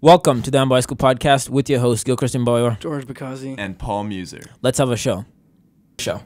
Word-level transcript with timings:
Welcome 0.00 0.42
to 0.42 0.52
the 0.52 0.58
Amboy 0.58 0.78
School 0.78 0.96
Podcast 0.96 1.48
with 1.48 1.68
your 1.68 1.80
host, 1.80 2.06
Gil 2.06 2.16
Christian 2.16 2.44
Boyer. 2.44 2.76
George 2.78 3.04
Bakazi. 3.04 3.56
and 3.58 3.76
Paul 3.76 4.04
Muser. 4.04 4.42
Let's 4.62 4.78
have 4.78 4.92
a 4.92 4.96
show. 4.96 5.24
Show. 5.98 6.20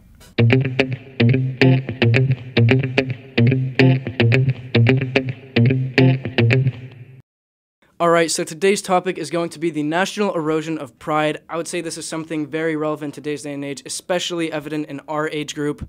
All 7.98 8.10
right, 8.10 8.30
so 8.30 8.44
today's 8.44 8.82
topic 8.82 9.16
is 9.16 9.30
going 9.30 9.48
to 9.48 9.58
be 9.58 9.70
the 9.70 9.82
national 9.82 10.34
erosion 10.34 10.76
of 10.76 10.98
pride. 10.98 11.38
I 11.48 11.56
would 11.56 11.66
say 11.66 11.80
this 11.80 11.96
is 11.96 12.06
something 12.06 12.46
very 12.46 12.76
relevant 12.76 13.14
today's 13.14 13.40
day 13.40 13.54
and 13.54 13.64
age, 13.64 13.82
especially 13.86 14.52
evident 14.52 14.88
in 14.88 15.00
our 15.08 15.30
age 15.30 15.54
group. 15.54 15.88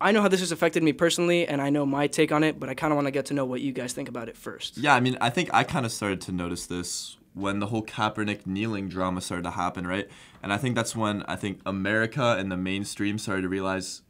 I 0.00 0.12
know 0.12 0.22
how 0.22 0.28
this 0.28 0.40
has 0.40 0.50
affected 0.50 0.82
me 0.82 0.94
personally, 0.94 1.46
and 1.46 1.60
I 1.60 1.68
know 1.68 1.84
my 1.84 2.06
take 2.06 2.32
on 2.32 2.42
it, 2.42 2.58
but 2.58 2.70
I 2.70 2.74
kind 2.74 2.90
of 2.90 2.96
want 2.96 3.06
to 3.08 3.10
get 3.10 3.26
to 3.26 3.34
know 3.34 3.44
what 3.44 3.60
you 3.60 3.72
guys 3.72 3.92
think 3.92 4.08
about 4.08 4.30
it 4.30 4.36
first. 4.38 4.78
Yeah, 4.78 4.94
I 4.94 5.00
mean, 5.00 5.18
I 5.20 5.28
think 5.28 5.52
I 5.52 5.62
kind 5.62 5.84
of 5.84 5.92
started 5.92 6.22
to 6.22 6.32
notice 6.32 6.64
this 6.64 7.17
when 7.38 7.60
the 7.60 7.66
whole 7.66 7.84
Kaepernick 7.84 8.46
kneeling 8.46 8.88
drama 8.88 9.20
started 9.20 9.44
to 9.44 9.52
happen, 9.52 9.86
right? 9.86 10.08
And 10.42 10.52
I 10.52 10.58
think 10.58 10.74
that's 10.74 10.96
when 10.96 11.22
I 11.22 11.36
think 11.36 11.60
America 11.64 12.36
and 12.38 12.50
the 12.50 12.56
mainstream 12.56 13.18
started 13.18 13.42
to 13.42 13.48
realize 13.48 14.02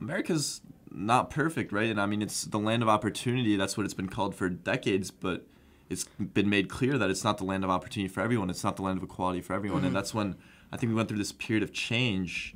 America's 0.00 0.60
not 0.90 1.30
perfect, 1.30 1.72
right? 1.72 1.90
And 1.90 2.00
I 2.00 2.06
mean, 2.06 2.22
it's 2.22 2.44
the 2.44 2.58
land 2.58 2.82
of 2.82 2.88
opportunity. 2.88 3.56
That's 3.56 3.76
what 3.76 3.84
it's 3.84 3.94
been 3.94 4.08
called 4.08 4.34
for 4.34 4.48
decades, 4.48 5.10
but 5.10 5.46
it's 5.88 6.04
been 6.18 6.48
made 6.48 6.68
clear 6.68 6.98
that 6.98 7.10
it's 7.10 7.24
not 7.24 7.38
the 7.38 7.44
land 7.44 7.64
of 7.64 7.70
opportunity 7.70 8.12
for 8.12 8.20
everyone. 8.20 8.50
It's 8.50 8.64
not 8.64 8.76
the 8.76 8.82
land 8.82 8.98
of 8.98 9.04
equality 9.04 9.40
for 9.40 9.54
everyone. 9.54 9.78
And 9.78 9.86
mm-hmm. 9.86 9.94
that's 9.94 10.14
when 10.14 10.36
I 10.72 10.76
think 10.76 10.90
we 10.90 10.94
went 10.94 11.08
through 11.08 11.18
this 11.18 11.32
period 11.32 11.62
of 11.62 11.72
change 11.72 12.54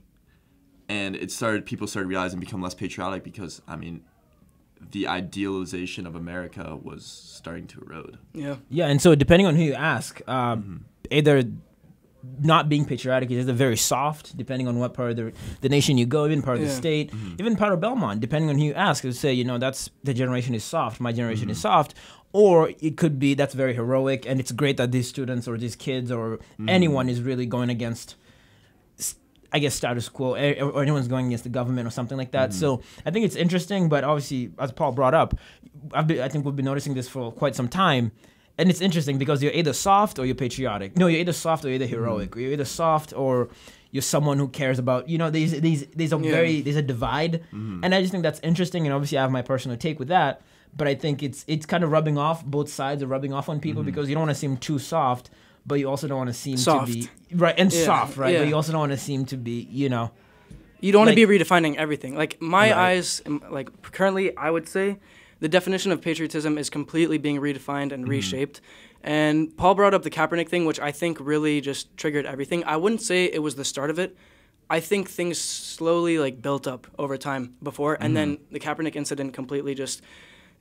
and 0.88 1.16
it 1.16 1.30
started 1.30 1.64
people 1.64 1.86
started 1.86 2.08
realizing 2.08 2.38
become 2.40 2.60
less 2.60 2.74
patriotic 2.74 3.24
because 3.24 3.62
I 3.66 3.76
mean 3.76 4.04
the 4.90 5.08
idealization 5.08 6.06
of 6.06 6.14
America 6.14 6.76
was 6.82 7.04
starting 7.04 7.66
to 7.68 7.80
erode. 7.80 8.18
Yeah. 8.34 8.56
Yeah, 8.68 8.86
and 8.88 9.00
so 9.00 9.14
depending 9.14 9.46
on 9.46 9.54
who 9.56 9.62
you 9.62 9.74
ask, 9.74 10.20
um, 10.28 10.84
either 11.10 11.44
not 12.40 12.68
being 12.68 12.84
patriotic 12.84 13.30
is 13.30 13.40
either 13.44 13.52
very 13.52 13.76
soft, 13.76 14.36
depending 14.36 14.68
on 14.68 14.78
what 14.78 14.94
part 14.94 15.10
of 15.10 15.16
the, 15.16 15.32
the 15.60 15.68
nation 15.68 15.98
you 15.98 16.06
go, 16.06 16.24
even 16.26 16.42
part 16.42 16.56
of 16.56 16.62
the 16.62 16.68
Yeah. 16.68 16.74
state, 16.74 17.10
mm-hmm. 17.10 17.34
even 17.40 17.56
part 17.56 17.72
of 17.72 17.80
Belmont, 17.80 18.20
depending 18.20 18.48
on 18.48 18.58
who 18.58 18.64
you 18.64 18.74
ask, 18.74 19.02
will 19.02 19.12
say, 19.12 19.32
you 19.32 19.44
know, 19.44 19.58
that's 19.58 19.90
the 20.04 20.14
generation 20.14 20.54
is 20.54 20.62
soft, 20.62 21.00
my 21.00 21.12
generation 21.12 21.50
is 21.50 21.56
mm-hmm. 21.58 21.62
soft. 21.62 21.94
Or 22.34 22.70
it 22.80 22.96
could 22.96 23.18
be 23.18 23.34
that's 23.34 23.52
very 23.54 23.74
heroic, 23.74 24.24
and 24.26 24.40
it's 24.40 24.52
great 24.52 24.78
that 24.78 24.90
these 24.90 25.06
students 25.06 25.46
or 25.46 25.58
these 25.58 25.76
kids 25.76 26.10
or 26.10 26.38
anyone 26.66 27.10
is 27.10 27.20
really 27.20 27.44
going 27.44 27.68
against 27.68 28.14
s- 28.14 28.16
I 29.52 29.58
guess 29.58 29.74
status 29.74 30.08
quo, 30.08 30.32
or 30.32 30.82
anyone's 30.82 31.08
going 31.08 31.26
against 31.26 31.44
the 31.44 31.50
government 31.50 31.86
or 31.86 31.90
something 31.90 32.16
like 32.16 32.30
that. 32.32 32.50
Mm-hmm. 32.50 32.58
So 32.58 32.82
I 33.04 33.10
think 33.10 33.26
it's 33.26 33.36
interesting, 33.36 33.88
but 33.88 34.02
obviously, 34.04 34.50
as 34.58 34.72
Paul 34.72 34.92
brought 34.92 35.14
up, 35.14 35.34
I've 35.92 36.06
been, 36.06 36.20
I 36.20 36.28
think 36.28 36.44
we've 36.44 36.56
been 36.56 36.64
noticing 36.64 36.94
this 36.94 37.08
for 37.08 37.32
quite 37.32 37.54
some 37.54 37.68
time, 37.68 38.12
and 38.58 38.70
it's 38.70 38.80
interesting 38.80 39.18
because 39.18 39.42
you're 39.42 39.52
either 39.52 39.72
soft 39.72 40.18
or 40.18 40.24
you're 40.24 40.34
patriotic. 40.34 40.96
No, 40.96 41.06
you're 41.06 41.20
either 41.20 41.32
soft 41.32 41.64
or 41.64 41.68
you're 41.68 41.76
either 41.76 41.86
mm-hmm. 41.86 41.94
heroic. 41.94 42.36
Or 42.36 42.40
you're 42.40 42.52
either 42.52 42.64
soft 42.64 43.12
or 43.12 43.50
you're 43.90 44.02
someone 44.02 44.38
who 44.38 44.48
cares 44.48 44.78
about. 44.78 45.08
You 45.08 45.18
know, 45.18 45.30
these 45.30 45.60
these 45.60 45.86
these 45.88 46.12
are 46.12 46.20
Yeah. 46.20 46.30
very 46.30 46.62
there's 46.62 46.76
a 46.76 46.82
divide, 46.82 47.44
mm-hmm. 47.52 47.84
and 47.84 47.94
I 47.94 48.00
just 48.00 48.12
think 48.12 48.22
that's 48.22 48.40
interesting. 48.40 48.86
And 48.86 48.94
obviously, 48.94 49.18
I 49.18 49.22
have 49.22 49.30
my 49.30 49.42
personal 49.42 49.76
take 49.76 49.98
with 49.98 50.08
that. 50.08 50.42
But 50.74 50.88
I 50.88 50.94
think 50.94 51.22
it's 51.22 51.44
it's 51.46 51.66
kind 51.66 51.84
of 51.84 51.90
rubbing 51.90 52.16
off. 52.16 52.42
Both 52.46 52.70
sides 52.70 53.02
are 53.02 53.06
rubbing 53.06 53.34
off 53.34 53.50
on 53.50 53.60
people 53.60 53.82
because 53.82 54.08
you 54.08 54.14
don't 54.14 54.22
want 54.22 54.30
to 54.30 54.40
seem 54.40 54.56
too 54.56 54.78
soft, 54.78 55.28
but 55.66 55.76
you 55.76 55.88
also 55.88 56.08
don't 56.08 56.18
want 56.18 56.28
to 56.30 56.34
seem 56.34 56.56
Soft. 56.56 56.92
to 56.92 56.98
be 56.98 57.08
right 57.34 57.54
and 57.56 57.72
Yeah, 57.72 57.84
soft, 57.84 58.16
right? 58.16 58.32
yeah. 58.32 58.40
But 58.40 58.48
you 58.48 58.54
also 58.56 58.72
don't 58.72 58.80
want 58.80 58.92
to 58.92 58.98
seem 58.98 59.24
to 59.26 59.36
be, 59.36 59.68
you 59.70 59.88
know. 59.88 60.10
You 60.80 60.90
don't 60.92 61.00
want 61.06 61.16
to 61.16 61.26
be 61.26 61.38
redefining 61.38 61.76
everything. 61.76 62.16
Like 62.16 62.40
my 62.42 62.70
Right. 62.72 62.76
eyes, 62.96 63.22
um, 63.26 63.42
like 63.50 63.68
currently, 63.92 64.36
I 64.36 64.50
would 64.50 64.68
say 64.68 64.98
the 65.40 65.48
definition 65.48 65.92
of 65.92 66.00
patriotism 66.00 66.58
is 66.58 66.68
completely 66.70 67.18
being 67.18 67.38
redefined 67.40 67.92
and 67.92 68.08
reshaped. 68.08 68.60
And 69.04 69.56
Paul 69.56 69.74
brought 69.74 69.94
up 69.94 70.02
the 70.02 70.10
Kaepernick 70.10 70.48
thing, 70.48 70.64
which 70.64 70.80
I 70.80 70.90
think 70.92 71.18
really 71.20 71.60
just 71.60 71.96
triggered 71.96 72.26
everything. 72.26 72.64
I 72.64 72.76
wouldn't 72.76 73.02
say 73.02 73.24
it 73.26 73.42
was 73.42 73.54
the 73.56 73.64
start 73.64 73.90
of 73.90 73.98
it. 73.98 74.16
I 74.70 74.80
think 74.80 75.08
things 75.08 75.38
slowly 75.38 76.18
like 76.18 76.40
built 76.40 76.66
up 76.66 76.86
over 76.98 77.16
time 77.16 77.54
before, 77.62 77.96
and 78.00 78.16
then 78.16 78.38
the 78.50 78.58
Kaepernick 78.60 78.96
incident 78.96 79.34
completely 79.34 79.74
just 79.74 80.02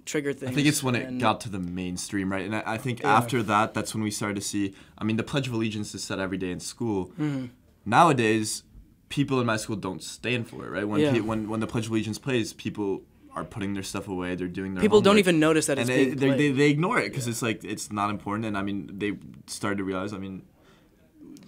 triggered 0.05 0.39
things. 0.39 0.51
I 0.51 0.55
think 0.55 0.67
it's 0.67 0.81
when 0.83 0.95
it 0.95 1.17
got 1.19 1.41
to 1.41 1.49
the 1.49 1.59
mainstream, 1.59 2.31
right? 2.31 2.45
And 2.45 2.55
I, 2.55 2.63
I 2.65 2.77
think 2.77 3.01
Yeah. 3.01 3.15
after 3.17 3.41
that, 3.43 3.73
that's 3.73 3.93
when 3.93 4.03
we 4.03 4.11
started 4.11 4.35
to 4.35 4.41
see. 4.41 4.73
I 4.97 5.03
mean, 5.03 5.17
the 5.17 5.23
Pledge 5.23 5.47
of 5.47 5.53
Allegiance 5.53 5.93
is 5.95 6.03
said 6.03 6.19
every 6.19 6.37
day 6.37 6.51
in 6.51 6.59
school. 6.59 7.07
Mm-hmm. 7.19 7.45
Nowadays, 7.85 8.63
people 9.09 9.39
in 9.39 9.45
my 9.45 9.57
school 9.57 9.75
don't 9.75 10.01
stand 10.03 10.47
for 10.47 10.65
it, 10.65 10.69
right? 10.69 10.87
When 10.87 11.01
Yeah. 11.01 11.11
pe- 11.13 11.19
when 11.21 11.49
when 11.49 11.59
the 11.59 11.67
Pledge 11.67 11.85
of 11.87 11.91
Allegiance 11.91 12.17
plays, 12.19 12.53
people 12.53 13.01
are 13.35 13.43
putting 13.45 13.73
their 13.73 13.83
stuff 13.83 14.07
away. 14.07 14.35
They're 14.35 14.47
doing 14.47 14.73
their 14.73 14.81
People 14.81 15.01
don't 15.01 15.17
even 15.17 15.39
notice 15.39 15.65
that 15.67 15.79
it's 15.79 15.89
and 15.89 15.97
being 15.97 16.09
they, 16.09 16.15
they, 16.15 16.29
they, 16.29 16.35
played. 16.35 16.55
they 16.57 16.69
ignore 16.69 16.99
it 16.99 17.09
because 17.11 17.27
it's 17.27 17.41
like 17.41 17.63
it's 17.63 17.91
not 17.91 18.09
important. 18.09 18.45
And 18.45 18.57
I 18.57 18.61
mean, 18.61 18.89
they 18.97 19.17
started 19.47 19.77
to 19.77 19.83
realize. 19.83 20.13
I 20.13 20.17
mean, 20.17 20.43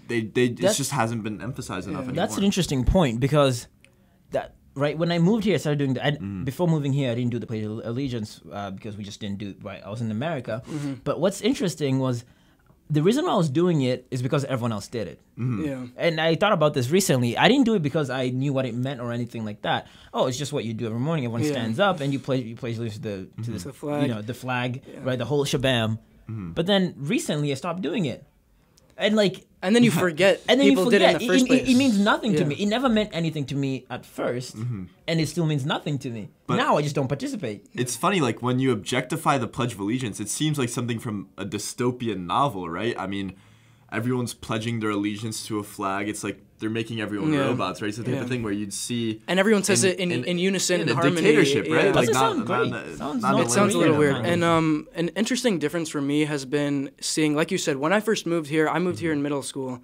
they 0.08 0.22
they 0.22 0.46
it 0.46 0.58
just 0.58 0.92
hasn't 0.92 1.24
been 1.24 1.42
emphasized 1.42 1.88
enough 1.88 2.04
anymore. 2.04 2.16
That's 2.16 2.38
an 2.38 2.44
interesting 2.44 2.84
point 2.86 3.20
because 3.20 3.68
that 4.32 4.56
right 4.76 4.98
when 4.98 5.12
I 5.12 5.20
moved 5.20 5.44
here, 5.44 5.56
I 5.56 5.58
started 5.58 5.80
doing 5.80 5.94
the. 5.94 6.06
I, 6.06 6.12
mm. 6.12 6.46
Before 6.46 6.68
moving 6.68 6.94
here, 6.94 7.12
I 7.12 7.16
didn't 7.16 7.32
do 7.32 7.40
the 7.40 7.48
Pledge 7.48 7.64
of 7.64 7.82
Allegiance 7.84 8.42
uh, 8.52 8.72
because 8.72 8.98
we 8.98 9.04
just 9.04 9.20
didn't 9.20 9.38
do 9.38 9.50
it. 9.50 9.58
Right, 9.62 9.82
I 9.84 9.90
was 9.90 10.02
in 10.02 10.12
America. 10.12 10.64
But 11.04 11.20
what's 11.20 11.42
interesting 11.42 12.00
was 12.00 12.26
the 12.90 13.02
reason 13.02 13.26
why 13.26 13.34
I 13.34 13.38
was 13.38 13.50
doing 13.50 13.82
it 13.82 14.06
is 14.12 14.22
because 14.22 14.46
everyone 14.46 14.72
else 14.72 14.88
did 14.88 15.08
it. 15.08 15.20
Mm-hmm. 15.40 15.66
yeah. 15.66 15.86
And 15.98 16.22
I 16.22 16.36
thought 16.36 16.52
about 16.52 16.74
this 16.74 16.90
recently. 16.90 17.38
I 17.38 17.48
didn't 17.48 17.66
do 17.66 17.74
it 17.76 17.82
because 17.82 18.10
I 18.10 18.30
knew 18.30 18.54
what 18.54 18.66
it 18.66 18.76
meant 18.76 19.00
or 19.02 19.12
anything 19.12 19.46
like 19.46 19.62
that. 19.64 19.88
Oh, 20.14 20.28
it's 20.28 20.38
just 20.38 20.54
what 20.54 20.64
you 20.64 20.74
do 20.74 20.86
every 20.86 21.00
morning. 21.00 21.26
Everyone 21.26 21.44
Yeah. 21.44 21.54
stands 21.54 21.80
up 21.80 22.02
and 22.02 22.14
you 22.14 22.20
play 22.20 22.38
you 22.42 22.56
play 22.56 22.76
allegiance 22.76 22.96
to 22.96 23.02
the 23.02 23.10
to 23.10 23.26
mm-hmm. 23.26 23.54
the, 23.54 23.60
The 23.60 23.74
flag. 23.74 24.02
you 24.04 24.08
know 24.14 24.22
the 24.22 24.34
flag, 24.34 24.84
right? 25.02 25.18
The 25.18 25.26
whole 25.26 25.46
shabam. 25.46 25.98
Mm-hmm. 26.30 26.52
But 26.52 26.68
then 26.68 26.94
recently 26.98 27.52
I 27.52 27.56
stopped 27.56 27.82
doing 27.82 28.06
it, 28.06 28.26
and 28.98 29.16
like 29.16 29.46
And 29.64 29.76
then 29.76 29.84
you 29.84 29.92
forget 30.06 30.42
and 30.48 30.60
then 30.60 30.68
people 30.68 30.84
you 30.84 30.92
forget 30.92 31.00
did 31.00 31.10
it 31.10 31.22
in 31.22 31.28
the 31.28 31.34
first 31.34 31.46
it, 31.46 31.48
place. 31.48 31.62
it, 31.62 31.72
it 31.72 31.78
means 31.78 31.98
nothing 31.98 32.36
to 32.36 32.46
me. 32.46 32.56
It 32.56 32.68
never 32.68 32.90
meant 32.90 33.10
anything 33.14 33.46
to 33.46 33.56
me 33.56 33.86
at 33.90 34.04
1st 34.04 34.56
mm-hmm. 34.58 34.84
and 35.08 35.20
it 35.20 35.28
still 35.28 35.46
means 35.46 35.66
nothing 35.66 35.98
to 36.00 36.10
me. 36.10 36.30
But- 36.46 36.58
now 36.58 36.78
I 36.78 36.82
just 36.84 36.94
don't 36.94 37.08
participate. 37.08 37.66
It's 37.74 37.96
funny, 37.96 38.20
like 38.20 38.42
when 38.42 38.60
you 38.60 38.72
objectify 38.72 39.40
the 39.40 39.48
Pledge 39.48 39.74
of 39.74 39.80
Allegiance, 39.80 40.20
it 40.20 40.30
seems 40.30 40.60
like 40.60 40.70
something 40.70 41.00
from 41.00 41.30
a 41.38 41.46
dystopian 41.46 42.28
novel, 42.28 42.70
right? 42.70 42.96
I 43.00 43.08
mean, 43.08 43.36
everyone's 43.94 44.34
pledging 44.34 44.80
their 44.80 44.90
allegiance 44.90 45.46
to 45.48 45.60
a 45.60 45.64
flag. 45.64 46.10
It's 46.10 46.24
like 46.24 46.40
they're 46.60 46.70
making 46.70 47.00
everyone 47.02 47.32
Yeah. 47.34 47.42
robots, 47.42 47.82
right? 47.82 47.90
It's 47.90 47.98
the 47.98 48.04
type 48.04 48.16
Yeah. 48.16 48.22
of 48.22 48.30
thing 48.30 48.42
where 48.42 48.52
you'd 48.54 48.74
see. 48.74 49.22
And 49.28 49.40
everyone 49.40 49.64
says 49.64 49.84
it 49.84 50.00
in- 50.00 50.12
in 50.12 50.38
unison, 50.40 50.82
in 50.82 50.88
in 50.88 50.90
a 50.90 50.96
harmony, 50.96 51.16
dictatorship, 51.22 51.68
yeah. 51.68 51.76
right? 51.76 51.94
Doesn't 51.94 52.14
sound 52.14 52.46
great. 52.48 52.72
Sounds 52.98 53.22
not 53.22 53.40
It 53.42 53.52
sounds 53.52 53.76
a 53.76 53.78
little 53.78 53.98
weird. 53.98 54.16
And 54.16 54.44
um, 54.44 54.88
an 54.96 55.10
interesting 55.10 55.60
difference 55.60 55.90
for 55.90 56.02
me 56.02 56.26
has 56.26 56.46
been 56.46 56.90
seeing, 57.02 57.36
like 57.36 57.52
you 57.52 57.58
said, 57.58 57.78
when 57.78 57.94
I 57.94 58.00
first 58.00 58.26
moved 58.26 58.50
here, 58.50 58.68
I 58.68 58.80
moved 58.80 59.00
here 59.00 59.12
in 59.12 59.22
middle 59.22 59.44
school, 59.44 59.82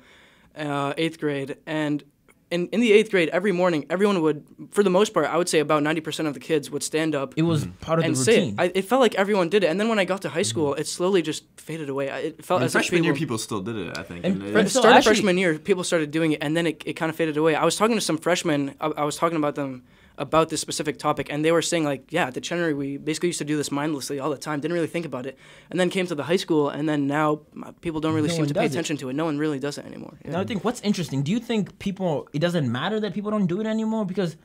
uh, 0.57 0.93
eighth 0.97 1.19
grade, 1.19 1.57
and 1.67 2.03
in, 2.51 2.67
in 2.69 2.79
the 2.81 2.91
eighth 2.91 3.11
grade, 3.11 3.29
every 3.29 3.51
morning, 3.51 3.85
everyone 3.89 4.21
would, 4.21 4.43
for 4.71 4.83
the 4.83 4.89
most 4.89 5.13
part, 5.13 5.27
I 5.27 5.37
would 5.37 5.47
say 5.47 5.59
about 5.59 5.83
90% 5.83 6.25
of 6.27 6.33
the 6.33 6.39
kids 6.39 6.71
would 6.71 6.81
stand 6.83 7.13
up 7.13 7.33
It 7.37 7.43
was 7.43 7.67
part 7.81 7.99
of 7.99 8.05
and 8.05 8.15
the 8.15 8.19
say 8.19 8.35
routine. 8.39 8.53
it. 8.55 8.59
I, 8.61 8.71
it 8.73 8.85
felt 8.85 9.01
like 9.01 9.15
everyone 9.15 9.49
did 9.49 9.63
it. 9.63 9.67
And 9.67 9.79
then 9.79 9.87
when 9.87 9.99
I 9.99 10.05
got 10.05 10.21
to 10.23 10.29
high 10.29 10.39
mm-hmm. 10.41 10.45
school, 10.49 10.73
it 10.73 10.87
slowly 10.87 11.21
just 11.21 11.43
faded 11.57 11.89
away. 11.89 12.09
I- 12.09 12.19
It 12.19 12.43
felt 12.45 12.61
In 12.61 12.65
as 12.65 12.73
if 12.75 12.79
freshman 12.81 13.03
year, 13.03 13.13
people- 13.13 13.25
people 13.35 13.37
still 13.37 13.61
did 13.61 13.75
it, 13.75 13.97
I 13.97 14.03
think. 14.03 14.25
And 14.25 14.41
And 14.41 14.47
it- 14.57 14.63
the 14.63 14.69
so 14.69 14.79
start 14.79 14.93
of 14.93 14.97
actually- 14.97 15.15
freshman 15.15 15.37
year, 15.37 15.59
people 15.59 15.83
started 15.83 16.09
doing 16.11 16.31
it, 16.31 16.39
and 16.41 16.57
then 16.57 16.65
it, 16.67 16.81
it 16.85 16.93
kind 16.93 17.09
of 17.11 17.15
faded 17.15 17.37
away. 17.37 17.53
I 17.55 17.65
was 17.65 17.75
talking 17.75 17.95
to 17.95 18.01
some 18.01 18.17
freshmen. 18.17 18.75
I, 18.81 18.87
I 18.87 19.03
was 19.03 19.15
talking 19.15 19.37
about 19.37 19.55
them 19.55 19.83
about 20.19 20.49
this 20.49 20.61
specific 20.61 20.99
topic, 20.99 21.31
and 21.31 21.43
they 21.43 21.51
were 21.51 21.61
saying 21.63 21.85
like, 21.85 22.11
yeah, 22.11 22.27
at 22.27 22.33
the 22.35 22.41
Chenery, 22.41 22.73
we 22.73 22.97
basically 22.97 23.29
used 23.29 23.39
to 23.39 23.45
do 23.45 23.57
this 23.57 23.71
mindlessly 23.71 24.19
all 24.19 24.29
the 24.29 24.37
time. 24.37 24.59
Didn't 24.59 24.75
really 24.75 24.87
think 24.95 25.05
about 25.05 25.25
it, 25.25 25.37
and 25.71 25.79
then 25.79 25.89
came 25.89 26.05
to 26.07 26.15
the 26.15 26.23
high 26.23 26.35
school, 26.35 26.69
and 26.69 26.87
then 26.87 27.07
now 27.07 27.39
uh, 27.63 27.71
people 27.81 27.99
don't 28.01 28.13
really 28.13 28.27
No 28.27 28.35
seem 28.35 28.45
to 28.45 28.53
pay 28.53 28.61
does 28.67 28.71
it. 28.71 28.75
attention 28.75 28.97
to 28.97 29.09
it. 29.09 29.13
No 29.13 29.25
one 29.25 29.37
really 29.39 29.57
does 29.59 29.77
it 29.79 29.85
anymore. 29.85 30.13
Yeah. 30.23 30.31
Now 30.33 30.41
I 30.41 30.45
think 30.45 30.63
what's 30.63 30.81
interesting. 30.81 31.23
Do 31.23 31.31
you 31.31 31.39
think 31.39 31.79
people? 31.79 32.27
It 32.33 32.39
doesn't 32.39 32.69
matter 32.71 32.99
that 32.99 33.13
people 33.13 33.31
don't 33.31 33.47
do 33.47 33.61
it 33.61 33.65
anymore 33.65 34.05
because 34.05 34.35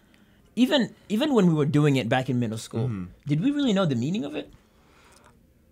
even 0.56 0.94
even 1.08 1.34
when 1.34 1.46
we 1.48 1.54
were 1.54 1.66
doing 1.66 1.96
it 1.96 2.08
back 2.08 2.30
in 2.30 2.38
middle 2.38 2.58
school, 2.58 2.88
did 3.26 3.40
we 3.42 3.50
really 3.50 3.72
know 3.72 3.84
the 3.86 3.96
meaning 3.96 4.24
of 4.24 4.34
it? 4.36 4.50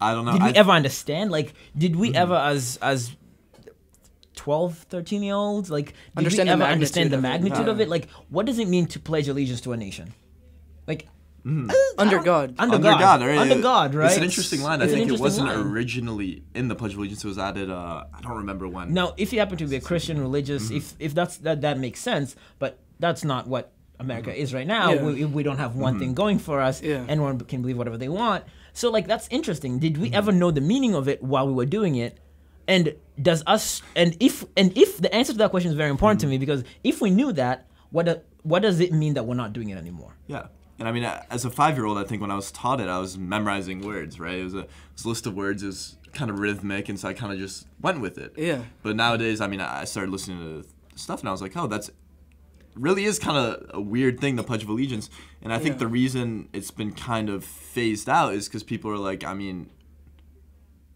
I 0.01 0.13
don't 0.15 0.25
know. 0.25 0.33
Did 0.33 0.43
we 0.43 0.49
I- 0.49 0.59
ever 0.63 0.73
understand? 0.73 1.31
Like, 1.31 1.55
did 1.79 1.95
we 1.97 2.13
ever 2.15 2.35
as 2.35 2.77
as 2.83 3.15
12, 4.35 4.79
13 4.89 5.23
year 5.23 5.35
olds 5.35 5.71
like 5.71 5.87
did 5.87 5.95
Understand 6.17 6.49
we 6.49 6.57
the 6.57 6.65
ever 6.65 6.73
understand 6.73 7.11
the 7.11 7.19
magnitude 7.19 7.51
magnitude 7.51 7.69
of 7.69 7.77
of 7.77 7.81
it? 7.81 7.85
it? 7.85 7.89
Like, 7.89 8.09
what 8.29 8.47
does 8.47 8.59
it 8.59 8.69
mean 8.69 8.87
to 8.87 9.01
pledge 9.01 9.29
allegiance 9.29 9.61
to 9.63 9.73
a 9.73 9.77
nation? 9.77 10.15
Like, 10.87 11.09
mm. 11.45 11.71
uh, 11.71 11.75
Under 11.99 12.19
God. 12.21 12.55
under, 12.59 12.77
Under 12.77 12.91
God, 12.91 13.01
God, 13.01 13.27
right? 13.27 13.39
under 13.39 13.61
God, 13.61 13.95
right? 13.95 14.09
It's 14.09 14.17
an 14.17 14.25
interesting 14.25 14.63
line. 14.63 14.81
I 14.81 14.85
It's 14.85 14.93
an 14.93 15.01
think 15.01 15.13
it 15.13 15.21
wasn't 15.21 15.49
line. 15.49 15.59
originally 15.59 16.45
in 16.55 16.69
the 16.69 16.75
Pledge 16.75 16.93
of 16.93 16.99
Allegiance. 16.99 17.25
It 17.25 17.29
was 17.29 17.39
added. 17.39 17.71
Uh, 17.71 18.05
I 18.13 18.21
don't 18.21 18.37
remember 18.39 18.67
when. 18.69 18.93
Now, 18.93 19.15
if 19.17 19.33
you 19.33 19.39
happen 19.39 19.59
to 19.59 19.67
be 19.67 19.77
a 19.77 19.81
Christian, 19.81 20.21
religious, 20.21 20.67
mm-hmm. 20.67 20.77
if 20.77 20.95
if 20.99 21.15
that's 21.15 21.37
that 21.39 21.61
that 21.61 21.79
makes 21.79 22.01
sense, 22.01 22.35
but 22.59 22.79
that's 22.99 23.25
not 23.25 23.47
what 23.47 23.73
America 24.01 24.31
mm-hmm. 24.31 24.41
is 24.41 24.55
right 24.55 24.67
now. 24.67 24.93
Yeah. 24.93 25.03
We, 25.03 25.25
we 25.25 25.43
don't 25.43 25.59
have 25.59 25.77
one 25.77 25.95
mm-hmm. 25.95 26.01
thing 26.01 26.15
going 26.15 26.39
for 26.39 26.61
us. 26.61 26.83
Yeah. 26.83 27.05
Anyone 27.09 27.39
can 27.41 27.63
believe 27.63 27.79
whatever 27.79 27.99
they 27.99 28.09
want. 28.09 28.45
So 28.73 28.91
like 28.91 29.07
that's 29.07 29.29
interesting. 29.31 29.79
Did 29.79 29.99
we 29.99 30.13
ever 30.13 30.33
know 30.33 30.51
the 30.51 30.61
meaning 30.61 30.95
of 30.95 31.09
it 31.09 31.23
while 31.23 31.47
we 31.47 31.53
were 31.53 31.67
doing 31.67 31.97
it? 31.97 32.19
And 32.73 32.95
does 33.21 33.43
us 33.47 33.83
and 33.95 34.17
if 34.19 34.45
and 34.57 34.77
if 34.77 34.91
the 35.05 35.15
answer 35.15 35.33
to 35.33 35.39
that 35.39 35.51
question 35.51 35.71
is 35.71 35.77
very 35.77 35.91
important 35.91 36.21
to 36.23 36.27
me 36.27 36.37
mm. 36.37 36.41
because 36.41 36.65
if 36.83 37.03
we 37.05 37.11
knew 37.11 37.31
that, 37.33 37.67
what 37.91 38.07
do, 38.07 38.15
what 38.45 38.61
does 38.63 38.81
it 38.81 38.93
mean 38.93 39.13
that 39.15 39.25
we're 39.27 39.41
not 39.45 39.53
doing 39.53 39.69
it 39.69 39.77
anymore? 39.77 40.17
Yeah. 40.27 40.47
And 40.79 40.89
I 40.89 40.93
mean, 40.93 41.05
uh, 41.05 41.23
as 41.31 41.45
a 41.45 41.51
five-year-old, 41.51 41.99
I 41.99 42.05
think 42.05 42.23
when 42.23 42.31
I 42.31 42.35
was 42.35 42.51
taught 42.51 42.81
it, 42.81 42.89
I 42.89 42.99
was 42.99 43.19
memorizing 43.19 43.83
words, 43.83 44.19
right? 44.19 44.39
It 44.39 44.45
was 44.45 44.55
a, 44.55 44.61
it 44.61 44.71
was 44.97 45.05
a 45.05 45.09
list 45.09 45.27
of 45.27 45.35
words. 45.35 45.63
is 45.63 45.97
kind 46.15 46.31
of 46.31 46.39
rhythmic, 46.39 46.89
and 46.89 46.99
so 46.99 47.09
I 47.09 47.13
kind 47.13 47.33
of 47.33 47.39
just 47.39 47.67
went 47.81 48.01
with 48.01 48.17
it. 48.17 48.33
Yeah. 48.37 48.63
But 48.83 48.97
nowadays, 48.97 49.41
I 49.41 49.49
mean, 49.49 49.61
I 49.61 49.83
I 49.83 49.85
started 49.85 50.11
listening 50.11 50.39
to 50.39 50.69
stuff, 50.99 51.21
and 51.21 51.29
I 51.29 51.33
was 51.33 51.43
like, 51.43 51.57
oh, 51.57 51.67
that's 51.67 51.91
really 52.75 53.05
is 53.05 53.19
kind 53.19 53.37
of 53.37 53.71
a 53.75 53.81
weird 53.81 54.19
thing, 54.19 54.37
the 54.37 54.43
Pledge 54.43 54.63
of 54.63 54.71
Allegiance. 54.71 55.11
And 55.43 55.53
I 55.53 55.59
think 55.59 55.75
Yeah. 55.75 55.81
the 55.81 55.89
reason 55.89 56.49
it's 56.55 56.71
been 56.71 56.93
kind 56.93 57.29
of 57.29 57.45
phased 57.45 58.09
out 58.09 58.33
is 58.33 58.49
because 58.49 58.63
people 58.63 58.91
are 58.91 59.03
like, 59.11 59.25
I 59.25 59.35
mean, 59.35 59.71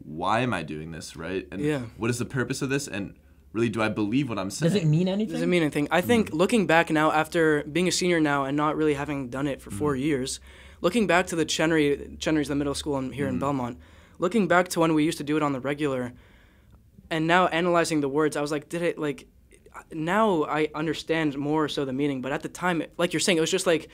why 0.06 0.40
am 0.40 0.54
I 0.54 0.62
doing 0.62 0.92
this, 0.92 1.16
right? 1.16 1.46
And 1.50 1.60
Yeah. 1.60 1.80
what 1.96 2.10
is 2.10 2.18
the 2.18 2.24
purpose 2.24 2.62
of 2.62 2.68
this? 2.70 2.86
And 2.86 3.14
really, 3.52 3.68
do 3.68 3.82
I 3.82 3.88
believe 3.88 4.28
what 4.28 4.38
I'm 4.38 4.50
saying? 4.50 4.72
Does 4.72 4.80
it 4.82 4.86
mean 4.86 5.08
anything? 5.08 5.32
Does 5.32 5.42
it 5.42 5.46
mean 5.48 5.62
anything. 5.62 5.88
I 5.90 6.00
think 6.00 6.28
Mm-hmm. 6.28 6.36
looking 6.36 6.66
back 6.66 6.90
now, 6.90 7.10
after 7.10 7.64
being 7.64 7.88
a 7.88 7.92
senior 7.92 8.20
now 8.20 8.44
and 8.44 8.56
not 8.56 8.76
really 8.76 8.94
having 8.94 9.28
done 9.30 9.46
it 9.46 9.60
for 9.60 9.70
four 9.70 9.94
Mm-hmm. 9.94 10.02
years, 10.04 10.40
looking 10.80 11.06
back 11.06 11.26
to 11.28 11.36
the 11.36 11.44
Chenery, 11.44 12.16
Chenery's 12.20 12.48
the 12.48 12.54
middle 12.54 12.74
school 12.74 12.98
in, 12.98 13.10
here 13.12 13.26
Mm-hmm. 13.26 13.34
in 13.34 13.40
Belmont, 13.40 13.78
looking 14.18 14.46
back 14.46 14.68
to 14.68 14.80
when 14.80 14.94
we 14.94 15.04
used 15.04 15.18
to 15.18 15.24
do 15.24 15.36
it 15.36 15.42
on 15.42 15.52
the 15.52 15.60
regular, 15.60 16.12
and 17.10 17.26
now 17.26 17.46
analyzing 17.48 18.00
the 18.00 18.08
words, 18.08 18.36
I 18.36 18.40
was 18.40 18.52
like, 18.52 18.68
did 18.68 18.82
it 18.82 18.98
like? 18.98 19.26
Now 19.92 20.44
I 20.44 20.68
understand 20.74 21.36
more 21.36 21.68
so 21.68 21.84
the 21.84 21.92
meaning, 21.92 22.22
but 22.22 22.32
at 22.32 22.42
the 22.42 22.48
time, 22.48 22.80
it- 22.82 22.92
like 22.96 23.12
you're 23.12 23.20
saying, 23.20 23.38
it 23.38 23.42
was 23.42 23.50
just 23.50 23.66
like 23.66 23.88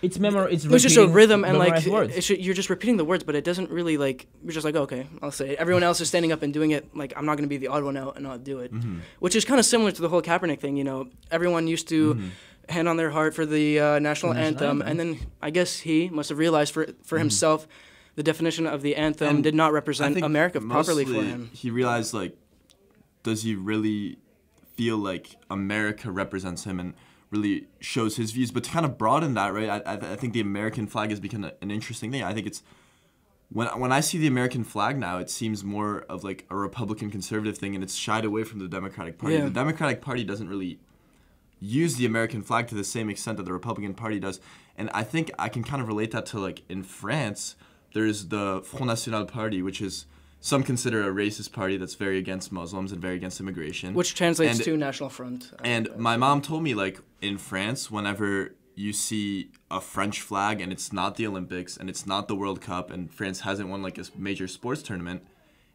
It's 0.00 0.18
memor. 0.18 0.48
It's 0.48 0.64
it 0.64 0.70
was 0.70 0.82
just 0.82 0.96
a 0.96 1.06
rhythm 1.08 1.44
and 1.44 1.58
like 1.58 1.68
memorized 1.84 1.88
words. 1.88 2.16
it's 2.16 2.30
you're 2.30 2.54
just 2.54 2.70
repeating 2.70 2.96
the 2.98 3.04
words, 3.04 3.24
but 3.24 3.34
it 3.34 3.42
doesn't 3.44 3.70
really 3.70 3.96
like 3.96 4.26
you're 4.44 4.52
just 4.52 4.64
like 4.64 4.76
okay, 4.76 5.06
I'll 5.22 5.32
say 5.32 5.50
it. 5.50 5.58
Everyone 5.58 5.82
else 5.82 6.00
is 6.00 6.08
standing 6.08 6.30
up 6.32 6.42
and 6.42 6.52
doing 6.54 6.70
it. 6.70 6.94
Like 6.94 7.12
I'm 7.16 7.26
not 7.26 7.36
gonna 7.36 7.48
be 7.48 7.56
the 7.56 7.68
odd 7.68 7.82
one 7.84 7.96
out 7.96 8.14
and 8.16 8.24
not 8.24 8.44
do 8.44 8.60
it, 8.60 8.72
Mm-hmm. 8.72 8.98
which 9.18 9.34
is 9.34 9.44
kind 9.44 9.58
of 9.58 9.66
similar 9.66 9.90
to 9.92 10.00
the 10.02 10.08
whole 10.08 10.22
Kaepernick 10.22 10.60
thing. 10.60 10.76
You 10.76 10.84
know, 10.84 11.08
everyone 11.30 11.66
used 11.66 11.88
to 11.88 12.14
Mm-hmm. 12.14 12.28
hand 12.68 12.88
on 12.88 12.96
their 12.96 13.10
heart 13.10 13.34
for 13.34 13.44
the 13.46 13.80
uh, 13.80 13.98
national, 13.98 14.34
National 14.34 14.34
anthem, 14.34 14.82
anthem. 14.82 14.88
and 14.88 15.00
then 15.00 15.10
I 15.42 15.50
guess 15.50 15.80
he 15.80 16.08
must 16.10 16.28
have 16.28 16.38
realized 16.38 16.72
for 16.74 16.86
for 17.02 17.18
himself 17.18 17.66
the 18.14 18.22
definition 18.22 18.66
of 18.66 18.82
the 18.82 18.94
anthem 18.94 19.26
Mm-hmm. 19.26 19.34
And 19.36 19.44
did 19.44 19.54
not 19.54 19.72
represent 19.72 20.16
America 20.22 20.60
properly 20.60 21.04
for 21.04 21.22
him. 21.22 21.50
He 21.52 21.70
realized 21.70 22.14
like, 22.14 22.36
does 23.24 23.42
he 23.42 23.54
really 23.54 24.18
feel 24.76 24.96
like 24.96 25.36
America 25.50 26.08
represents 26.10 26.62
him 26.64 26.78
and 26.78 26.94
really 27.30 27.66
shows 27.80 28.16
his 28.16 28.32
views? 28.32 28.50
But 28.50 28.64
to 28.64 28.70
kind 28.70 28.84
of 28.84 28.98
broaden 28.98 29.34
that, 29.34 29.52
right? 29.52 29.68
I, 29.68 29.92
I, 29.92 30.12
I 30.12 30.16
think 30.16 30.32
the 30.32 30.40
American 30.40 30.86
flag 30.86 31.10
has 31.10 31.20
become 31.20 31.44
an 31.44 31.70
interesting 31.70 32.10
thing. 32.10 32.22
I 32.22 32.34
think 32.34 32.46
it's 32.46 32.62
when 33.50 33.68
when 33.80 33.92
I 33.92 34.00
see 34.00 34.18
the 34.18 34.26
American 34.26 34.64
flag 34.64 34.98
now, 34.98 35.18
it 35.18 35.30
seems 35.30 35.64
more 35.64 36.04
of 36.08 36.24
like 36.24 36.46
a 36.50 36.56
Republican 36.56 37.10
conservative 37.10 37.58
thing, 37.58 37.74
and 37.74 37.82
it's 37.82 37.94
shied 37.94 38.24
away 38.24 38.44
from 38.44 38.58
the 38.58 38.68
Democratic 38.68 39.18
Party. 39.18 39.36
Yeah. 39.36 39.44
The 39.44 39.50
Democratic 39.50 40.00
Party 40.00 40.24
doesn't 40.24 40.48
really 40.48 40.78
use 41.60 41.96
the 41.96 42.06
American 42.06 42.42
flag 42.42 42.68
to 42.68 42.74
the 42.74 42.84
same 42.84 43.10
extent 43.10 43.36
that 43.38 43.44
the 43.44 43.52
Republican 43.52 43.94
Party 43.94 44.20
does. 44.20 44.40
And 44.76 44.90
I 44.94 45.02
think 45.02 45.30
I 45.38 45.48
can 45.48 45.64
kind 45.64 45.82
of 45.82 45.88
relate 45.88 46.12
that 46.12 46.26
to 46.26 46.38
like 46.38 46.62
in 46.68 46.82
France, 46.82 47.56
there's 47.94 48.28
the 48.28 48.62
Front 48.64 48.86
National 48.86 49.24
Party, 49.24 49.62
which 49.62 49.80
is 49.80 50.06
some 50.40 50.62
consider 50.62 51.02
a 51.08 51.12
racist 51.12 51.52
party 51.52 51.76
that's 51.76 51.94
very 51.94 52.18
against 52.18 52.52
Muslims 52.52 52.92
and 52.92 53.00
very 53.02 53.16
against 53.16 53.40
immigration. 53.40 53.94
Which 53.94 54.14
translates 54.14 54.56
And- 54.58 54.64
to 54.64 54.76
National 54.76 55.08
Front. 55.10 55.50
uh, 55.54 55.56
and 55.64 55.88
my 55.96 56.16
mom 56.16 56.40
told 56.42 56.62
me 56.62 56.74
like 56.74 57.00
in 57.20 57.38
France, 57.38 57.90
whenever 57.90 58.54
you 58.76 58.92
see 58.92 59.50
a 59.70 59.80
French 59.80 60.20
flag 60.20 60.60
and 60.60 60.70
it's 60.72 60.92
not 60.92 61.16
the 61.16 61.26
Olympics 61.26 61.76
and 61.76 61.90
it's 61.90 62.06
not 62.06 62.28
the 62.28 62.36
World 62.36 62.60
Cup 62.60 62.90
and 62.90 63.12
France 63.12 63.40
hasn't 63.40 63.68
won 63.68 63.82
like 63.82 63.98
a 63.98 64.04
major 64.16 64.46
sports 64.46 64.82
tournament, 64.82 65.22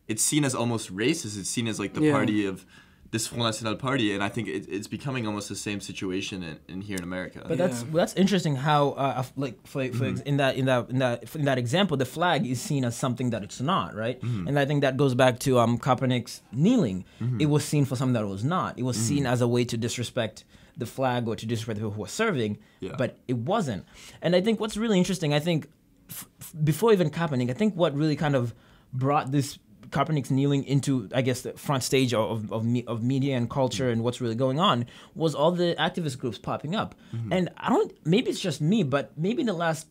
it's 0.07 0.23
seen 0.23 0.45
as 0.45 0.55
almost 0.55 0.93
racist. 0.95 1.37
It's 1.37 1.49
seen 1.49 1.67
as 1.67 1.79
like 1.79 1.93
the 1.93 2.01
Yeah. 2.03 2.13
party 2.13 2.45
of 2.45 2.65
this 3.13 3.27
Front 3.27 3.43
National 3.43 3.75
party, 3.87 4.07
and 4.15 4.21
I 4.27 4.29
think 4.35 4.45
it, 4.57 4.63
it's 4.75 4.87
becoming 4.97 5.23
almost 5.29 5.47
the 5.47 5.55
same 5.67 5.79
situation 5.89 6.37
in, 6.49 6.55
in 6.73 6.79
here 6.87 6.97
in 7.01 7.03
America. 7.11 7.39
But 7.47 7.57
that's 7.63 7.79
Yeah. 7.83 7.99
that's 7.99 8.15
interesting 8.23 8.55
how 8.69 8.81
uh, 9.03 9.23
like 9.45 9.55
for, 9.71 9.79
for 9.99 10.05
Mm-hmm. 10.05 10.05
ex- 10.17 10.21
in 10.31 10.35
that 10.41 10.53
in 10.61 10.65
that 10.71 10.81
in 10.93 10.97
that 11.05 11.17
in 11.41 11.45
that 11.49 11.57
example 11.63 11.95
the 12.03 12.09
flag 12.17 12.39
is 12.53 12.59
seen 12.69 12.83
as 12.89 12.93
something 13.05 13.27
that 13.33 13.41
it's 13.47 13.61
not 13.73 13.87
right 14.03 14.17
Mm-hmm. 14.19 14.47
and 14.47 14.55
I 14.63 14.65
think 14.69 14.79
that 14.85 14.95
goes 15.03 15.13
back 15.23 15.33
to 15.45 15.49
um 15.63 15.73
Kaepernick's 15.85 16.35
kneeling 16.65 16.97
it 17.43 17.49
was 17.55 17.63
seen 17.73 17.83
for 17.89 17.95
something 17.99 18.13
that 18.17 18.23
it 18.29 18.33
was 18.37 18.43
not 18.57 18.71
it 18.81 18.85
was 18.91 18.97
Mm-hmm. 18.97 19.07
seen 19.15 19.23
as 19.33 19.39
a 19.47 19.47
way 19.55 19.63
to 19.71 19.75
disrespect 19.87 20.37
the 20.83 20.87
flag 20.97 21.21
or 21.29 21.35
to 21.41 21.45
disrespect 21.51 21.75
the 21.77 21.81
people 21.83 21.95
who 21.97 22.01
were 22.07 22.15
serving 22.23 22.51
Yeah. 22.87 22.95
but 23.01 23.09
it 23.33 23.37
wasn't 23.53 23.83
and 24.23 24.35
I 24.37 24.41
think 24.45 24.55
what's 24.61 24.77
really 24.83 24.97
interesting 25.03 25.31
I 25.39 25.41
think 25.47 25.59
f- 26.09 26.27
f- 26.41 26.53
before 26.71 26.89
even 26.97 27.09
Kaepernick 27.17 27.49
I 27.55 27.57
think 27.61 27.71
what 27.81 27.91
really 28.01 28.17
kind 28.25 28.35
of 28.41 28.43
brought 29.03 29.31
this 29.37 29.57
Kaepernick's 29.93 30.31
kneeling 30.31 30.63
into, 30.65 31.07
I 31.13 31.21
guess, 31.21 31.41
the 31.41 31.53
front 31.53 31.83
stage 31.83 32.13
of, 32.13 32.51
of, 32.51 32.65
of 32.87 33.03
media 33.03 33.37
and 33.37 33.49
culture 33.49 33.89
and 33.89 34.03
what's 34.03 34.19
really 34.19 34.35
going 34.35 34.59
on 34.59 34.85
was 35.15 35.35
all 35.35 35.51
the 35.51 35.75
activist 35.79 36.17
groups 36.17 36.37
popping 36.37 36.75
up. 36.75 36.95
Mm-hmm. 37.13 37.31
And 37.31 37.49
I 37.57 37.69
don't, 37.69 37.93
maybe 38.05 38.29
it's 38.29 38.39
just 38.39 38.59
me, 38.59 38.83
but 38.83 39.17
maybe 39.17 39.41
in 39.41 39.47
the 39.47 39.53
last 39.53 39.87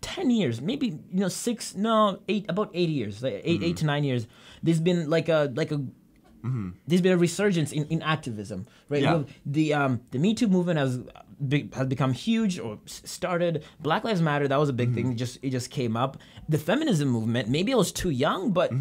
10 0.00 0.30
years, 0.30 0.60
maybe, 0.60 0.88
you 0.88 1.20
know, 1.20 1.28
six, 1.28 1.74
no, 1.74 2.20
eight, 2.28 2.46
about 2.48 2.70
eight 2.74 2.88
years, 2.88 3.22
like 3.22 3.34
8 3.34 3.44
eight 3.44 3.60
mm-hmm. 3.60 3.74
to 3.74 3.86
nine 3.86 4.04
years, 4.04 4.26
there's 4.62 4.80
been 4.80 5.08
like 5.08 5.28
a, 5.28 5.52
like 5.54 5.70
a, 5.70 5.76
mm-hmm. 5.76 6.70
there's 6.86 7.00
been 7.00 7.12
a 7.12 7.18
resurgence 7.18 7.72
in, 7.72 7.86
in 7.86 8.02
activism, 8.02 8.66
right? 8.88 9.02
Yeah. 9.02 9.22
The 9.46 9.74
um 9.74 10.00
the 10.10 10.18
Me 10.18 10.34
Too 10.34 10.48
movement 10.48 10.78
has 10.78 11.00
be, 11.46 11.68
has 11.74 11.86
become 11.86 12.12
huge 12.12 12.58
or 12.58 12.78
started. 12.86 13.64
Black 13.80 14.04
Lives 14.04 14.20
Matter 14.22 14.48
that 14.48 14.58
was 14.58 14.68
a 14.68 14.72
big 14.72 14.94
thing. 14.94 15.12
It 15.12 15.16
just 15.16 15.38
it 15.42 15.50
just 15.50 15.70
came 15.70 15.96
up. 15.96 16.16
The 16.48 16.58
feminism 16.58 17.08
movement. 17.08 17.48
Maybe 17.48 17.72
I 17.72 17.76
was 17.76 17.92
too 17.92 18.10
young, 18.10 18.52
but 18.52 18.72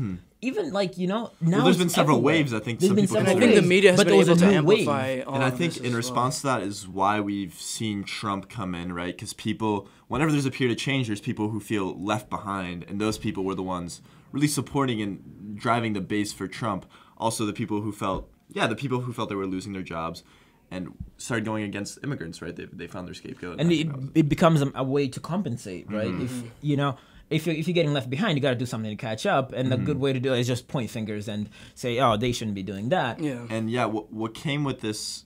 even 0.42 0.72
like 0.72 0.98
you 0.98 1.07
know 1.07 1.31
now 1.42 1.63
there's 1.63 1.75
it's 1.75 1.80
been 1.80 1.89
several 1.89 2.18
everywhere. 2.18 2.36
waves, 2.36 2.54
I 2.54 2.60
think 2.60 2.80
There's 2.80 2.89
some 2.89 2.95
been 2.95 3.06
people 3.06 3.18
several 3.18 3.38
I 3.38 3.39
think 3.39 3.56
the 3.56 3.62
media 3.68 3.92
has 3.92 4.00
but 4.00 4.06
been 4.07 4.12
there 4.12 4.18
was 4.19 4.30
able 4.30 4.38
a 4.38 4.51
to 4.56 4.62
new 4.62 4.68
wave. 4.68 4.80
amplify 4.88 5.36
and 5.36 5.44
I 5.44 5.50
think 5.50 5.78
in 5.78 5.86
as 5.86 5.92
well. 5.92 5.98
response 5.98 6.38
to 6.42 6.44
that 6.48 6.62
is 6.62 6.88
why 6.88 7.19
we've 7.19 7.54
seen 7.56 8.04
Trump 8.04 8.48
come 8.50 8.75
in, 8.75 8.94
right? 8.94 9.16
Because 9.16 9.34
people, 9.34 9.88
whenever 10.07 10.31
there's 10.31 10.45
a 10.45 10.51
period 10.51 10.78
of 10.78 10.81
change, 10.81 11.07
there's 11.07 11.22
people 11.22 11.50
who 11.50 11.60
feel 11.60 12.00
left 12.00 12.30
behind, 12.30 12.86
and 12.88 13.01
those 13.01 13.18
people 13.18 13.44
were 13.44 13.56
the 13.56 13.63
ones 13.63 14.01
really 14.31 14.48
supporting 14.48 15.01
and 15.01 15.57
driving 15.57 15.94
the 15.94 16.01
base 16.01 16.34
for 16.34 16.48
Trump. 16.48 16.86
Also, 17.18 17.45
the 17.45 17.54
people 17.54 17.81
who 17.81 17.92
felt, 17.92 18.30
yeah, 18.51 18.68
the 18.68 18.75
people 18.75 19.00
who 19.01 19.13
felt 19.13 19.30
they 19.30 19.36
were 19.36 19.48
losing 19.48 19.74
their 19.74 19.81
jobs 19.81 20.24
and 20.69 20.94
started 21.18 21.45
going 21.45 21.63
against 21.63 21.98
immigrants, 22.04 22.42
right? 22.42 22.56
They, 22.56 22.66
they 22.66 22.88
found 22.88 23.07
their 23.07 23.16
scapegoat. 23.16 23.60
and 23.60 23.69
I 23.69 23.74
it, 23.74 23.78
think 23.78 23.90
that 23.92 23.98
was- 23.98 24.10
it 24.16 24.30
becomes 24.30 24.62
a, 24.62 24.72
a 24.75 24.83
way 24.83 25.07
to 25.07 25.19
compensate, 25.19 25.90
right? 25.92 26.10
Mm-hmm. 26.10 26.25
If 26.25 26.51
you 26.62 26.75
know, 26.78 26.98
if 27.30 27.46
you're 27.46 27.56
if 27.56 27.68
you're 27.68 27.74
getting 27.74 27.94
left 27.94 28.10
behind, 28.10 28.38
you 28.38 28.42
got 28.42 28.52
to 28.52 28.56
do 28.56 28.66
something 28.66 28.90
to 28.90 28.96
catch 28.96 29.26
up, 29.26 29.52
and 29.54 29.70
Mm-hmm. 29.72 29.82
a 29.82 29.86
good 29.86 30.00
way 30.00 30.14
to 30.14 30.20
do 30.20 30.34
it 30.34 30.40
is 30.40 30.48
just 30.48 30.68
point 30.68 30.90
fingers 30.90 31.28
and 31.28 31.50
say, 31.76 32.00
oh, 32.00 32.18
they 32.18 32.32
shouldn't 32.32 32.56
be 32.56 32.64
doing 32.64 32.90
that. 32.90 33.20
Yeah. 33.20 33.46
and 33.50 33.70
yeah, 33.70 33.86
what, 33.86 34.12
what 34.14 34.34
came 34.34 34.64
with 34.64 34.82
this, 34.82 35.26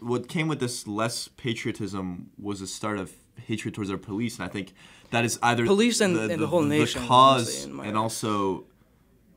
what 0.00 0.28
came 0.28 0.48
with 0.48 0.60
this 0.60 0.86
less 0.86 1.28
patriotism 1.28 2.30
was 2.38 2.60
a 2.60 2.66
start 2.66 2.98
of 2.98 3.12
hatred 3.46 3.74
towards 3.74 3.90
our 3.90 3.98
police, 3.98 4.38
and 4.38 4.44
I 4.44 4.48
think 4.48 4.72
that 5.10 5.24
is 5.24 5.38
either 5.42 5.64
Police 5.64 6.00
and- 6.00 6.16
and 6.16 6.42
the 6.42 6.46
whole 6.48 6.62
nation, 6.62 7.02
the 7.02 7.08
cause, 7.08 7.42
honestly, 7.48 7.70
in 7.70 7.76
my 7.76 7.86
and 7.86 7.96
eyes. 7.96 8.02
also 8.02 8.64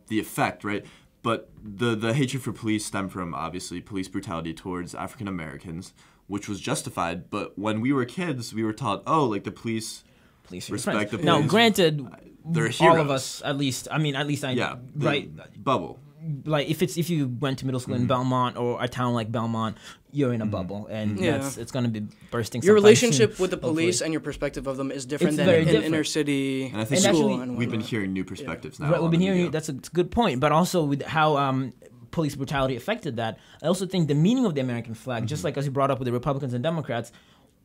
the 0.07 0.19
effect, 0.19 0.63
right? 0.63 0.85
But 1.23 1.49
the 1.63 1.95
the 1.95 2.13
hatred 2.15 2.41
for 2.41 2.51
police 2.51 2.83
stemmed 2.85 3.11
from 3.11 3.35
obviously 3.35 3.79
police 3.79 4.07
brutality 4.07 4.53
towards 4.55 4.95
African 4.95 5.27
Americans, 5.27 5.93
which 6.25 6.49
was 6.49 6.59
justified. 6.59 7.29
But 7.29 7.59
when 7.59 7.79
we 7.79 7.93
were 7.93 8.05
kids, 8.05 8.53
we 8.55 8.63
were 8.63 8.73
taught, 8.73 9.03
oh, 9.05 9.25
like 9.25 9.43
the 9.43 9.51
police. 9.51 10.03
Police 10.51 10.67
are 10.67 10.71
your 10.71 10.75
Respect 10.75 11.09
friends. 11.09 11.11
the 11.11 11.25
Now, 11.25 11.37
police. 11.37 11.49
granted, 11.51 12.07
They're 12.45 12.71
all 12.81 12.99
of 12.99 13.09
us, 13.09 13.41
at 13.45 13.57
least, 13.57 13.87
I 13.91 13.97
mean, 13.97 14.15
at 14.15 14.27
least 14.27 14.43
I, 14.43 14.51
Yeah, 14.51 14.75
the 14.95 15.05
right. 15.05 15.63
Bubble. 15.63 15.99
Like 16.45 16.69
if 16.69 16.83
it's 16.83 16.97
if 16.97 17.09
you 17.09 17.27
went 17.39 17.59
to 17.59 17.65
middle 17.65 17.79
school 17.79 17.95
Mm-hmm. 17.95 18.03
in 18.03 18.07
Belmont 18.07 18.55
or 18.57 18.77
a 18.83 18.87
town 18.87 19.15
like 19.15 19.31
Belmont, 19.31 19.75
you're 20.11 20.33
in 20.33 20.41
a 20.41 20.45
bubble, 20.45 20.85
and 20.85 21.19
Yeah. 21.19 21.37
that's 21.39 21.57
it's 21.57 21.71
gonna 21.71 21.87
be 21.89 22.01
bursting. 22.29 22.61
Your 22.61 22.75
sometime 22.75 22.83
relationship 22.83 23.29
soon, 23.35 23.41
with 23.41 23.49
the 23.51 23.57
police 23.69 23.95
hopefully. 23.95 24.05
and 24.05 24.13
your 24.13 24.21
perspective 24.21 24.67
of 24.67 24.77
them 24.77 24.91
is 24.91 25.07
different 25.07 25.29
It's 25.31 25.37
than 25.37 25.45
very 25.47 25.61
in 25.61 25.65
different. 25.65 25.85
inner 25.87 26.03
city 26.03 26.65
And 26.67 26.81
I 26.81 26.85
think 26.85 27.03
And 27.03 27.15
school 27.15 27.29
actually, 27.31 27.41
and 27.43 27.57
We've 27.57 27.69
been 27.71 27.79
whatnot. 27.79 27.89
hearing 27.89 28.13
new 28.13 28.23
perspectives 28.23 28.79
now. 28.79 28.91
Right, 28.91 29.01
we've 29.01 29.09
been 29.09 29.19
the 29.19 29.25
hearing 29.25 29.37
media. 29.39 29.45
you. 29.47 29.51
That's 29.51 29.69
a, 29.69 29.75
it's 29.75 29.89
a 29.89 29.91
good 29.99 30.11
point, 30.11 30.39
but 30.39 30.51
also 30.51 30.83
with 30.83 31.01
how 31.01 31.37
um, 31.37 31.73
police 32.11 32.35
brutality 32.35 32.75
affected 32.75 33.15
that, 33.17 33.39
I 33.63 33.65
also 33.65 33.87
think 33.87 34.07
the 34.07 34.13
meaning 34.27 34.45
of 34.45 34.53
the 34.53 34.61
American 34.61 34.93
flag, 34.93 35.25
just 35.25 35.43
like 35.43 35.57
as 35.57 35.65
you 35.65 35.71
brought 35.71 35.89
up 35.89 35.97
with 35.97 36.05
the 36.05 36.11
Republicans 36.11 36.53
and 36.53 36.61
Democrats, 36.61 37.11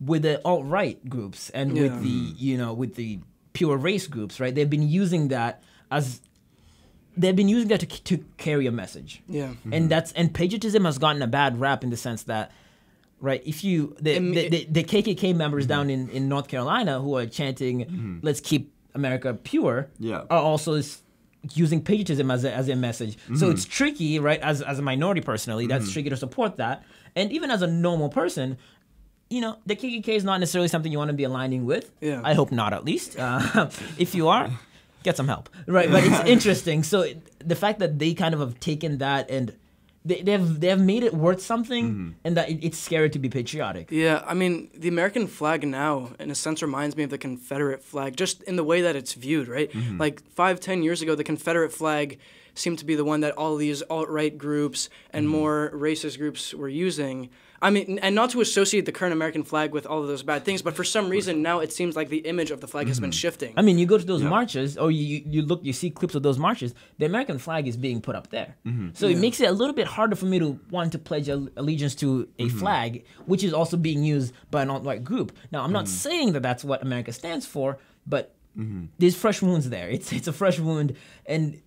with 0.01 0.23
the 0.23 0.41
alt 0.45 0.65
right 0.67 0.99
groups 1.09 1.51
and 1.51 1.77
Yeah. 1.77 1.83
with 1.85 2.03
the 2.03 2.09
you 2.09 2.57
know 2.59 2.73
with 2.75 2.95
the 2.97 3.21
pure 3.53 3.77
race 3.77 4.07
groups, 4.07 4.39
right? 4.41 4.55
They've 4.55 4.69
been 4.69 4.89
using 4.89 5.29
that 5.29 5.63
as 5.91 6.21
they've 7.17 7.35
been 7.37 7.49
using 7.49 7.69
that 7.69 7.81
to, 7.81 7.87
to 7.87 8.25
carry 8.37 8.67
a 8.67 8.73
message, 8.73 9.23
Yeah. 9.29 9.45
and 9.47 9.57
mm-hmm. 9.73 9.89
that's 9.89 10.13
and 10.13 10.33
patriotism 10.35 10.85
has 10.85 10.99
gotten 10.99 11.23
a 11.23 11.27
bad 11.27 11.61
rap 11.61 11.83
in 11.85 11.91
the 11.91 11.97
sense 11.97 12.25
that. 12.25 12.51
Right, 13.19 13.43
if 13.47 13.65
you 13.65 13.97
the, 13.99 14.13
Em- 14.13 14.35
the, 14.35 14.49
the, 14.51 14.67
the 14.71 14.85
KKK 14.85 15.35
members 15.35 15.65
mm-hmm. 15.65 15.69
down 15.71 15.89
in, 15.89 16.11
in 16.11 16.29
North 16.29 16.49
Carolina 16.49 17.01
who 17.01 17.17
are 17.17 17.25
chanting 17.25 17.81
mm-hmm. 17.87 18.19
"Let's 18.21 18.41
keep 18.41 18.75
America 18.95 19.33
pure," 19.33 19.89
Yeah. 19.99 20.25
are 20.29 20.39
also 20.39 20.75
s- 20.75 21.01
using 21.55 21.81
patriotism 21.83 22.31
as 22.31 22.45
a, 22.45 22.53
as 22.53 22.69
a 22.69 22.77
message. 22.77 23.17
So 23.35 23.49
it's 23.49 23.65
tricky, 23.65 24.19
right? 24.19 24.39
As, 24.41 24.61
as 24.61 24.79
a 24.79 24.83
minority 24.83 25.23
personally, 25.23 25.67
that's 25.67 25.91
tricky 25.91 26.11
to 26.11 26.17
support 26.19 26.57
that. 26.57 26.85
And 27.15 27.33
even 27.33 27.51
as 27.51 27.63
a 27.63 27.67
normal 27.67 28.11
person, 28.11 28.59
you 29.31 29.41
know, 29.41 29.59
the 29.67 29.75
KKK 29.77 30.09
is 30.09 30.25
not 30.25 30.39
necessarily 30.41 30.69
something 30.69 30.91
you 30.93 30.99
want 30.99 31.09
to 31.09 31.15
be 31.17 31.25
aligning 31.25 31.67
with. 31.67 31.91
Yeah. 32.01 32.21
I 32.25 32.35
hope 32.35 32.53
not, 32.53 32.73
at 32.73 32.85
least. 32.85 33.19
Uh, 33.19 33.69
if 33.99 34.15
you 34.15 34.29
are, 34.29 34.51
get 35.03 35.17
some 35.17 35.29
help. 35.29 35.49
Right, 35.67 35.91
but 35.91 36.05
it's 36.05 36.21
interesting. 36.29 36.83
So 36.83 37.01
it- 37.03 37.33
the 37.49 37.57
fact 37.57 37.79
that 37.79 37.99
they 37.99 38.13
kind 38.15 38.35
of 38.35 38.41
have 38.41 38.59
taken 38.61 38.99
that 38.99 39.31
and 39.31 39.55
they, 40.05 40.23
they've 40.23 40.61
they've 40.61 40.81
made 40.81 41.03
it 41.03 41.15
worth 41.15 41.43
something, 41.43 42.15
and 42.25 42.37
that 42.37 42.49
it, 42.49 42.65
it's 42.65 42.79
scary 42.79 43.11
to 43.11 43.19
be 43.19 43.29
patriotic. 43.29 43.91
Yeah, 43.91 44.23
I 44.25 44.35
mean, 44.35 44.71
the 44.73 44.87
American 44.89 45.27
flag 45.27 45.67
now, 45.67 46.11
in 46.21 46.31
a 46.31 46.35
sense, 46.35 46.63
reminds 46.63 46.97
me 46.97 47.03
of 47.03 47.11
the 47.11 47.19
Confederate 47.19 47.83
flag, 47.83 48.17
just 48.17 48.43
in 48.45 48.55
the 48.55 48.63
way 48.63 48.83
that 48.83 48.95
it's 48.95 49.15
viewed, 49.15 49.49
right? 49.49 49.71
Mm-hmm. 49.73 49.99
Like 49.99 50.23
five, 50.31 50.61
ten 50.61 50.85
years 50.85 51.03
ago, 51.03 51.17
the 51.17 51.25
Confederate 51.25 51.73
flag 51.73 52.19
seemed 52.57 52.79
to 52.81 52.85
be 52.85 52.95
the 52.95 53.05
one 53.05 53.21
that 53.21 53.33
all 53.37 53.57
these 53.57 53.83
alt 53.83 54.09
right 54.09 54.37
groups 54.37 54.89
and 55.11 55.27
mm-hmm. 55.27 55.37
more 55.37 55.71
racist 55.75 56.19
groups 56.19 56.53
were 56.55 56.69
using. 56.69 57.31
I 57.63 57.71
mean, 57.71 57.99
and 58.01 58.15
not 58.15 58.31
to 58.31 58.43
associate 58.43 58.85
the 58.85 58.93
current 58.93 59.15
American 59.15 59.43
flag 59.43 59.73
with 59.73 59.87
all 59.87 60.03
of 60.03 60.09
those 60.09 60.23
bad 60.23 60.45
things, 60.45 60.61
but 60.61 60.77
for 60.77 60.85
some 60.85 61.09
reason 61.09 61.41
now 61.41 61.61
it 61.61 61.73
seems 61.73 61.97
like 61.97 62.11
the 62.11 62.19
image 62.19 62.51
of 62.51 62.61
the 62.61 62.69
flag 62.69 62.87
has 62.87 63.01
been 63.01 63.11
mm-hmm. 63.11 63.17
shifting. 63.17 63.55
I 63.57 63.63
mean, 63.63 63.79
you 63.79 63.87
go 63.87 63.97
to 63.97 64.05
those 64.05 64.23
marches, 64.23 64.77
or 64.77 64.91
you, 64.91 65.23
you 65.27 65.43
look, 65.43 65.65
you 65.65 65.73
see 65.73 65.91
clips 65.91 66.15
of 66.15 66.23
those 66.23 66.39
marches. 66.39 66.75
The 66.99 67.07
American 67.07 67.39
flag 67.39 67.67
is 67.67 67.77
being 67.79 68.03
put 68.03 68.15
up 68.15 68.29
there, 68.29 68.57
mm-hmm. 68.67 68.91
so 68.93 69.07
it 69.07 69.19
makes 69.19 69.41
it 69.41 69.49
a 69.49 69.53
little 69.53 69.75
bit 69.75 69.87
harder 69.87 70.17
for 70.17 70.27
me 70.27 70.39
to 70.39 70.61
want 70.71 70.93
to 70.93 70.99
pledge 70.99 71.29
allegiance 71.29 71.95
to 71.97 72.29
a 72.39 72.49
flag, 72.51 73.05
which 73.25 73.43
is 73.43 73.55
also 73.55 73.79
being 73.79 74.05
used 74.05 74.35
by 74.51 74.61
an 74.63 74.69
alt-right 74.69 75.03
group. 75.03 75.33
Now, 75.51 75.63
I'm 75.65 75.73
not 75.73 75.89
saying 75.89 76.35
that 76.35 76.43
that's 76.43 76.63
what 76.63 76.83
America 76.83 77.13
stands 77.13 77.47
for, 77.47 77.79
but 78.07 78.35
there's 78.99 79.17
fresh 79.17 79.41
wounds 79.43 79.71
there. 79.71 79.89
It's 79.89 80.13
it's 80.13 80.29
a 80.29 80.33
fresh 80.33 80.59
wound, 80.59 80.95
and 81.25 81.61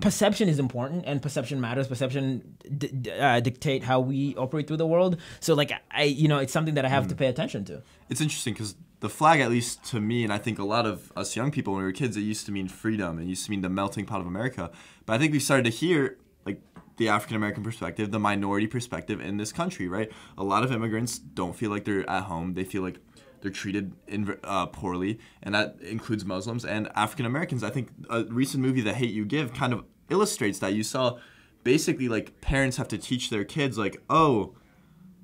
perception 0.00 0.48
is 0.48 0.58
important, 0.58 1.04
and 1.06 1.22
perception 1.22 1.60
matters. 1.60 1.88
Perception 1.88 2.56
d- 2.76 2.88
d- 2.88 3.10
uh, 3.10 3.40
dictate 3.40 3.82
how 3.84 4.00
we 4.00 4.34
operate 4.36 4.66
through 4.66 4.76
the 4.76 4.86
world. 4.86 5.18
So, 5.40 5.54
like, 5.54 5.72
I, 5.90 6.02
you 6.04 6.28
know, 6.28 6.38
it's 6.38 6.52
something 6.52 6.74
that 6.74 6.84
I 6.84 6.88
have 6.88 7.08
to 7.08 7.14
pay 7.14 7.26
attention 7.26 7.64
to. 7.66 7.82
It's 8.08 8.20
interesting 8.20 8.54
because 8.54 8.74
the 9.00 9.08
flag, 9.08 9.40
at 9.40 9.50
least 9.50 9.84
to 9.84 10.00
me, 10.00 10.22
and 10.24 10.32
I 10.32 10.38
think 10.38 10.58
a 10.58 10.64
lot 10.64 10.86
of 10.86 11.12
us 11.16 11.36
young 11.36 11.50
people 11.50 11.74
when 11.74 11.82
we 11.82 11.86
were 11.86 11.92
kids, 11.92 12.16
it 12.16 12.22
used 12.22 12.46
to 12.46 12.52
mean 12.52 12.68
freedom. 12.68 13.18
It 13.18 13.26
used 13.26 13.44
to 13.46 13.50
mean 13.50 13.62
the 13.62 13.68
melting 13.68 14.06
pot 14.06 14.20
of 14.20 14.26
America. 14.26 14.70
But 15.06 15.14
I 15.14 15.18
think 15.18 15.32
we 15.32 15.40
started 15.40 15.64
to 15.64 15.70
hear 15.70 16.18
like 16.44 16.60
the 16.96 17.08
African 17.08 17.36
American 17.36 17.62
perspective, 17.62 18.10
the 18.10 18.18
minority 18.18 18.66
perspective 18.66 19.20
in 19.20 19.36
this 19.36 19.52
country, 19.52 19.88
right? 19.88 20.10
A 20.38 20.44
lot 20.44 20.62
of 20.62 20.72
immigrants 20.72 21.18
don't 21.18 21.56
feel 21.56 21.70
like 21.70 21.84
they're 21.84 22.08
at 22.08 22.24
home. 22.24 22.54
They 22.54 22.64
feel 22.64 22.82
like 22.82 22.98
they're 23.44 23.52
treated 23.52 23.92
in, 24.08 24.38
uh, 24.42 24.64
poorly, 24.64 25.18
and 25.42 25.54
that 25.54 25.76
includes 25.82 26.24
Muslims 26.24 26.64
and 26.64 26.90
African 26.96 27.26
Americans. 27.26 27.62
I 27.62 27.68
think 27.68 27.90
a 28.08 28.24
recent 28.24 28.62
movie, 28.62 28.80
The 28.80 28.94
Hate 28.94 29.10
You 29.10 29.26
Give, 29.26 29.52
kind 29.52 29.74
of 29.74 29.84
illustrates 30.08 30.60
that. 30.60 30.72
You 30.72 30.82
saw 30.82 31.18
basically 31.62 32.08
like 32.08 32.40
parents 32.40 32.78
have 32.78 32.88
to 32.88 32.96
teach 32.96 33.28
their 33.28 33.44
kids 33.44 33.76
like, 33.76 34.02
oh, 34.08 34.54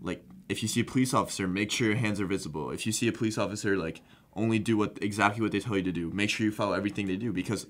like 0.03 0.23
if 0.51 0.61
you 0.61 0.69
see 0.69 0.81
a 0.81 0.85
police 0.85 1.15
officer, 1.15 1.49
make 1.49 1.71
sure 1.71 1.87
your 1.89 1.97
hands 1.97 2.21
are 2.21 2.27
visible. 2.27 2.71
If 2.71 2.85
you 2.85 2.93
see 2.93 3.09
a 3.09 3.13
police 3.13 3.39
officer, 3.39 3.79
like 3.79 4.03
only 4.37 4.59
do 4.59 4.77
what 4.77 4.99
exactly 5.01 5.41
what 5.41 5.53
they 5.53 5.61
tell 5.61 5.79
you 5.79 5.83
to 5.83 5.93
do. 5.93 6.11
Make 6.11 6.29
sure 6.29 6.45
you 6.45 6.53
follow 6.53 6.75
everything 6.75 7.07
they 7.07 7.17
do 7.17 7.33
because 7.33 7.69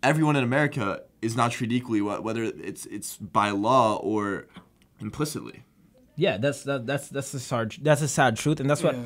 everyone 0.00 0.36
in 0.36 0.44
America 0.44 1.02
is 1.20 1.34
not 1.34 1.50
treated 1.50 1.74
equally, 1.74 2.00
whether 2.00 2.44
it's 2.44 2.86
it's 2.86 3.16
by 3.16 3.50
law 3.50 3.96
or 3.96 4.46
implicitly. 5.00 5.64
Yeah, 6.16 6.38
that's 6.38 6.62
that, 6.64 6.86
that's 6.86 7.08
that's 7.08 7.32
a 7.34 7.40
sad 7.40 7.76
that's 7.82 8.02
a 8.02 8.08
sad 8.08 8.36
truth, 8.36 8.60
and 8.60 8.68
that's 8.70 8.82
what 8.82 8.94
Yeah. 8.94 9.02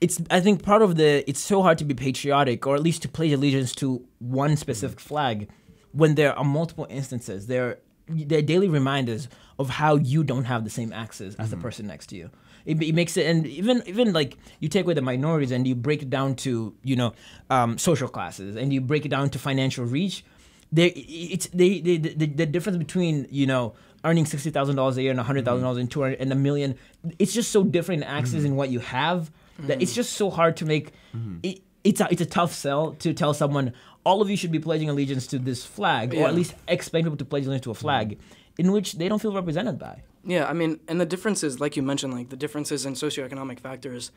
it's. 0.00 0.20
I 0.30 0.40
think 0.40 0.62
part 0.62 0.82
of 0.82 0.96
the 0.96 1.28
it's 1.28 1.40
so 1.40 1.62
hard 1.62 1.78
to 1.78 1.84
be 1.84 1.94
patriotic, 1.94 2.66
or 2.66 2.74
at 2.74 2.82
least 2.82 3.02
to 3.02 3.08
pledge 3.08 3.32
allegiance 3.32 3.74
to 3.76 4.04
one 4.18 4.56
specific 4.56 5.00
flag, 5.00 5.48
when 5.92 6.14
there 6.14 6.38
are 6.38 6.44
multiple 6.44 6.86
instances. 6.90 7.46
There, 7.46 7.78
they're 8.08 8.42
daily 8.42 8.68
reminders 8.68 9.28
of 9.58 9.70
how 9.70 9.96
you 9.96 10.22
don't 10.22 10.44
have 10.44 10.64
the 10.64 10.70
same 10.70 10.92
access 10.92 11.34
as 11.36 11.50
the 11.50 11.56
person 11.56 11.86
next 11.86 12.06
to 12.08 12.16
you. 12.16 12.30
It, 12.66 12.82
it 12.82 12.94
makes 12.94 13.16
it, 13.16 13.26
and 13.26 13.46
even 13.46 13.82
even 13.86 14.12
like 14.12 14.36
you 14.60 14.68
take 14.68 14.84
away 14.84 14.94
the 14.94 15.00
minorities 15.02 15.50
and 15.50 15.66
you 15.66 15.74
break 15.74 16.02
it 16.02 16.10
down 16.10 16.34
to 16.36 16.74
you 16.84 16.96
know 16.96 17.14
um, 17.48 17.78
social 17.78 18.08
classes, 18.08 18.56
and 18.56 18.72
you 18.72 18.80
break 18.82 19.06
it 19.06 19.08
down 19.08 19.30
to 19.30 19.38
financial 19.38 19.86
reach. 19.86 20.24
There, 20.70 20.90
it's 20.94 21.46
they, 21.46 21.80
they 21.80 21.96
the, 21.96 22.26
the 22.26 22.44
difference 22.44 22.76
between 22.76 23.26
you 23.30 23.46
know 23.46 23.72
earning 24.04 24.26
sixty 24.26 24.50
thousand 24.50 24.76
dollars 24.76 24.96
a 24.96 25.02
year 25.02 25.10
and 25.10 25.20
hundred 25.20 25.44
thousand 25.44 25.62
dollars 25.62 25.76
mm-hmm. 25.76 25.82
and 25.82 25.90
two 25.90 26.02
hundred 26.02 26.20
and 26.20 26.32
a 26.32 26.36
million. 26.36 26.76
It's 27.18 27.32
just 27.32 27.50
so 27.50 27.64
different 27.64 28.02
in 28.02 28.08
access 28.08 28.40
in 28.40 28.48
mm-hmm. 28.48 28.56
what 28.56 28.70
you 28.70 28.80
have 28.80 29.30
that 29.60 29.82
it's 29.82 29.90
mm-hmm. 29.90 29.96
just 29.96 30.12
so 30.14 30.30
hard 30.30 30.56
to 30.58 30.64
make. 30.64 30.92
It, 31.42 31.62
it's 31.84 32.00
a 32.00 32.08
it's 32.10 32.22
a 32.22 32.26
tough 32.26 32.52
sell 32.52 32.92
to 32.94 33.12
tell 33.12 33.34
someone 33.34 33.72
all 34.04 34.22
of 34.22 34.30
you 34.30 34.36
should 34.36 34.52
be 34.52 34.58
pledging 34.58 34.88
allegiance 34.88 35.26
to 35.28 35.38
this 35.38 35.64
flag, 35.64 36.14
or 36.14 36.26
at 36.26 36.34
least 36.34 36.54
expect 36.66 37.04
people 37.04 37.16
to 37.16 37.24
pledge 37.24 37.44
allegiance 37.44 37.64
to 37.64 37.70
a 37.70 37.74
flag, 37.74 38.18
in 38.58 38.72
which 38.72 38.94
they 38.94 39.08
don't 39.08 39.20
feel 39.20 39.32
represented 39.32 39.78
by. 39.78 40.02
Yeah, 40.24 40.46
I 40.46 40.52
mean, 40.52 40.80
and 40.88 41.00
the 41.00 41.06
differences, 41.06 41.60
like 41.60 41.76
you 41.76 41.82
mentioned, 41.82 42.14
like 42.14 42.28
the 42.28 42.36
differences 42.36 42.84
in 42.84 42.94
socioeconomic 42.94 43.60
factors, 43.60 44.10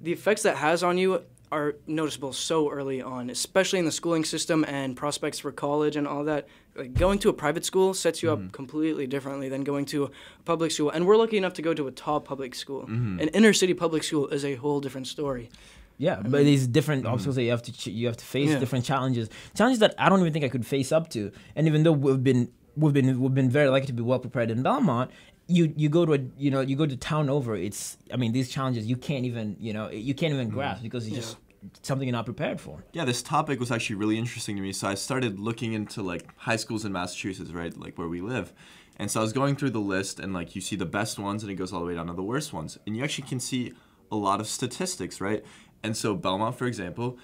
the 0.00 0.12
effects 0.12 0.42
that 0.42 0.56
has 0.56 0.82
on 0.82 0.98
you 0.98 1.22
are 1.50 1.76
noticeable 1.86 2.32
so 2.32 2.70
early 2.70 3.00
on, 3.00 3.30
especially 3.30 3.78
in 3.78 3.84
the 3.84 3.92
schooling 3.92 4.24
system 4.24 4.64
and 4.68 4.96
prospects 4.96 5.38
for 5.38 5.52
college 5.52 5.96
and 5.96 6.06
all 6.06 6.24
that. 6.24 6.48
Like 6.74 6.94
going 6.94 7.18
to 7.20 7.28
a 7.28 7.32
private 7.32 7.64
school 7.64 7.94
sets 7.94 8.22
you 8.22 8.30
up 8.30 8.38
mm-hmm. 8.38 8.48
completely 8.48 9.06
differently 9.06 9.48
than 9.48 9.64
going 9.64 9.84
to 9.86 10.04
a 10.04 10.10
public 10.44 10.70
school. 10.70 10.90
And 10.90 11.06
we're 11.06 11.16
lucky 11.16 11.36
enough 11.36 11.54
to 11.54 11.62
go 11.62 11.74
to 11.74 11.88
a 11.88 11.90
top 11.90 12.24
public 12.24 12.54
school. 12.54 12.82
Mm-hmm. 12.82 13.20
An 13.20 13.28
inner 13.28 13.52
city 13.52 13.74
public 13.74 14.04
school 14.04 14.28
is 14.28 14.44
a 14.44 14.54
whole 14.54 14.80
different 14.80 15.06
story. 15.06 15.50
Yeah, 15.96 16.20
but 16.22 16.44
these 16.44 16.68
different 16.68 17.06
obstacles 17.06 17.34
that 17.34 17.42
mm-hmm. 17.42 17.46
you 17.46 17.50
have 17.50 17.62
to 17.62 17.72
ch- 17.72 17.88
you 17.88 18.06
have 18.06 18.16
to 18.16 18.24
face, 18.24 18.50
Yeah. 18.50 18.60
different 18.60 18.84
challenges, 18.84 19.28
challenges 19.56 19.80
that 19.80 19.96
I 19.98 20.08
don't 20.08 20.20
even 20.20 20.32
think 20.32 20.44
I 20.44 20.48
could 20.48 20.64
face 20.64 20.92
up 20.92 21.10
to. 21.10 21.32
And 21.56 21.66
even 21.66 21.82
though 21.82 21.92
we've 21.92 22.22
been 22.22 22.52
we've 22.76 22.92
been 22.92 23.20
we've 23.20 23.34
been 23.34 23.50
very 23.50 23.68
lucky 23.68 23.86
to 23.86 23.92
be 23.92 24.02
well 24.02 24.20
prepared 24.20 24.52
in 24.52 24.62
Belmont, 24.62 25.10
you 25.48 25.72
you 25.76 25.88
go 25.88 26.06
to 26.06 26.12
a 26.12 26.18
you 26.36 26.50
know 26.50 26.60
you 26.60 26.76
go 26.76 26.86
to 26.86 26.96
town 26.96 27.28
over. 27.28 27.56
It's 27.56 27.96
I 28.12 28.16
mean 28.16 28.32
these 28.32 28.48
challenges 28.50 28.86
you 28.86 28.96
can't 28.96 29.24
even 29.24 29.56
you 29.58 29.72
know 29.72 29.90
you 29.90 30.14
can't 30.14 30.32
even 30.32 30.50
mm. 30.50 30.54
grasp 30.54 30.82
because 30.82 31.06
it's 31.06 31.16
just 31.16 31.36
something 31.82 32.06
you're 32.06 32.12
not 32.12 32.26
prepared 32.26 32.60
for. 32.60 32.84
Yeah, 32.92 33.04
this 33.04 33.22
topic 33.22 33.58
was 33.58 33.72
actually 33.72 33.96
really 33.96 34.18
interesting 34.18 34.54
to 34.56 34.62
me. 34.62 34.72
So 34.72 34.86
I 34.86 34.94
started 34.94 35.40
looking 35.40 35.72
into 35.72 36.02
like 36.02 36.24
high 36.36 36.56
schools 36.56 36.84
in 36.84 36.92
Massachusetts, 36.92 37.50
right, 37.50 37.76
like 37.76 37.98
where 37.98 38.08
we 38.08 38.20
live. 38.20 38.52
And 38.96 39.10
so 39.10 39.20
I 39.20 39.22
was 39.22 39.32
going 39.32 39.56
through 39.56 39.70
the 39.70 39.80
list, 39.80 40.20
and 40.20 40.34
like 40.34 40.54
you 40.54 40.60
see 40.60 40.76
the 40.76 40.86
best 40.86 41.18
ones, 41.18 41.42
and 41.42 41.50
it 41.50 41.54
goes 41.54 41.72
all 41.72 41.80
the 41.80 41.86
way 41.86 41.94
down 41.94 42.08
to 42.08 42.12
the 42.12 42.22
worst 42.22 42.52
ones, 42.52 42.78
and 42.86 42.96
you 42.96 43.02
actually 43.02 43.28
can 43.28 43.40
see 43.40 43.72
a 44.10 44.16
lot 44.16 44.40
of 44.40 44.48
statistics, 44.48 45.20
right? 45.20 45.44
And 45.82 45.96
so 45.96 46.14
Belmont, 46.14 46.56
for 46.56 46.66
example, 46.66 47.16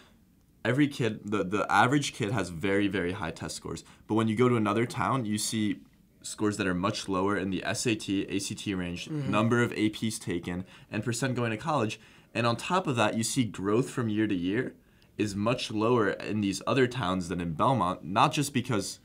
every 0.64 0.88
kid, 0.88 1.20
the 1.24 1.44
the 1.44 1.66
average 1.70 2.14
kid 2.14 2.30
has 2.30 2.48
very 2.48 2.88
very 2.88 3.12
high 3.12 3.32
test 3.32 3.56
scores. 3.56 3.84
But 4.06 4.14
when 4.14 4.28
you 4.28 4.36
go 4.36 4.48
to 4.48 4.56
another 4.56 4.86
town, 4.86 5.24
you 5.24 5.36
see 5.36 5.80
scores 6.24 6.56
that 6.56 6.66
are 6.66 6.74
much 6.74 7.08
lower 7.08 7.36
in 7.36 7.50
the 7.50 7.62
SAT, 7.72 8.08
ACT 8.34 8.66
range, 8.66 9.06
mm-hmm. 9.06 9.30
number 9.30 9.62
of 9.62 9.72
APs 9.72 10.18
taken, 10.18 10.64
and 10.90 11.04
percent 11.04 11.34
going 11.34 11.50
to 11.50 11.56
college. 11.56 12.00
And 12.34 12.46
on 12.46 12.56
top 12.56 12.86
of 12.86 12.96
that, 12.96 13.16
you 13.16 13.22
see 13.22 13.44
growth 13.44 13.90
from 13.90 14.08
year 14.08 14.26
to 14.26 14.34
year 14.34 14.74
is 15.16 15.36
much 15.36 15.70
lower 15.70 16.10
in 16.10 16.40
these 16.40 16.60
other 16.66 16.86
towns 16.86 17.28
than 17.28 17.40
in 17.40 17.52
Belmont, 17.52 18.04
not 18.04 18.32
just 18.32 18.52
because 18.52 18.98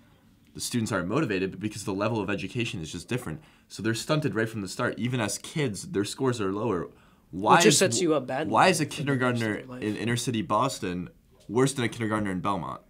the 0.55 0.61
students 0.61 0.91
aren't 0.91 1.07
motivated, 1.07 1.51
but 1.51 1.59
because 1.59 1.83
the 1.83 1.93
level 1.93 2.19
of 2.19 2.29
education 2.29 2.81
is 2.81 2.91
just 2.91 3.07
different. 3.07 3.41
So 3.67 3.83
they're 3.83 3.93
stunted 3.93 4.33
right 4.33 4.49
from 4.49 4.61
the 4.61 4.67
start. 4.67 4.97
Even 4.97 5.19
as 5.19 5.37
kids, 5.37 5.83
their 5.83 6.05
scores 6.05 6.41
are 6.41 6.51
lower. 6.51 6.89
Why 7.31 7.57
just 7.57 7.67
is- 7.67 7.77
sets 7.77 8.01
you 8.01 8.15
up 8.15 8.25
badly 8.25 8.51
Why 8.51 8.69
is 8.69 8.81
a 8.81 8.85
kindergartner 8.85 9.49
rest 9.49 9.59
of 9.59 9.67
your 9.67 9.75
life. 9.75 9.83
in 9.83 9.95
inner 9.97 10.17
city 10.17 10.41
Boston 10.41 11.09
worse 11.47 11.73
than 11.73 11.85
a 11.85 11.89
kindergartner 11.89 12.31
in 12.31 12.39
Belmont? 12.39 12.81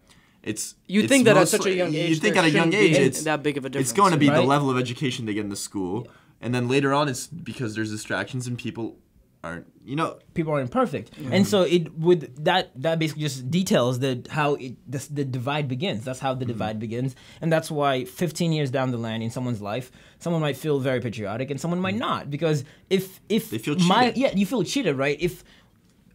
It's 0.49 0.75
You'd 0.87 1.07
think 1.11 1.25
that 1.25 1.37
at 1.37 1.47
such 1.47 1.65
a 1.67 1.75
young 1.81 1.93
age 1.93 2.09
You 2.09 2.15
think 2.23 2.35
at 2.41 2.45
a 2.45 2.49
young 2.59 2.73
age 2.73 2.97
it's 2.97 3.23
that 3.23 3.41
big 3.47 3.55
of 3.57 3.63
a 3.65 3.69
difference. 3.69 3.89
It's 3.91 3.97
going 4.01 4.13
to 4.13 4.17
be 4.17 4.25
difference, 4.25 4.45
the 4.45 4.49
level 4.55 4.69
of 4.71 4.77
education 4.85 5.25
they 5.25 5.33
get 5.37 5.45
in 5.49 5.53
the 5.57 5.63
school, 5.69 6.07
and 6.41 6.49
then 6.55 6.67
later 6.75 6.91
on 6.99 7.05
it's 7.11 7.27
because 7.27 7.75
there's 7.75 7.91
distractions 7.97 8.47
and 8.47 8.57
people 8.57 8.97
aren't. 9.43 9.67
You 9.89 9.95
know, 9.95 10.09
people 10.37 10.51
are 10.53 10.61
imperfect, 10.67 11.07
and 11.35 11.47
so 11.47 11.57
it 11.77 11.83
would 12.05 12.21
that 12.45 12.63
that 12.85 12.99
basically 12.99 13.23
just 13.23 13.49
details 13.59 13.93
the 14.05 14.11
how 14.29 14.49
it 14.65 14.73
the, 14.93 14.99
the 15.11 15.25
divide 15.37 15.67
begins. 15.75 16.03
That's 16.07 16.19
how 16.25 16.33
the 16.33 16.45
Mm-hmm. 16.45 16.51
divide 16.53 16.77
begins, 16.79 17.15
and 17.41 17.47
that's 17.53 17.69
why 17.71 18.05
15 18.05 18.51
years 18.51 18.69
down 18.69 18.87
the 18.91 18.97
line 19.07 19.21
in 19.21 19.31
someone's 19.31 19.61
life, 19.61 19.91
someone 20.19 20.41
might 20.47 20.57
feel 20.57 20.79
very 20.79 20.99
patriotic 21.07 21.47
and 21.51 21.59
someone 21.63 21.81
might 21.87 21.95
not 22.07 22.29
because 22.35 22.63
if 22.89 23.19
if 23.29 23.43
Mm-hmm. 23.45 23.55
They 23.55 23.61
feel 23.65 23.75
my 23.95 24.03
yeah 24.23 24.31
you 24.35 24.45
feel 24.45 24.63
cheated 24.63 24.95
right 25.05 25.17
if. 25.27 25.43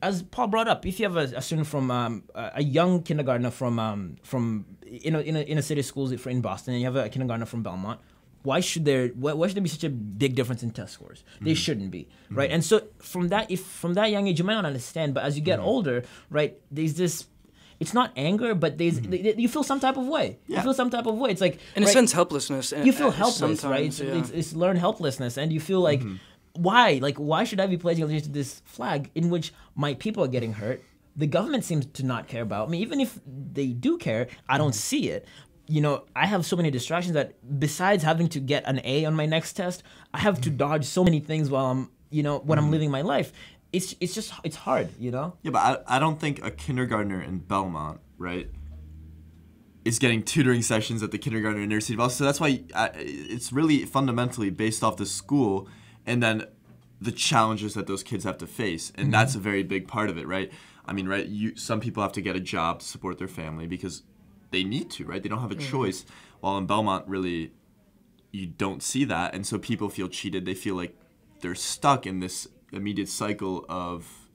As 0.04 0.22
Paul 0.34 0.48
brought 0.48 0.68
up, 0.68 0.84
if 0.90 0.94
you 1.00 1.04
have 1.08 1.16
a, 1.16 1.26
a 1.38 1.42
student 1.42 1.66
from 1.74 1.90
um, 1.90 2.12
a 2.34 2.44
a 2.60 2.62
young 2.62 3.02
kindergartner 3.08 3.50
from 3.60 3.74
um, 3.78 4.00
from 4.22 4.44
in 5.08 5.14
a, 5.18 5.20
in 5.20 5.34
a, 5.36 5.42
in 5.52 5.56
a 5.58 5.62
city 5.70 5.82
schools 5.90 6.12
in 6.12 6.40
Boston, 6.40 6.74
and 6.74 6.80
you 6.82 6.86
have 6.90 6.96
a 6.96 7.08
kindergartner 7.08 7.46
from 7.46 7.62
Belmont, 7.62 7.98
why 8.44 8.60
should 8.60 8.84
there 8.84 9.08
why, 9.08 9.32
why 9.32 9.46
should 9.46 9.56
there 9.56 9.62
be 9.62 9.74
such 9.78 9.84
a 9.84 9.90
big 10.24 10.34
difference 10.38 10.62
in 10.62 10.70
test 10.70 10.92
scores? 10.92 11.24
They 11.40 11.54
shouldn't 11.54 11.90
be 11.90 12.02
right? 12.30 12.50
And 12.50 12.62
so 12.62 12.76
from 12.98 13.28
that 13.28 13.50
if 13.50 13.60
from 13.64 13.94
that 13.94 14.10
young 14.10 14.28
age 14.28 14.38
you 14.38 14.44
might 14.44 14.54
not 14.60 14.66
understand 14.66 15.14
but 15.14 15.24
as 15.24 15.36
you 15.36 15.42
get 15.42 15.58
older 15.58 16.04
right 16.30 16.52
there's 16.70 16.94
this 16.94 17.26
it's 17.80 17.94
not 17.94 18.12
anger 18.16 18.54
but 18.54 18.76
there's 18.78 19.00
th- 19.00 19.22
th- 19.24 19.36
you 19.38 19.48
feel 19.48 19.64
some 19.64 19.80
type 19.80 19.96
of 19.96 20.06
way. 20.06 20.38
You 20.46 20.60
feel 20.60 20.74
some 20.74 20.90
type 20.90 21.06
of 21.06 21.16
way. 21.16 21.30
It's 21.30 21.40
like 21.40 21.58
In 21.74 21.82
a 21.82 21.86
right, 21.86 21.92
sense, 21.92 22.12
helplessness. 22.12 22.72
you 22.88 22.92
feel 22.92 23.08
uh, 23.08 23.22
helpless 23.24 23.64
right? 23.64 23.86
It's, 23.86 24.00
yeah. 24.00 24.18
it's, 24.18 24.30
it's 24.30 24.52
learned 24.52 24.78
helplessness 24.78 25.38
and 25.38 25.52
you 25.52 25.60
feel 25.60 25.80
like 25.80 26.02
why? 26.54 26.98
Like 27.02 27.16
why 27.16 27.44
should 27.44 27.60
i 27.60 27.66
be 27.66 27.76
pledging 27.76 28.04
allegiance 28.04 28.26
to 28.26 28.32
this 28.32 28.62
flag 28.64 29.10
in 29.14 29.30
which 29.30 29.52
my 29.74 29.94
people 29.94 30.24
are 30.24 30.28
getting 30.28 30.52
hurt? 30.52 30.82
The 31.16 31.26
government 31.26 31.64
seems 31.64 31.86
to 31.86 32.04
not 32.04 32.26
care 32.26 32.42
about 32.42 32.70
me. 32.70 32.78
Even 32.78 33.00
if 33.00 33.18
they 33.26 33.68
do 33.68 33.98
care 33.98 34.28
i 34.48 34.58
don't 34.58 34.70
mm-hmm. 34.70 34.74
see 34.74 35.10
it. 35.10 35.26
You 35.66 35.80
know 35.80 36.04
i 36.14 36.26
have 36.26 36.44
so 36.44 36.56
many 36.56 36.70
distractions 36.70 37.14
that 37.14 37.34
besides 37.58 38.04
having 38.04 38.28
to 38.28 38.40
get 38.40 38.64
an 38.66 38.80
a 38.84 39.04
on 39.04 39.14
my 39.14 39.26
next 39.26 39.54
test 39.54 39.82
i 40.12 40.18
have 40.18 40.40
to 40.42 40.50
mm-hmm. 40.50 40.58
dodge 40.58 40.84
so 40.84 41.02
many 41.02 41.20
things 41.20 41.48
while 41.48 41.66
i'm 41.66 41.90
you 42.10 42.22
know 42.22 42.38
when 42.38 42.58
i'm 42.58 42.64
mm-hmm. 42.64 42.72
living 42.72 42.90
my 42.90 43.00
life. 43.00 43.32
It's 43.72 43.96
it's 44.00 44.14
just 44.14 44.32
it's 44.44 44.56
hard 44.56 44.90
you 44.98 45.10
know? 45.10 45.36
Yeah, 45.42 45.50
but 45.50 45.84
I, 45.88 45.96
I 45.96 45.98
don't 45.98 46.20
think 46.20 46.44
a 46.44 46.50
kindergartner 46.50 47.20
in 47.20 47.38
Belmont, 47.38 48.00
right, 48.18 48.48
is 49.84 49.98
getting 49.98 50.22
tutoring 50.22 50.62
sessions 50.62 51.02
at 51.02 51.10
the 51.10 51.18
kindergarten 51.18 51.60
in 51.60 51.70
inner 51.70 51.80
city 51.80 51.96
Boston. 51.96 52.18
So 52.18 52.24
that's 52.24 52.40
why 52.40 52.62
I, 52.74 52.90
it's 52.94 53.52
really 53.52 53.84
fundamentally 53.84 54.50
based 54.50 54.84
off 54.84 54.96
the 54.96 55.06
school 55.06 55.68
and 56.06 56.22
then 56.22 56.46
the 57.00 57.12
challenges 57.12 57.74
that 57.74 57.86
those 57.86 58.02
kids 58.02 58.24
have 58.24 58.38
to 58.38 58.46
face, 58.46 58.92
and 58.94 59.12
that's 59.12 59.34
a 59.34 59.38
very 59.38 59.62
big 59.62 59.86
part 59.88 60.08
of 60.10 60.16
it, 60.18 60.26
right? 60.26 60.50
I 60.86 60.92
mean, 60.92 61.08
right, 61.08 61.26
you 61.26 61.56
some 61.56 61.80
people 61.80 62.02
have 62.02 62.12
to 62.12 62.20
get 62.20 62.36
a 62.36 62.40
job 62.40 62.80
to 62.80 62.84
support 62.86 63.18
their 63.18 63.28
family 63.28 63.66
because 63.66 64.02
they 64.50 64.64
need 64.64 64.90
to, 64.92 65.04
right? 65.04 65.22
They 65.22 65.28
don't 65.28 65.40
have 65.40 65.50
a 65.50 65.54
Mm-hmm. 65.56 65.70
choice. 65.70 66.04
While 66.40 66.58
in 66.58 66.66
Belmont, 66.66 67.06
really, 67.08 67.52
you 68.32 68.46
don't 68.46 68.82
see 68.82 69.04
that, 69.04 69.34
and 69.34 69.46
so 69.46 69.58
people 69.58 69.88
feel 69.88 70.08
cheated. 70.08 70.44
They 70.44 70.54
feel 70.54 70.74
like 70.76 70.94
they're 71.40 71.54
stuck 71.54 72.06
in 72.06 72.20
this 72.20 72.48
immediate 72.72 73.08
cycle 73.08 73.64
of 73.68 74.28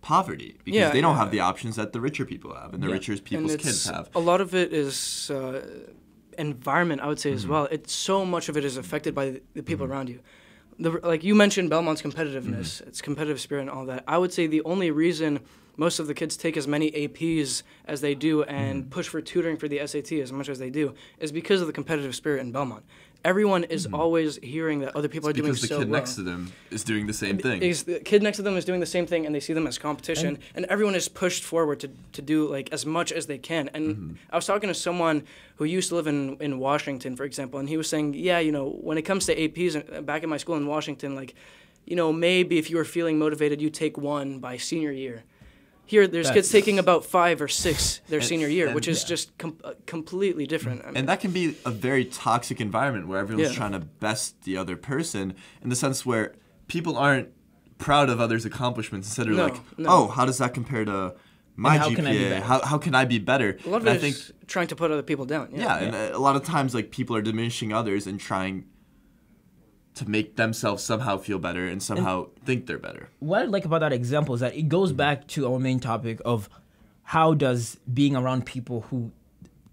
poverty 0.00 0.56
because 0.64 0.78
Yeah, 0.78 0.90
they 0.90 1.00
don't 1.00 1.14
yeah. 1.14 1.18
have 1.22 1.30
the 1.30 1.40
options 1.40 1.76
that 1.76 1.92
the 1.92 2.00
richer 2.00 2.24
people 2.24 2.54
have 2.54 2.74
and 2.74 2.82
the 2.82 2.88
Yeah. 2.88 2.94
richer 2.94 3.16
people's 3.18 3.56
kids 3.56 3.84
have. 3.86 4.08
a 4.14 4.20
lot 4.20 4.40
of 4.40 4.54
it 4.54 4.72
is 4.72 5.30
uh, 5.30 5.62
environment. 6.38 7.00
I 7.02 7.06
would 7.06 7.20
say 7.20 7.30
Mm-hmm. 7.30 7.36
as 7.36 7.46
well. 7.46 7.68
It's 7.70 7.92
so 7.92 8.24
much 8.24 8.48
of 8.48 8.56
it 8.56 8.64
is 8.64 8.76
affected 8.76 9.14
by 9.14 9.30
the, 9.30 9.42
the 9.54 9.62
people 9.62 9.84
Mm-hmm. 9.86 9.92
around 9.92 10.08
you. 10.08 10.20
The, 10.78 10.90
like 11.02 11.22
you 11.24 11.34
mentioned, 11.34 11.70
Belmont's 11.70 12.02
competitiveness, 12.02 12.80
Mm-hmm. 12.80 12.88
its 12.88 13.00
competitive 13.02 13.40
spirit, 13.40 13.62
and 13.62 13.70
all 13.70 13.86
that. 13.86 14.04
I 14.08 14.18
would 14.18 14.32
say 14.32 14.46
the 14.46 14.62
only 14.62 14.90
reason 14.90 15.40
most 15.76 15.98
of 15.98 16.06
the 16.06 16.14
kids 16.14 16.36
take 16.36 16.56
as 16.56 16.66
many 16.68 16.90
APs 16.92 17.62
as 17.86 18.00
they 18.00 18.14
do 18.14 18.42
and 18.44 18.82
Mm-hmm. 18.82 18.90
push 18.90 19.08
for 19.08 19.20
tutoring 19.20 19.56
for 19.56 19.68
the 19.68 19.86
SAT 19.86 20.12
as 20.12 20.32
much 20.32 20.48
as 20.48 20.58
they 20.58 20.70
do 20.70 20.94
is 21.18 21.30
because 21.32 21.60
of 21.60 21.66
the 21.66 21.72
competitive 21.72 22.14
spirit 22.14 22.40
in 22.40 22.52
Belmont. 22.52 22.84
Everyone 23.24 23.64
is 23.64 23.86
always 23.92 24.36
hearing 24.42 24.80
that 24.80 24.96
other 24.96 25.08
people 25.08 25.28
are 25.28 25.32
doing 25.32 25.52
Mm-hmm. 25.52 25.62
because 25.62 25.78
the 25.78 25.84
kid 25.84 25.88
next 25.90 26.14
to 26.16 26.22
them 26.22 26.52
is 26.70 26.82
doing 26.82 27.06
the 27.06 27.12
same 27.12 27.38
thing. 27.38 27.62
Is 27.62 27.84
the 27.84 28.00
kid 28.00 28.22
next 28.22 28.36
to 28.38 28.42
them 28.42 28.56
is 28.56 28.64
doing 28.64 28.80
the 28.80 28.86
same 28.86 29.06
thing, 29.06 29.26
and 29.26 29.34
they 29.34 29.40
see 29.40 29.52
them 29.52 29.66
as 29.66 29.78
competition, 29.78 30.38
and, 30.56 30.64
everyone 30.66 30.94
is 30.94 31.08
pushed 31.08 31.44
forward 31.44 31.78
to, 31.80 31.88
to 32.14 32.22
do 32.22 32.48
like 32.48 32.72
as 32.72 32.84
much 32.84 33.12
as 33.12 33.26
they 33.26 33.38
can. 33.38 33.68
And 33.74 33.82
Mm-hmm. 33.92 34.14
I 34.30 34.36
was 34.36 34.46
talking 34.46 34.68
to 34.68 34.74
someone 34.74 35.24
who 35.56 35.64
used 35.64 35.88
to 35.90 35.96
live 35.96 36.06
in, 36.06 36.36
in 36.40 36.58
Washington, 36.58 37.14
for 37.16 37.24
example, 37.24 37.60
and 37.60 37.68
he 37.68 37.76
was 37.76 37.88
saying, 37.88 38.14
yeah, 38.14 38.38
you 38.38 38.50
know, 38.52 38.70
when 38.70 38.96
it 38.98 39.02
comes 39.02 39.26
to 39.26 39.36
APs 39.36 39.76
uh, 39.76 40.00
back 40.02 40.22
in 40.22 40.30
my 40.30 40.36
school 40.38 40.56
in 40.56 40.66
Washington, 40.66 41.14
like, 41.14 41.34
you 41.84 41.94
know, 41.96 42.12
maybe 42.12 42.58
if 42.58 42.70
you 42.70 42.76
were 42.76 42.84
feeling 42.84 43.18
motivated, 43.18 43.60
you 43.60 43.70
take 43.70 43.98
one 43.98 44.38
by 44.38 44.56
senior 44.56 44.92
year. 44.92 45.24
Here, 45.84 46.06
there's 46.06 46.30
kids 46.30 46.48
taking 46.50 46.78
about 46.78 47.04
five 47.04 47.42
or 47.42 47.48
six 47.48 48.00
their 48.08 48.20
And- 48.20 48.28
senior 48.28 48.48
year, 48.48 48.66
and- 48.66 48.74
which 48.74 48.88
is 48.88 49.02
yeah. 49.02 49.08
just 49.08 49.36
com- 49.38 49.58
uh, 49.62 49.72
completely 49.86 50.46
different. 50.46 50.82
I 50.82 50.86
mean, 50.86 50.96
And 50.98 51.08
that 51.08 51.20
can 51.20 51.32
be 51.32 51.56
a 51.66 51.70
very 51.70 52.04
toxic 52.04 52.60
environment 52.60 53.08
where 53.08 53.18
everyone's 53.18 53.50
Yeah. 53.50 53.56
trying 53.56 53.72
to 53.72 53.80
best 53.80 54.42
the 54.44 54.56
other 54.56 54.76
person 54.76 55.34
in 55.62 55.68
the 55.68 55.76
sense 55.76 56.06
where 56.06 56.34
people 56.68 56.96
aren't 56.96 57.28
proud 57.78 58.08
of 58.08 58.20
others' 58.20 58.44
accomplishments 58.44 59.08
instead 59.08 59.26
of 59.26 59.34
No, 59.36 59.44
like, 59.44 59.78
no. 59.78 59.88
oh, 59.90 60.06
how 60.08 60.24
does 60.24 60.38
that 60.38 60.54
compare 60.54 60.84
to 60.84 61.14
my 61.56 61.76
how 61.76 61.88
GPA? 61.90 61.96
can 61.96 62.06
I 62.06 62.12
be 62.12 62.18
better? 62.30 62.40
how, 62.44 62.60
how 62.64 62.78
can 62.78 62.94
I 62.94 63.04
be 63.04 63.18
better? 63.18 63.58
a 63.66 63.68
lot 63.68 63.80
of 63.82 63.86
and 63.86 63.96
I 63.96 63.98
think 63.98 64.14
is 64.14 64.32
trying 64.46 64.68
to 64.68 64.76
put 64.76 64.90
other 64.90 65.02
people 65.02 65.24
down. 65.26 65.48
yeah, 65.52 65.76
and 65.78 65.94
a 65.94 66.18
lot 66.18 66.36
of 66.36 66.44
times 66.44 66.74
like 66.74 66.90
people 66.90 67.14
are 67.16 67.22
diminishing 67.22 67.72
others 67.72 68.06
and 68.06 68.18
trying 68.20 68.64
to 69.94 70.08
make 70.08 70.36
themselves 70.36 70.82
somehow 70.82 71.18
feel 71.18 71.38
better 71.38 71.66
and 71.66 71.82
somehow 71.82 72.28
think 72.44 72.66
they're 72.66 72.78
better. 72.78 73.10
what 73.18 73.42
I 73.42 73.44
like 73.44 73.64
about 73.64 73.80
that 73.80 73.92
example 73.92 74.34
is 74.34 74.40
that 74.40 74.56
it 74.56 74.68
goes 74.68 74.92
back 74.92 75.26
to 75.28 75.52
our 75.52 75.58
main 75.58 75.80
topic 75.80 76.20
of 76.24 76.48
how 77.02 77.34
does 77.34 77.78
being 77.92 78.16
around 78.16 78.46
people 78.46 78.82
who 78.82 79.12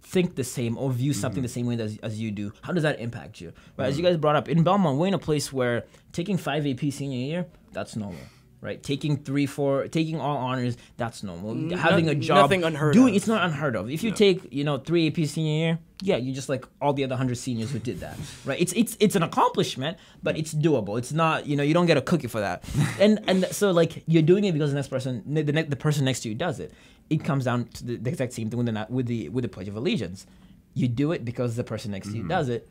think 0.01 0.35
the 0.35 0.43
same 0.43 0.77
or 0.77 0.91
view 0.91 1.11
mm-hmm. 1.11 1.21
something 1.21 1.43
the 1.43 1.49
same 1.49 1.67
way 1.67 1.79
as, 1.79 1.97
as 1.99 2.19
you 2.19 2.31
do, 2.31 2.51
how 2.61 2.73
does 2.73 2.83
that 2.83 2.99
impact 2.99 3.39
you? 3.39 3.53
Right, 3.77 3.87
as 3.87 3.97
you 3.97 4.03
mm-hmm. 4.03 4.13
guys 4.13 4.17
brought 4.17 4.35
up, 4.35 4.49
in 4.49 4.63
Belmont, 4.63 4.97
we're 4.97 5.07
in 5.07 5.13
a 5.13 5.19
place 5.19 5.53
where 5.53 5.85
taking 6.11 6.37
five 6.37 6.65
AP 6.65 6.91
senior 6.91 7.17
year, 7.17 7.45
that's 7.71 7.95
normal. 7.95 8.21
Right, 8.61 8.83
taking 8.83 9.15
three, 9.15 9.45
four, 9.45 9.87
taking 9.87 10.19
all 10.19 10.35
honors, 10.35 10.75
that's 10.97 11.23
normal. 11.23 11.55
Mm, 11.55 11.77
Having 11.77 12.09
a 12.09 12.15
job, 12.15 12.39
nothing 12.39 12.65
unheard 12.65 12.93
doing 12.93 13.13
of. 13.13 13.15
it's 13.15 13.27
not 13.27 13.45
unheard 13.45 13.77
of. 13.77 13.89
If 13.89 14.03
you 14.03 14.11
take, 14.11 14.51
you 14.51 14.65
know, 14.65 14.77
three 14.77 15.07
AP 15.07 15.25
senior 15.27 15.65
year, 15.65 15.79
yeah, 16.01 16.15
you're 16.15 16.35
just 16.35 16.47
like 16.47 16.65
all 16.81 16.93
the 16.93 17.03
other 17.03 17.15
hundred 17.15 17.37
seniors 17.37 17.71
who 17.71 17.79
did 17.79 17.99
that, 17.99 18.17
right? 18.45 18.59
It's 18.59 18.71
it's 18.73 18.95
it's 18.99 19.15
an 19.15 19.23
accomplishment, 19.23 19.97
but 20.23 20.37
it's 20.37 20.53
doable. 20.53 20.97
It's 20.97 21.11
not, 21.11 21.45
you 21.45 21.57
know, 21.57 21.63
you 21.63 21.73
don't 21.73 21.87
get 21.87 21.97
a 21.97 22.01
cookie 22.01 22.27
for 22.27 22.39
that, 22.39 22.63
and 22.99 23.19
and 23.27 23.45
so 23.47 23.71
like 23.71 24.03
you're 24.07 24.23
doing 24.23 24.45
it 24.45 24.53
because 24.53 24.71
the 24.71 24.75
next 24.75 24.87
person, 24.87 25.23
the 25.25 25.43
ne- 25.43 25.63
the 25.63 25.75
person 25.75 26.05
next 26.05 26.21
to 26.21 26.29
you 26.29 26.35
does 26.35 26.59
it. 26.59 26.73
It 27.09 27.23
comes 27.23 27.45
down 27.45 27.65
to 27.65 27.85
the, 27.85 27.95
the 27.97 28.09
exact 28.11 28.33
same 28.33 28.49
thing 28.49 28.57
with 28.63 28.73
the 28.73 28.87
with 28.89 29.07
the 29.07 29.29
with 29.29 29.43
the 29.43 29.49
Pledge 29.49 29.67
of 29.67 29.75
Allegiance. 29.75 30.25
You 30.73 30.87
do 30.87 31.11
it 31.11 31.25
because 31.25 31.55
the 31.55 31.63
person 31.63 31.91
next 31.91 32.09
to 32.09 32.13
you 32.13 32.21
mm-hmm. 32.21 32.29
does 32.29 32.47
it, 32.47 32.69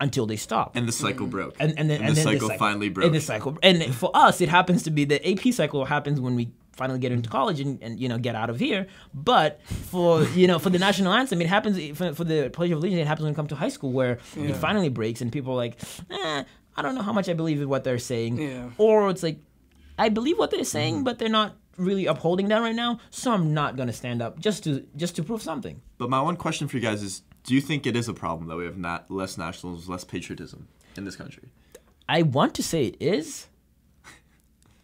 until 0.00 0.26
they 0.26 0.36
stop. 0.36 0.76
And 0.76 0.86
the 0.86 0.92
cycle 0.92 1.26
mm-hmm. 1.26 1.30
broke. 1.30 1.56
and 1.58 1.76
and 1.78 1.90
then 1.90 2.00
and 2.00 2.08
and 2.08 2.16
the 2.16 2.22
then 2.22 2.38
cycle 2.38 2.50
finally 2.58 2.90
broke. 2.90 3.06
And 3.06 3.14
the 3.14 3.20
cycle, 3.20 3.58
and 3.62 3.94
for 3.94 4.10
us, 4.14 4.40
it 4.40 4.48
happens 4.48 4.84
to 4.84 4.90
be 4.90 5.04
the 5.04 5.26
AP 5.28 5.52
cycle 5.52 5.84
happens 5.86 6.20
when 6.20 6.36
we 6.36 6.50
finally 6.78 6.98
get 6.98 7.12
into 7.12 7.28
college 7.28 7.58
and, 7.60 7.82
and 7.82 8.00
you 8.02 8.08
know 8.08 8.18
get 8.18 8.34
out 8.34 8.50
of 8.50 8.58
here. 8.58 8.86
But 9.12 9.60
for 9.92 10.22
you 10.40 10.46
know 10.50 10.58
for 10.58 10.70
the 10.70 10.78
national 10.78 11.12
anthem, 11.12 11.40
it 11.42 11.48
happens 11.48 11.76
for, 11.98 12.14
for 12.14 12.24
the 12.24 12.48
Pledge 12.56 12.70
of 12.70 12.78
Allegiance. 12.78 13.02
It 13.02 13.06
happens 13.06 13.24
when 13.24 13.32
you 13.32 13.36
come 13.36 13.48
to 13.48 13.56
high 13.64 13.68
school 13.76 13.92
where 13.92 14.14
Yeah. 14.36 14.50
it 14.50 14.56
finally 14.56 14.88
breaks 15.00 15.20
and 15.20 15.30
people 15.30 15.52
are 15.54 15.56
like, 15.66 15.74
eh, 16.10 16.44
I 16.76 16.82
don't 16.82 16.94
know 16.94 17.02
how 17.02 17.12
much 17.12 17.28
I 17.28 17.34
believe 17.34 17.60
in 17.60 17.68
what 17.68 17.82
they're 17.84 17.98
saying, 18.12 18.38
Yeah. 18.40 18.70
or 18.78 19.10
it's 19.10 19.22
like, 19.28 19.38
I 19.98 20.08
believe 20.08 20.38
what 20.38 20.50
they're 20.52 20.64
saying, 20.64 20.94
Mm-hmm. 20.94 21.04
but 21.04 21.18
they're 21.18 21.28
not 21.42 21.56
really 21.76 22.06
upholding 22.06 22.48
that 22.48 22.60
right 22.60 22.74
now. 22.84 22.98
So 23.10 23.32
I'm 23.32 23.52
not 23.54 23.76
gonna 23.76 23.92
stand 23.92 24.22
up 24.22 24.38
just 24.38 24.64
to 24.64 24.86
just 24.96 25.16
to 25.16 25.22
prove 25.22 25.42
something. 25.42 25.80
But 25.98 26.08
my 26.10 26.20
one 26.20 26.36
question 26.36 26.68
for 26.68 26.76
you 26.78 26.82
guys 26.82 27.02
is 27.02 27.22
do 27.44 27.54
you 27.54 27.60
think 27.68 27.86
it 27.86 27.96
is 27.96 28.08
a 28.08 28.14
problem 28.14 28.48
that 28.48 28.56
we 28.56 28.64
have 28.64 28.76
not 28.78 29.10
less 29.10 29.38
nationalism, 29.38 29.90
less 29.90 30.04
patriotism 30.04 30.68
in 30.96 31.04
this 31.04 31.16
country? 31.16 31.44
I 32.08 32.22
want 32.22 32.54
to 32.54 32.62
say 32.62 32.86
it 32.86 32.96
is. 33.00 33.46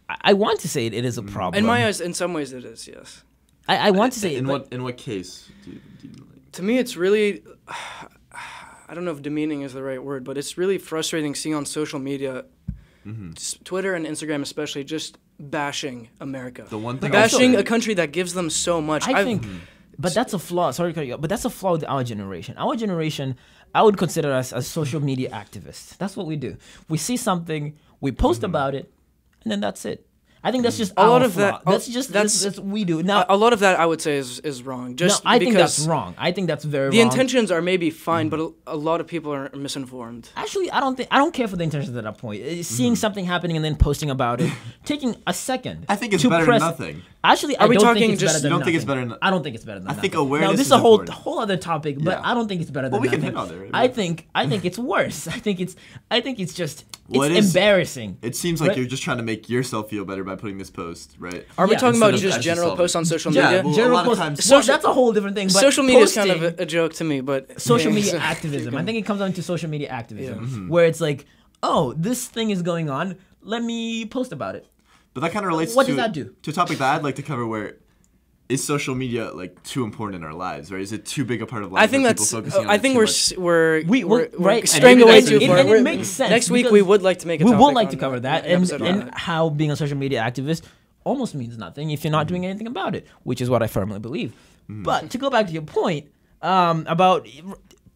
I- 0.08 0.16
I 0.30 0.32
want 0.34 0.60
to 0.60 0.68
say 0.68 0.86
it, 0.86 0.94
it 0.94 1.04
is 1.04 1.18
a 1.18 1.22
mm-hmm. 1.22 1.34
problem. 1.34 1.58
in 1.58 1.66
my 1.66 1.86
eyes, 1.86 2.00
in 2.00 2.14
some 2.14 2.32
ways, 2.34 2.52
it 2.52 2.64
is. 2.64 2.86
Yes. 2.88 3.22
I, 3.68 3.88
I 3.88 3.90
want 3.90 4.12
to 4.12 4.20
say 4.20 4.36
in 4.36 4.46
it, 4.46 4.48
what 4.48 4.68
in 4.72 4.82
what 4.82 4.96
case 4.96 5.48
do 5.64 5.70
you, 5.70 5.80
do 6.00 6.08
you 6.08 6.14
like, 6.14 6.52
to 6.52 6.62
me 6.62 6.78
it's 6.78 6.96
really 6.96 7.42
i 8.88 8.94
don't 8.94 9.04
know 9.04 9.10
if 9.10 9.22
demeaning 9.22 9.62
is 9.62 9.72
the 9.72 9.82
right 9.82 10.02
word 10.02 10.24
but 10.24 10.36
it's 10.36 10.58
really 10.58 10.78
frustrating 10.78 11.34
seeing 11.34 11.54
on 11.54 11.66
social 11.66 11.98
media 11.98 12.44
Mm-hmm. 13.06 13.32
twitter 13.64 13.92
and 13.92 14.06
instagram 14.06 14.40
especially 14.40 14.82
just 14.82 15.18
bashing 15.38 16.08
america 16.20 16.64
the 16.70 16.78
one 16.78 16.96
thing 16.98 17.14
I'll 17.14 17.22
bashing 17.22 17.52
say- 17.52 17.60
a 17.60 17.62
country 17.62 17.92
that 17.94 18.12
gives 18.12 18.32
them 18.32 18.48
so 18.48 18.80
much 18.80 19.06
I 19.06 19.12
I've- 19.12 19.24
think, 19.24 19.42
mm-hmm. 19.42 19.58
but 19.98 20.14
that's 20.14 20.32
a 20.32 20.38
flaw. 20.38 20.70
Sorry 20.70 20.92
to 20.92 20.94
cut 20.94 21.06
you 21.06 21.12
off, 21.14 21.20
but 21.20 21.28
that's 21.28 21.44
a 21.44 21.50
flaw 21.50 21.72
with 21.72 21.84
our 21.86 22.02
generation. 22.02 22.54
Our 22.56 22.76
generation, 22.76 23.36
I 23.74 23.82
would 23.82 23.98
consider 23.98 24.32
us 24.32 24.54
as 24.54 24.66
social 24.66 25.00
media 25.00 25.28
activists. 25.30 25.98
That's 25.98 26.16
what 26.16 26.26
we 26.26 26.36
do. 26.36 26.56
We 26.88 26.96
see 26.96 27.18
something, 27.18 27.76
we 28.00 28.10
post 28.10 28.38
mm-hmm. 28.40 28.46
about 28.46 28.74
it, 28.74 28.90
and 29.44 29.52
then 29.52 29.60
that's 29.60 29.84
it. 29.84 30.06
I 30.46 30.50
think 30.52 30.62
that's 30.62 30.76
mm. 30.76 30.80
just 30.80 30.92
A 30.92 31.00
our 31.00 31.08
lot 31.08 31.22
of 31.22 31.32
flaw. 31.32 31.40
that- 31.52 31.62
That's 31.64 31.88
oh, 31.88 31.92
just 31.92 32.12
that's- 32.12 32.42
that's, 32.42 32.56
that's 32.56 32.60
we 32.60 32.84
do. 32.84 33.02
Now, 33.02 33.24
a 33.30 33.36
lot 33.44 33.54
of 33.54 33.60
that 33.60 33.80
i 33.80 33.86
would 33.86 34.02
say 34.02 34.18
is, 34.18 34.40
is 34.40 34.62
wrong 34.62 34.90
no, 34.90 34.94
just 34.94 35.22
I 35.24 35.38
think 35.38 35.54
that's 35.54 35.80
wrong. 35.86 36.14
I 36.18 36.32
think 36.32 36.48
that's 36.48 36.64
very 36.64 36.90
the 36.90 36.98
wrong. 36.98 37.06
intentions 37.10 37.50
are 37.50 37.62
maybe 37.62 37.88
fine 37.88 38.26
mm. 38.26 38.30
but 38.32 38.40
a, 38.40 38.76
a 38.76 38.76
lot 38.76 39.00
of 39.00 39.06
people 39.06 39.32
are 39.32 39.48
misinformed 39.56 40.28
Actually, 40.36 40.70
I 40.70 40.80
don't 40.80 40.96
think 40.96 41.08
I 41.10 41.16
don't 41.22 41.32
care 41.32 41.48
for 41.48 41.56
the 41.56 41.64
intentions 41.64 41.96
at 41.96 42.04
that 42.04 42.18
point. 42.18 42.38
Uh, 42.44 42.62
Seeing 42.62 42.92
mm. 42.92 42.96
something 43.04 43.24
happening 43.24 43.56
and 43.56 43.64
then 43.64 43.76
posting 43.76 44.10
about 44.10 44.42
it, 44.42 44.52
taking 44.84 45.16
a 45.26 45.32
second. 45.32 45.86
I 45.88 45.96
think 45.96 46.12
it's 46.12 46.22
to 46.24 46.28
better 46.28 46.44
press, 46.44 46.60
than 46.60 46.70
nothing. 46.72 47.02
Actually, 47.32 47.56
I 47.56 47.64
Are 47.64 47.68
we 47.68 47.76
don't 47.76 47.84
talking 47.84 48.00
think 48.02 48.12
it's 48.12 48.20
just- 48.20 48.34
better 48.34 48.42
than 48.42 48.50
You 48.52 48.58
don't 48.58 48.64
think 48.66 48.76
it's 48.76 48.84
better 48.84 49.04
than- 49.06 49.18
I 49.22 49.30
don't 49.30 49.42
think 49.42 49.54
it's 49.56 49.64
better 49.64 49.80
than 49.80 49.88
I 49.88 49.94
think 49.94 50.12
nothing. 50.12 50.26
awareness 50.26 50.48
Now, 50.48 50.52
this 50.52 50.60
is 50.60 50.66
is 50.66 50.72
a 50.72 50.78
whole 50.78 51.00
important. 51.00 51.18
whole 51.24 51.38
other 51.40 51.56
topic, 51.56 51.94
but 52.00 52.18
Yeah. 52.18 52.30
I 52.30 52.34
don't 52.34 52.48
think 52.48 52.60
it's 52.60 52.70
better 52.70 52.90
Well, 52.90 53.00
than 53.00 53.10
we 53.10 53.16
can 53.16 53.22
nothing. 53.22 53.48
hit 53.48 53.56
on 53.56 53.62
it, 53.66 53.72
right? 53.72 53.84
I 53.84 53.88
think 53.88 54.28
I 54.34 54.46
think 54.46 54.66
it's 54.66 54.78
worse. 54.78 55.26
I 55.36 55.38
think 55.46 55.58
it's 55.64 55.74
I 56.10 56.20
think 56.20 56.38
it's 56.38 56.52
just 56.52 56.84
it's 57.08 57.18
Well, 57.18 57.30
it 57.30 57.36
is- 57.36 57.54
embarrassing. 57.54 58.16
It 58.22 58.34
seems 58.36 58.60
like 58.60 58.68
Right. 58.70 58.78
you're 58.78 58.86
just 58.86 59.02
trying 59.02 59.18
to 59.18 59.22
make 59.22 59.48
yourself 59.48 59.90
feel 59.90 60.04
better 60.04 60.24
by 60.24 60.36
putting 60.36 60.58
this 60.58 60.70
post, 60.70 61.16
right? 61.18 61.46
are 61.58 61.66
we 61.66 61.74
talking 61.74 61.88
instead 61.88 62.08
about 62.08 62.20
just 62.20 62.40
general 62.40 62.68
solving. 62.68 62.82
posts 62.82 62.96
on 62.96 63.04
social 63.04 63.32
Yeah, 63.32 63.42
media 63.50 63.62
well, 63.62 63.72
a 63.72 63.76
General 63.76 63.94
lot 63.94 64.00
of 64.00 64.06
post, 64.08 64.20
times- 64.20 64.38
well, 64.50 64.62
Social- 64.62 64.74
that's 64.74 64.84
a 64.86 64.92
whole 64.92 65.12
different 65.12 65.36
thing. 65.36 65.48
But 65.48 65.60
social 65.60 65.84
media 65.84 66.02
is 66.02 66.14
kind 66.14 66.30
of 66.30 66.42
a, 66.42 66.54
a 66.62 66.66
joke 66.66 66.94
to 66.94 67.04
me 67.04 67.20
but 67.20 67.60
social 67.60 67.90
Yeah, 67.90 67.94
media 68.00 68.10
so- 68.12 68.18
activism. 68.18 68.74
I 68.76 68.82
think 68.84 68.98
it 68.98 69.02
comes 69.06 69.20
down 69.20 69.32
to 69.34 69.42
social 69.42 69.68
media 69.68 69.88
activism, 69.88 70.34
Yeah. 70.38 70.46
Mm-hmm. 70.46 70.68
where 70.68 70.86
it's 70.86 71.00
like, 71.00 71.26
oh, 71.62 71.92
this 71.96 72.26
thing 72.26 72.50
is 72.50 72.62
going 72.62 72.88
on. 72.88 73.16
Let 73.42 73.62
me 73.62 74.06
post 74.06 74.32
about 74.32 74.54
it. 74.54 74.66
But 75.12 75.20
that 75.20 75.32
kind 75.32 75.44
of 75.44 75.48
relates 75.48 75.74
What 75.76 75.84
to 75.86 75.92
does 75.92 75.96
that 75.96 76.12
do? 76.12 76.34
to 76.42 76.50
a 76.50 76.54
topic 76.54 76.78
that 76.78 76.96
I'd 76.96 77.02
like 77.04 77.16
to 77.16 77.22
cover 77.22 77.46
where 77.46 77.76
is 78.48 78.62
social 78.62 78.94
media 78.94 79.30
like 79.32 79.62
too 79.62 79.84
important 79.84 80.22
in 80.22 80.24
our 80.28 80.34
lives, 80.34 80.70
right? 80.70 80.80
Is 80.80 80.92
it 80.92 81.06
too 81.06 81.24
big 81.24 81.40
a 81.40 81.46
part 81.46 81.62
of 81.62 81.72
life? 81.72 81.82
I 81.82 81.86
think 81.86 82.04
that's. 82.04 82.22
people 82.30 82.40
focusing 82.40 82.66
uh, 82.66 82.68
on 82.68 82.70
I 82.70 82.78
think 82.78 82.96
we're 82.96 83.04
s- 83.04 83.36
we're 83.36 83.82
We- 83.84 84.04
we're, 84.04 84.28
we- 84.28 84.38
we're 84.38 84.46
right. 84.46 84.68
straying 84.68 85.00
away 85.00 85.20
maybe 85.22 85.38
too 85.38 85.46
far. 85.46 85.58
and, 85.58 85.68
and 85.68 85.78
it 85.78 85.82
makes 85.82 86.08
sense. 86.08 86.30
Next 86.30 86.50
week 86.50 86.70
we 86.70 86.82
would 86.82 87.02
like 87.02 87.20
to 87.20 87.26
make 87.26 87.40
a 87.40 87.44
we 87.44 87.54
would 87.54 87.74
like 87.74 87.90
to 87.90 87.96
cover 87.96 88.20
that, 88.20 88.42
that, 88.42 88.50
and, 88.50 88.70
and 88.70 89.02
that. 89.02 89.18
how 89.18 89.48
being 89.48 89.70
a 89.70 89.76
social 89.76 89.96
media 89.96 90.20
activist 90.20 90.62
almost 91.04 91.34
means 91.34 91.56
nothing 91.56 91.90
if 91.90 92.04
you're 92.04 92.10
not 92.10 92.26
doing 92.26 92.42
mm-hmm. 92.42 92.50
anything 92.50 92.66
about 92.66 92.94
it, 92.94 93.06
which 93.22 93.40
is 93.40 93.48
what 93.48 93.62
I 93.62 93.66
firmly 93.66 93.98
believe. 93.98 94.32
Mm-hmm. 94.70 94.82
But 94.82 95.10
to 95.10 95.18
go 95.18 95.30
back 95.30 95.46
to 95.46 95.52
your 95.52 95.62
point 95.62 96.10
um, 96.42 96.84
about 96.86 97.26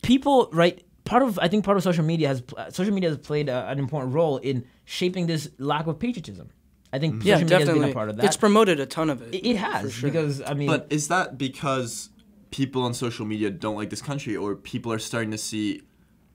people, 0.03 0.49
right? 0.53 0.83
Part 1.05 1.23
of 1.23 1.39
I 1.39 1.49
think 1.49 1.65
part 1.65 1.77
of 1.77 1.83
social 1.83 2.05
media 2.05 2.29
has 2.29 2.43
uh, 2.57 2.71
social 2.71 2.93
media 2.93 3.11
has 3.11 3.19
played 3.19 3.49
a, 3.49 3.69
an 3.69 3.79
important 3.79 4.15
role 4.15 4.39
in 4.39 4.67
shaping 4.85 5.27
this 5.27 5.49
lack 5.59 5.87
of 5.87 5.99
patriotism. 5.99 6.51
I 6.93 6.99
think 6.99 7.25
yeah, 7.25 7.35
social 7.35 7.45
media 7.45 7.59
has 7.59 7.67
definitely. 7.67 7.81
been 7.81 7.91
a 7.91 7.95
part 7.95 8.09
of 8.09 8.17
that. 8.17 8.25
It's 8.25 8.37
promoted 8.37 8.81
a 8.81 8.87
ton 8.87 9.11
of 9.11 9.23
it. 9.23 9.35
it, 9.35 9.51
it 9.51 9.57
has 9.57 9.93
sure. 9.93 10.11
because 10.11 10.43
I 10.43 10.55
mean, 10.55 10.69
But 10.69 10.87
is 10.91 11.09
that 11.09 11.37
because 11.37 12.11
people 12.51 12.83
on 12.83 12.95
social 12.95 13.27
media 13.27 13.51
don't 13.51 13.77
like 13.77 13.91
this 13.91 14.03
country, 14.03 14.37
or 14.37 14.55
people 14.55 14.93
are 14.93 14.99
starting 14.99 15.31
to 15.31 15.39
see 15.39 15.83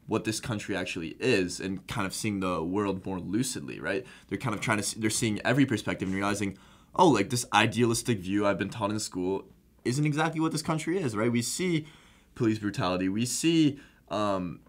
what 0.05 0.25
this 0.25 0.39
country 0.39 0.75
actually 0.75 1.15
is 1.19 1.59
and 1.59 1.85
kind 1.87 2.05
of 2.05 2.13
seeing 2.13 2.39
the 2.39 2.61
world 2.61 3.05
more 3.05 3.19
lucidly, 3.19 3.79
right? 3.79 4.05
They're 4.27 4.37
kind 4.37 4.53
of 4.53 4.61
trying 4.61 4.77
to 4.77 4.83
see, 4.83 4.99
they're 4.99 5.09
seeing 5.09 5.39
every 5.45 5.65
perspective 5.65 6.07
and 6.07 6.15
realizing, 6.15 6.57
oh, 6.95 7.07
like 7.07 7.29
this 7.29 7.45
idealistic 7.53 8.19
view 8.19 8.45
I've 8.45 8.57
been 8.57 8.69
taught 8.69 8.91
in 8.91 8.99
school 8.99 9.45
isn't 9.85 10.05
exactly 10.05 10.39
what 10.39 10.51
this 10.51 10.61
country 10.61 10.97
is, 10.97 11.15
right? 11.15 11.31
We 11.31 11.41
see 11.41 11.87
police 12.35 12.59
brutality, 12.59 13.09
we 13.09 13.25
see 13.25 13.79
um, 14.09 14.59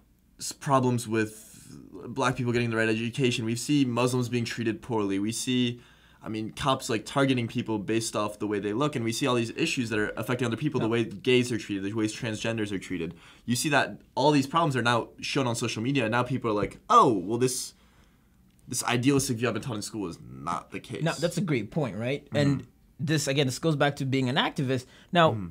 problems 0.61 1.09
with 1.09 1.54
black 1.75 2.37
people 2.37 2.53
getting 2.53 2.71
the 2.71 2.77
right 2.77 2.89
education, 2.89 3.45
we 3.45 3.57
see 3.57 3.85
Muslims 3.85 4.29
being 4.29 4.45
treated 4.45 4.83
poorly, 4.83 5.19
we 5.19 5.33
see 5.33 5.81
I 6.25 6.31
mean, 6.31 6.53
cops 6.53 6.89
like 6.89 7.05
targeting 7.05 7.49
people 7.49 7.79
based 7.79 8.17
off 8.17 8.39
the 8.39 8.47
way 8.47 8.59
they 8.59 8.73
look, 8.73 8.97
and 8.97 9.05
we 9.05 9.13
see 9.13 9.27
all 9.27 9.35
these 9.35 9.51
issues 9.51 9.91
that 9.91 9.99
are 9.99 10.09
affecting 10.17 10.47
other 10.47 10.57
people, 10.57 10.81
the 10.81 10.89
way 10.89 11.05
gays 11.05 11.53
are 11.53 11.59
treated, 11.59 11.85
the 11.85 11.93
ways 11.93 12.17
transgenders 12.17 12.73
are 12.73 12.79
treated. 12.79 13.13
You 13.45 13.55
see 13.57 13.69
that 13.69 14.01
all 14.15 14.31
these 14.31 14.47
problems 14.47 14.75
are 14.75 14.81
now 14.81 15.09
shown 15.21 15.47
on 15.47 15.55
social 15.55 15.83
media, 15.83 16.05
and 16.05 16.13
now 16.13 16.23
people 16.23 16.51
are 16.51 16.55
like, 16.55 16.79
oh, 16.89 17.13
well, 17.13 17.37
this 17.37 17.75
this 18.67 18.83
idealistic 18.85 19.37
view 19.37 19.49
I've 19.49 19.53
been 19.53 19.63
taught 19.63 19.77
in 19.77 19.83
school 19.83 20.09
is 20.09 20.19
not 20.27 20.71
the 20.71 20.81
case. 20.81 21.03
Now 21.03 21.13
that's 21.13 21.37
a 21.37 21.43
great 21.43 21.71
point, 21.71 21.99
right? 21.99 22.25
Mm-hmm. 22.25 22.37
And 22.37 22.67
this 22.99 23.29
again, 23.29 23.47
this 23.47 23.59
goes 23.59 23.77
back 23.77 23.97
to 23.97 24.07
being 24.07 24.31
an 24.31 24.37
activist. 24.37 24.87
Now, 25.13 25.33
mm-hmm. 25.33 25.49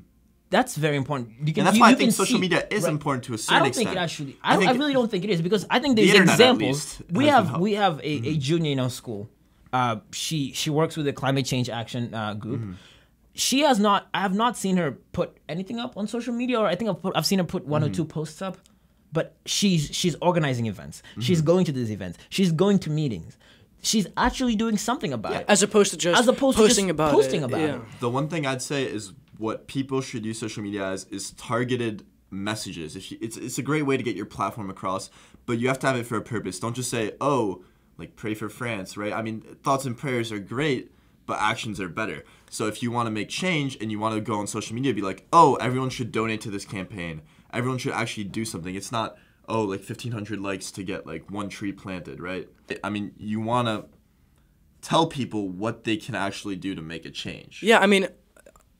That's 0.56 0.74
very 0.86 0.98
important. 1.04 1.30
You 1.48 1.54
can, 1.54 1.62
and 1.62 1.68
that's 1.68 1.78
you- 1.78 1.82
why 1.84 1.92
I 1.92 1.96
think 1.96 2.12
social 2.14 2.36
see- 2.38 2.42
media 2.48 2.62
is 2.70 2.84
right. 2.84 2.92
important 2.98 3.22
to 3.26 3.32
a 3.34 3.36
I 3.36 3.38
certain 3.38 3.56
I 3.56 3.60
don't 3.60 3.68
extent. 3.70 3.88
think 3.90 3.98
it 3.98 4.02
actually. 4.06 4.38
I, 4.44 4.54
don't, 4.54 4.64
I 4.64 4.68
think- 4.68 4.80
really 4.82 4.94
don't 5.00 5.12
think 5.12 5.24
it 5.28 5.30
is 5.36 5.42
because 5.42 5.66
I 5.70 5.80
think 5.80 5.96
there's 5.98 6.10
internet, 6.10 6.34
examples. 6.36 6.78
least, 7.00 7.12
We 7.20 7.26
have 7.36 7.48
we 7.60 7.72
have 7.84 7.96
a, 8.00 8.14
a 8.32 8.38
junior 8.48 8.72
in 8.72 8.80
our 8.80 8.90
school. 9.02 9.30
Uh, 9.80 9.98
she 10.12 10.54
she 10.54 10.70
works 10.70 10.96
with 10.98 11.06
the 11.10 11.14
climate 11.14 11.46
change 11.52 11.68
action 11.82 12.14
uh, 12.14 12.34
group. 12.36 12.62
She 13.36 13.62
has 13.62 13.80
not. 13.80 14.08
I 14.14 14.20
have 14.22 14.36
not 14.36 14.56
seen 14.58 14.78
her 14.78 14.92
put 15.12 15.36
anything 15.50 15.80
up 15.80 15.98
on 15.98 16.06
social 16.08 16.34
media, 16.42 16.60
or 16.60 16.68
I 16.68 16.76
think 16.76 16.90
I've, 16.92 17.02
put, 17.02 17.18
I've 17.18 17.26
seen 17.26 17.40
her 17.40 17.46
put 17.46 17.66
one 17.66 17.84
or 17.84 17.90
two 17.90 18.06
posts 18.06 18.42
up. 18.42 18.58
But 19.12 19.36
she's 19.46 19.90
she's 19.92 20.16
organizing 20.22 20.68
events. 20.68 21.02
She's 21.20 21.42
going 21.42 21.66
to 21.66 21.72
these 21.72 21.92
events. 21.92 22.18
She's 22.30 22.52
going 22.52 22.78
to 22.80 22.90
meetings. 22.92 23.38
She's 23.82 24.08
actually 24.16 24.56
doing 24.56 24.78
something 24.78 25.12
about 25.14 25.34
it. 25.34 25.46
As 25.48 25.62
opposed 25.62 25.92
to 25.92 25.98
just 25.98 26.20
As 26.22 26.28
opposed 26.28 26.58
to 26.58 26.64
just 26.64 26.70
posting 26.76 26.90
about 26.90 27.12
posting 27.12 27.42
it. 27.42 27.46
about 27.46 27.60
yeah. 27.60 27.76
it. 27.78 27.82
the 28.00 28.10
one 28.10 28.28
thing 28.30 28.46
I'd 28.48 28.62
say 28.62 28.84
is 28.86 29.12
what 29.38 29.68
people 29.68 30.02
should 30.02 30.26
use 30.26 30.40
social 30.40 30.64
media 30.64 30.86
as 30.86 31.06
is 31.06 31.32
targeted 31.32 32.06
messages. 32.34 32.96
If 32.96 33.12
you, 33.12 33.18
it's 33.22 33.38
it's 33.38 33.58
a 33.58 33.62
great 33.62 33.84
way 33.84 33.98
to 33.98 34.04
get 34.04 34.16
your 34.16 34.26
platform 34.26 34.70
across, 34.70 35.10
but 35.46 35.60
you 35.60 35.68
have 35.68 35.80
to 35.80 35.88
have 35.88 35.96
it 35.96 36.06
for 36.06 36.18
a 36.18 36.22
purpose. 36.22 36.60
Don't 36.60 36.76
just 36.76 36.90
say, 36.90 37.14
"Oh, 37.22 37.64
like 37.98 38.16
pray 38.16 38.34
for 38.34 38.50
France," 38.50 38.98
right? 38.98 39.14
I 39.14 39.22
mean, 39.22 39.42
thoughts 39.64 39.86
and 39.86 39.98
prayers 39.98 40.32
are 40.32 40.40
great, 40.40 40.92
but 41.26 41.40
actions 41.40 41.80
are 41.80 41.90
better. 41.90 42.24
So 42.50 42.68
if 42.68 42.84
you 42.84 42.92
want 42.92 43.08
to 43.08 43.12
make 43.12 43.30
change 43.30 43.78
and 43.80 43.92
you 43.92 44.00
want 44.00 44.16
to 44.16 44.22
go 44.22 44.36
on 44.36 44.48
social 44.48 44.76
media, 44.76 44.94
be 44.94 45.02
like, 45.02 45.28
"Oh, 45.32 45.56
everyone 45.56 45.90
should 45.90 46.12
donate 46.12 46.42
to 46.42 46.52
this 46.52 46.66
campaign. 46.66 47.22
Everyone 47.52 47.78
should 47.78 47.94
actually 47.94 48.26
do 48.26 48.46
something." 48.46 48.76
It's 48.76 48.92
not, 48.92 49.18
"Oh, 49.48 49.64
like 49.64 49.84
1500 49.84 50.40
likes 50.40 50.72
to 50.72 50.84
get 50.84 51.06
like 51.06 51.30
one 51.32 51.50
tree 51.50 51.72
planted," 51.72 52.20
right? 52.20 52.50
I 52.84 52.90
mean, 52.90 53.14
you 53.18 53.40
want 53.40 53.68
to 53.68 53.86
tell 54.82 55.08
people 55.08 55.48
what 55.48 55.86
they 55.86 55.96
can 55.96 56.14
actually 56.14 56.58
do 56.58 56.76
to 56.76 56.82
make 56.82 57.06
a 57.06 57.10
change. 57.10 57.64
Yeah, 57.64 57.80
I 57.80 57.88
mean, 57.88 58.10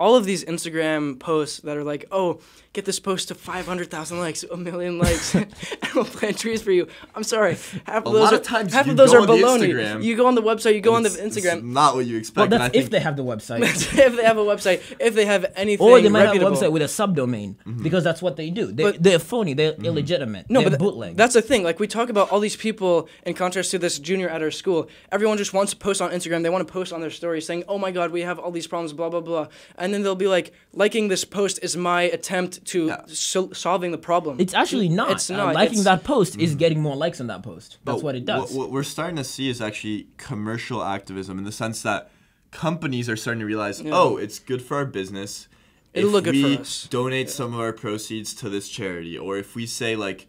all 0.04 0.16
of 0.20 0.26
these 0.26 0.44
Instagram 0.54 1.18
posts 1.30 1.58
that 1.66 1.76
are 1.78 1.84
like, 1.94 2.04
"Oh, 2.12 2.30
get 2.74 2.84
this 2.86 3.00
post 3.00 3.28
to 3.30 3.36
500,000 3.36 4.20
likes, 4.20 4.44
a 4.44 4.58
million 4.58 4.98
likes, 5.06 5.34
and 5.36 5.48
we'll 5.96 6.06
plant 6.18 6.38
trees 6.44 6.62
for 6.62 6.72
you." 6.72 6.88
I'm 7.16 7.24
sorry, 7.24 7.54
half 7.86 8.04
A 8.06 8.08
of 8.08 8.14
those 8.14 8.22
lot 8.28 8.34
are, 8.34 8.38
of 8.38 8.44
times 8.44 8.74
half 8.74 8.86
you 8.86 8.92
of 8.94 8.98
those 8.98 9.12
go 9.12 9.18
are 9.18 9.22
on 9.22 9.28
the 9.28 9.34
baloney. 9.34 9.70
Instagram, 9.70 10.04
you 10.04 10.14
go 10.22 10.26
on 10.28 10.36
the 10.36 10.42
website, 10.52 10.74
you 10.76 10.82
go 10.82 10.96
on 10.96 11.04
the 11.04 11.10
It's- 11.10 11.26
it's 11.26 11.36
Instagram. 11.38 11.64
not 11.80 11.96
what 11.96 12.06
you 12.06 12.18
expect. 12.18 12.38
Well, 12.38 12.46
and 12.46 12.54
I 12.56 12.58
that's 12.68 12.74
think 12.74 12.84
if 12.86 12.90
they 12.92 13.00
have 13.08 13.16
the 13.22 13.24
website. 13.24 13.62
if 14.08 14.16
they 14.18 14.24
have 14.32 14.38
a 14.38 14.48
website, 14.54 14.80
if 15.00 15.14
they 15.16 15.26
have 15.26 15.46
anything 15.56 15.88
Or 15.88 16.02
they 16.02 16.10
might 16.10 16.26
reputable. 16.26 16.54
have 16.54 16.62
a 16.62 16.66
website 16.66 16.72
with 16.76 16.82
a 16.82 16.92
subdomain 17.00 17.56
Mm-hmm. 17.64 17.84
because 17.84 18.04
that's 18.04 18.22
what 18.22 18.36
they 18.36 18.50
do. 18.50 18.66
They, 18.72 18.84
But- 18.84 19.02
they're 19.04 19.20
phony. 19.20 19.54
They're 19.54 19.74
illegitimate. 19.90 20.50
No, 20.50 20.60
they're 20.62 20.70
but 20.72 20.80
th- 20.80 20.92
bootleg. 20.92 21.16
that's 21.16 21.34
the 21.34 21.42
thing. 21.42 21.64
Like 21.64 21.80
we 21.80 21.88
talk 21.88 22.10
about 22.10 22.30
all 22.32 22.40
these 22.40 22.56
people 22.68 23.08
in 23.26 23.34
contrast 23.36 23.72
to 23.72 23.80
this 23.80 24.00
junior 24.00 24.28
at 24.30 24.42
our 24.42 24.52
school. 24.52 24.90
Everyone 25.12 25.38
just 25.38 25.54
wants 25.54 25.72
to 25.74 25.78
post 25.78 26.02
on 26.02 26.10
Instagram. 26.12 26.44
They 26.44 26.50
want 26.50 26.66
to 26.68 26.72
post 26.74 26.92
on 26.92 27.00
their 27.02 27.12
story 27.12 27.40
saying, 27.42 27.64
"Oh 27.68 27.78
my 27.78 27.92
God, 27.92 28.12
we 28.12 28.22
have 28.22 28.40
all 28.40 28.52
these 28.52 28.68
problems." 28.68 28.92
Blah 28.94 29.10
blah 29.10 29.22
blah. 29.22 29.48
And 29.78 29.93
then 29.94 30.02
they'll 30.04 30.16
be 30.16 30.28
like, 30.28 30.54
"Liking 30.74 31.08
this 31.08 31.24
post 31.26 31.60
is 31.62 31.78
my 31.78 32.04
attempt 32.04 32.66
to 32.66 32.88
Yeah. 32.88 33.02
so- 33.08 33.52
solving 33.52 33.92
the 33.92 33.98
problem." 33.98 34.38
It's 34.40 34.54
actually 34.54 34.90
not. 34.90 35.12
It's 35.12 35.30
Uh, 35.30 35.38
not. 35.38 35.54
liking 35.56 35.80
It's- 35.80 35.84
that 35.86 36.04
post 36.04 36.38
is 36.40 36.56
getting 36.56 36.82
more 36.82 36.96
likes 36.96 37.22
on 37.22 37.28
that 37.28 37.44
post. 37.44 37.78
That's 37.84 37.98
But 37.98 38.04
what 38.04 38.16
it 38.16 38.26
does. 38.26 38.52
What, 38.52 38.72
we're 38.72 38.84
starting 38.84 39.16
to 39.18 39.24
see 39.24 39.50
is 39.50 39.62
actually 39.62 40.08
commercial 40.18 40.84
activism 40.84 41.38
in 41.38 41.44
the 41.44 41.52
sense 41.52 41.82
that 41.84 42.10
companies 42.52 43.10
are 43.10 43.16
starting 43.16 43.40
to 43.42 43.46
realize, 43.46 43.82
oh, 43.86 44.18
it's 44.18 44.40
good 44.40 44.62
for 44.62 44.78
our 44.78 44.86
business. 44.86 45.48
It'll 45.94 46.10
if 46.10 46.14
look 46.14 46.24
good 46.26 46.36
for 46.42 46.48
we 46.48 46.58
us." 46.58 46.88
donate 46.90 47.30
some 47.30 47.54
of 47.54 47.60
our 47.60 47.74
proceeds 47.74 48.34
to 48.36 48.50
this 48.50 48.68
charity, 48.70 49.18
or 49.18 49.38
if 49.38 49.56
we 49.56 49.66
say 49.66 49.96
like, 49.96 50.28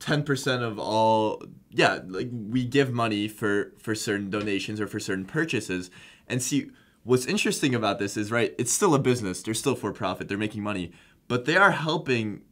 ten 0.00 0.24
percent 0.24 0.62
of 0.64 0.78
all, 0.80 1.40
yeah, 1.70 2.00
like 2.08 2.28
we 2.32 2.64
give 2.64 2.92
money 2.92 3.28
for 3.28 3.72
for 3.78 3.94
certain 3.94 4.28
donations 4.30 4.80
or 4.80 4.86
for 4.88 4.98
certain 4.98 5.24
purchases, 5.24 5.90
and 6.26 6.42
see. 6.42 6.70
What's 7.04 7.26
interesting 7.26 7.74
about 7.74 7.98
this 7.98 8.16
is 8.16 8.30
right. 8.30 8.54
It's 8.58 8.72
still 8.72 8.94
a 8.94 8.98
business. 8.98 9.42
They're 9.42 9.54
still 9.54 9.74
for 9.74 9.92
profit. 9.92 10.28
They're 10.28 10.38
making 10.38 10.62
money, 10.62 10.92
but 11.28 11.44
they 11.46 11.56
are 11.56 11.72
helping 11.72 12.42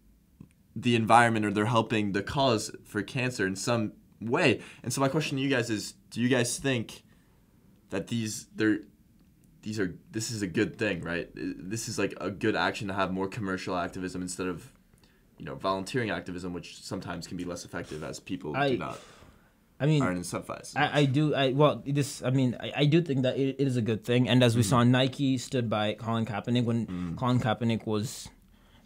the 0.75 0.97
environment 0.97 1.45
or 1.45 1.53
they're 1.53 1.67
helping 1.67 2.13
the 2.13 2.23
cause 2.23 2.71
for 2.85 3.03
cancer 3.03 3.47
in 3.47 3.57
some 3.57 3.93
way. 4.21 4.61
And 4.83 4.93
so 4.93 5.01
my 5.01 5.09
question 5.09 5.37
to 5.37 5.43
you 5.43 5.49
guys 5.51 5.71
is 5.71 5.95
do 6.11 6.21
you 6.21 6.29
guys 6.29 6.59
think 6.59 7.03
that 7.91 8.09
these 8.09 8.47
they're 8.55 8.81
these 9.63 9.79
are 9.79 9.97
this 10.11 10.31
is 10.31 10.43
a 10.43 10.47
good 10.47 10.79
thing, 10.79 11.03
right? 11.03 11.29
This 11.35 11.89
is 11.89 11.99
like 11.99 12.15
a 12.21 12.31
good 12.31 12.57
action 12.57 12.89
to 12.89 12.95
have 12.95 13.13
more 13.13 13.29
commercial 13.29 13.77
activism 13.77 14.23
instead 14.23 14.47
of 14.47 14.73
you 15.39 15.47
know, 15.47 15.55
volunteering 15.55 16.11
activism 16.11 16.53
which 16.53 16.83
sometimes 16.83 17.27
can 17.27 17.37
be 17.37 17.45
less 17.45 17.65
effective 17.65 18.03
as 18.05 18.21
people 18.21 18.55
I- 18.57 18.71
do 18.71 18.79
not 18.79 18.99
I 19.81 19.87
mean. 19.87 20.03
I, 20.77 21.01
I 21.01 21.05
do. 21.07 21.35
I 21.35 21.53
well, 21.53 21.83
this. 21.87 22.23
I 22.23 22.31
mean, 22.31 22.57
I, 22.61 22.73
I 22.77 22.85
do 22.85 23.01
think 23.01 23.23
that 23.23 23.37
it, 23.39 23.57
it 23.59 23.67
is 23.67 23.77
a 23.77 23.83
good 23.83 24.05
thing. 24.05 24.29
And 24.29 24.43
as 24.45 24.55
we 24.57 24.63
saw, 24.63 24.85
Nike 24.85 25.39
stood 25.39 25.71
by 25.71 25.95
Colin 25.95 26.27
Kaepernick 26.27 26.65
when 26.65 27.17
Colin 27.17 27.41
Kaepernick 27.41 27.87
was 27.87 28.29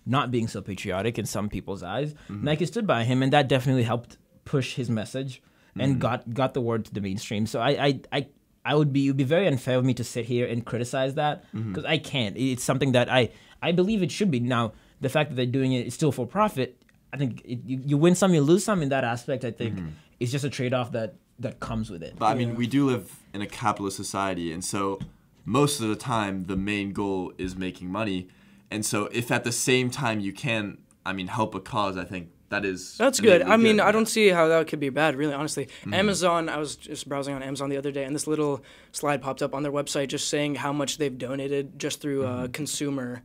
not 0.06 0.30
being 0.30 0.46
so 0.48 0.60
patriotic 0.62 1.18
in 1.18 1.26
some 1.26 1.48
people's 1.48 1.82
eyes. 1.82 2.14
Nike 2.28 2.66
stood 2.66 2.86
by 2.86 3.04
him, 3.04 3.22
and 3.22 3.32
that 3.32 3.48
definitely 3.48 3.82
helped 3.82 4.18
push 4.44 4.74
his 4.76 4.88
message 4.88 5.42
and 5.76 6.00
got 6.00 6.32
got 6.32 6.54
the 6.54 6.60
word 6.60 6.84
to 6.86 6.94
the 6.94 7.00
mainstream. 7.00 7.46
So 7.46 7.60
I 7.60 7.70
I. 7.86 8.00
I 8.12 8.28
I 8.66 8.74
would 8.74 8.94
be 8.94 9.04
it 9.04 9.10
would 9.10 9.18
be 9.18 9.24
very 9.24 9.46
unfair 9.46 9.76
of 9.76 9.84
me 9.84 9.92
to 9.92 10.04
sit 10.04 10.24
here 10.24 10.46
and 10.46 10.64
criticize 10.64 11.16
that 11.16 11.44
because 11.52 11.84
I 11.84 11.98
can't. 11.98 12.34
It's 12.38 12.64
something 12.64 12.92
that 12.92 13.12
I 13.12 13.28
I 13.60 13.72
believe 13.72 14.02
it 14.02 14.10
should 14.10 14.30
be. 14.30 14.40
Now 14.40 14.72
the 15.02 15.10
fact 15.10 15.28
that 15.28 15.36
they're 15.36 15.44
doing 15.44 15.72
it 15.72 15.86
is 15.86 15.92
still 15.92 16.12
for 16.12 16.26
profit. 16.26 16.80
I 17.12 17.18
think 17.18 17.42
it, 17.44 17.60
you, 17.66 17.80
you 17.84 17.96
win 17.98 18.14
some, 18.14 18.32
you 18.32 18.40
lose 18.40 18.64
some. 18.64 18.80
In 18.80 18.88
that 18.88 19.04
aspect, 19.04 19.44
I 19.44 19.50
think 19.50 19.78
it's 20.24 20.32
just 20.32 20.44
a 20.44 20.50
trade 20.50 20.74
off 20.74 20.92
that 20.92 21.14
that 21.38 21.60
comes 21.60 21.90
with 21.90 22.02
it. 22.02 22.14
But 22.18 22.26
I 22.26 22.34
mean, 22.34 22.54
we 22.56 22.66
do 22.66 22.86
live 22.86 23.20
in 23.32 23.42
a 23.42 23.46
capitalist 23.46 23.96
society, 23.96 24.52
and 24.52 24.64
so 24.64 24.98
most 25.44 25.80
of 25.80 25.88
the 25.88 25.96
time, 25.96 26.44
the 26.44 26.56
main 26.56 26.92
goal 26.92 27.32
is 27.38 27.56
making 27.56 27.90
money. 27.90 28.28
And 28.70 28.84
so, 28.84 29.08
if 29.12 29.30
at 29.30 29.44
the 29.44 29.52
same 29.52 29.90
time 29.90 30.20
you 30.20 30.32
can, 30.32 30.78
I 31.04 31.12
mean, 31.12 31.28
help 31.28 31.54
a 31.54 31.60
cause, 31.60 31.96
I 31.96 32.04
think 32.04 32.30
that 32.48 32.64
is 32.64 32.96
That's 32.96 33.20
good. 33.20 33.42
I 33.42 33.56
mean, 33.56 33.76
good. 33.76 33.84
I 33.84 33.92
don't 33.92 34.06
see 34.06 34.28
how 34.28 34.48
that 34.48 34.68
could 34.68 34.80
be 34.80 34.88
bad, 34.88 35.16
really, 35.16 35.34
honestly. 35.34 35.66
Mm-hmm. 35.66 35.94
Amazon, 35.94 36.48
I 36.48 36.56
was 36.56 36.76
just 36.76 37.08
browsing 37.08 37.34
on 37.34 37.42
Amazon 37.42 37.68
the 37.68 37.76
other 37.76 37.92
day, 37.92 38.04
and 38.04 38.14
this 38.14 38.26
little 38.26 38.64
slide 38.92 39.22
popped 39.22 39.42
up 39.42 39.54
on 39.54 39.62
their 39.62 39.72
website 39.72 40.08
just 40.08 40.28
saying 40.28 40.56
how 40.56 40.72
much 40.72 40.98
they've 40.98 41.16
donated 41.16 41.78
just 41.78 42.00
through 42.00 42.26
uh, 42.26 42.48
consumer 42.48 43.22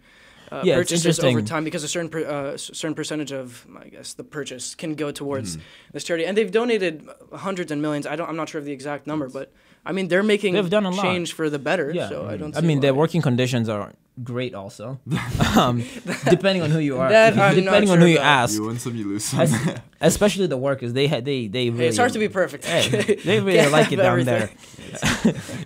uh, 0.52 0.62
Yeah, 0.66 0.76
purchases 0.76 1.20
over 1.20 1.42
time 1.42 1.64
because 1.64 1.84
a 1.84 1.88
certain 1.88 2.10
per, 2.10 2.26
uh, 2.26 2.58
certain 2.58 2.96
percentage 2.96 3.32
of, 3.32 3.66
I 3.78 3.88
guess, 3.90 4.14
the 4.14 4.24
purchase 4.24 4.76
can 4.76 4.96
go 4.96 5.12
towards 5.12 5.58
Mm-hmm. 5.58 5.94
this 5.94 6.04
charity. 6.04 6.26
And 6.26 6.36
they've 6.38 6.52
donated 6.52 7.08
hundreds 7.34 7.72
and 7.72 7.82
millions. 7.82 8.06
I 8.08 8.16
don't, 8.16 8.30
I'm 8.30 8.36
not 8.36 8.50
sure 8.50 8.60
of 8.60 8.66
the 8.66 8.72
exact 8.74 9.08
number, 9.08 9.30
but 9.30 9.52
I 9.86 9.92
mean, 9.92 10.08
they're 10.10 10.24
making 10.24 10.54
They've 10.56 10.70
done 10.70 10.86
a 10.86 10.90
lot. 10.92 11.02
change 11.02 11.34
for 11.34 11.50
the 11.50 11.60
better. 11.60 11.92
Yeah. 11.94 12.10
So 12.10 12.28
I 12.28 12.38
don't. 12.38 12.56
I 12.58 12.62
mean, 12.62 12.80
their 12.82 12.94
working 12.94 13.22
conditions 13.22 13.70
are 13.70 13.94
great, 14.24 14.54
also. 14.56 15.00
um, 15.58 15.84
depending 16.30 16.62
on 16.64 16.70
who 16.72 16.80
you 16.80 16.98
are, 16.98 17.10
That 17.10 17.34
I'm 17.38 17.40
not 17.40 17.56
depending 17.56 17.90
on 17.92 17.98
sure 17.98 18.00
who 18.00 18.06
you 18.06 18.18
about. 18.18 18.44
ask, 18.44 18.54
You 18.56 18.66
win 18.66 18.80
some, 18.80 18.96
you 18.96 19.08
lose 19.08 19.26
some. 19.26 19.42
Es- 19.42 19.80
especially 20.02 20.48
the 20.48 20.58
workers, 20.58 20.94
they 20.94 21.08
had 21.08 21.26
they 21.26 21.48
they. 21.48 21.70
Really, 21.70 21.84
Hey, 21.84 21.88
it's 21.90 21.98
hard 21.98 22.14
to 22.14 22.20
be 22.20 22.30
perfect. 22.30 22.66
Hey, 22.66 22.90
they 23.26 23.40
really 23.40 23.60
Can't 23.60 23.72
like 23.72 23.92
it 23.92 24.00
have 24.00 24.18
down 24.18 24.26
there. 24.26 24.50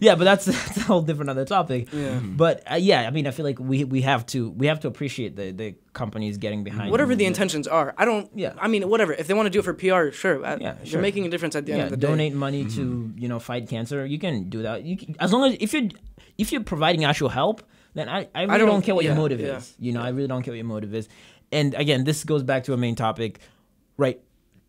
yeah, 0.01 0.15
but 0.15 0.23
that's, 0.25 0.45
that's 0.45 0.77
a 0.77 0.81
whole 0.81 1.01
different 1.01 1.29
other 1.29 1.45
topic. 1.45 1.87
Yeah. 1.93 2.19
But 2.19 2.63
uh, 2.71 2.75
yeah, 2.75 3.01
I 3.07 3.11
mean, 3.11 3.27
I 3.27 3.31
feel 3.31 3.45
like 3.45 3.59
we 3.59 3.83
we 3.83 4.01
have 4.01 4.25
to 4.27 4.49
we 4.51 4.67
have 4.67 4.79
to 4.81 4.87
appreciate 4.87 5.35
the 5.35 5.51
the 5.51 5.75
companies 5.93 6.37
getting 6.37 6.63
behind 6.63 6.91
whatever 6.91 7.15
the 7.15 7.25
intentions 7.25 7.67
are. 7.67 7.93
I 7.97 8.05
don't. 8.05 8.29
Yeah. 8.35 8.53
I 8.59 8.67
mean, 8.67 8.87
whatever. 8.89 9.13
If 9.13 9.27
they 9.27 9.33
want 9.33 9.45
to 9.47 9.49
do 9.49 9.59
it 9.59 9.65
for 9.65 9.73
PR, 9.73 10.11
sure. 10.15 10.43
uh, 10.45 10.57
Yeah, 10.59 10.73
They're 10.73 10.85
sure. 10.85 11.01
making 11.01 11.25
a 11.25 11.29
difference 11.29 11.55
at 11.55 11.65
the 11.65 11.71
end 11.73 11.79
yeah, 11.79 11.85
of 11.85 11.91
the 11.91 11.97
day. 11.97 12.07
donate 12.07 12.33
money 12.33 12.65
to 12.65 13.13
you 13.15 13.27
know 13.27 13.39
fight 13.39 13.67
cancer. 13.69 14.05
You 14.05 14.19
can 14.19 14.49
do 14.49 14.63
that. 14.63 14.83
You 14.83 14.97
can, 14.97 15.15
as 15.19 15.31
long 15.31 15.49
as 15.49 15.57
if 15.59 15.73
you're 15.73 15.89
if 16.37 16.51
you're 16.51 16.63
providing 16.63 17.05
actual 17.05 17.29
help, 17.29 17.61
then 17.93 18.09
I, 18.09 18.27
I 18.33 18.43
really 18.43 18.59
don't- 18.59 18.67
don't, 18.67 18.81
care 18.81 18.95
what 18.95 19.05
your 19.05 19.15
motive 19.15 19.39
yeah, 19.39 19.57
is. 19.57 19.75
You 19.79 19.91
know, 19.93 20.01
I 20.01 20.09
really 20.09 20.27
don't 20.27 20.43
care 20.43 20.51
what 20.51 20.57
your 20.57 20.65
motive 20.65 20.93
is. 20.93 21.07
And 21.51 21.73
again, 21.75 22.03
this 22.03 22.23
goes 22.23 22.43
back 22.43 22.63
to 22.65 22.73
a 22.73 22.77
main 22.77 22.95
topic, 22.95 23.39
right? 23.97 24.19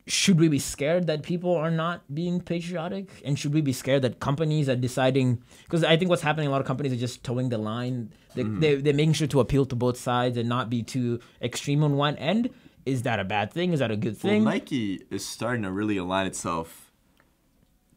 Should 0.06 0.38
we 0.38 0.48
be 0.48 0.58
scared 0.58 1.06
that 1.06 1.22
people 1.22 1.54
are 1.54 1.70
not 1.70 2.02
being 2.14 2.40
patriotic? 2.40 3.08
And 3.24 3.38
should 3.38 3.54
we 3.54 3.62
be 3.62 3.72
scared 3.72 4.02
that 4.02 4.20
companies 4.20 4.68
are 4.68 4.76
deciding? 4.76 5.42
Because 5.62 5.82
I 5.82 5.96
think 5.96 6.10
what's 6.10 6.20
happening, 6.20 6.46
a 6.46 6.50
lot 6.50 6.60
of 6.60 6.66
companies 6.66 6.92
are 6.92 6.96
just 6.96 7.24
toeing 7.24 7.48
the 7.48 7.56
line. 7.56 8.12
They, 8.34 8.42
mm-hmm. 8.42 8.60
they, 8.60 8.74
they're 8.74 8.92
making 8.92 9.14
sure 9.14 9.28
to 9.28 9.40
appeal 9.40 9.64
to 9.64 9.74
both 9.74 9.96
sides 9.96 10.36
and 10.36 10.46
not 10.46 10.68
be 10.68 10.82
too 10.82 11.20
extreme 11.40 11.82
on 11.82 11.96
one 11.96 12.16
end. 12.16 12.50
Is 12.84 13.02
that 13.04 13.18
a 13.18 13.24
bad 13.24 13.50
thing? 13.50 13.72
Is 13.72 13.80
that 13.80 13.90
a 13.90 13.96
good 13.96 14.18
thing? 14.18 14.44
Well. 14.44 14.52
Nike 14.52 15.00
is 15.10 15.26
starting 15.26 15.62
to 15.62 15.72
really 15.72 15.96
align 15.96 16.26
itself 16.26 16.92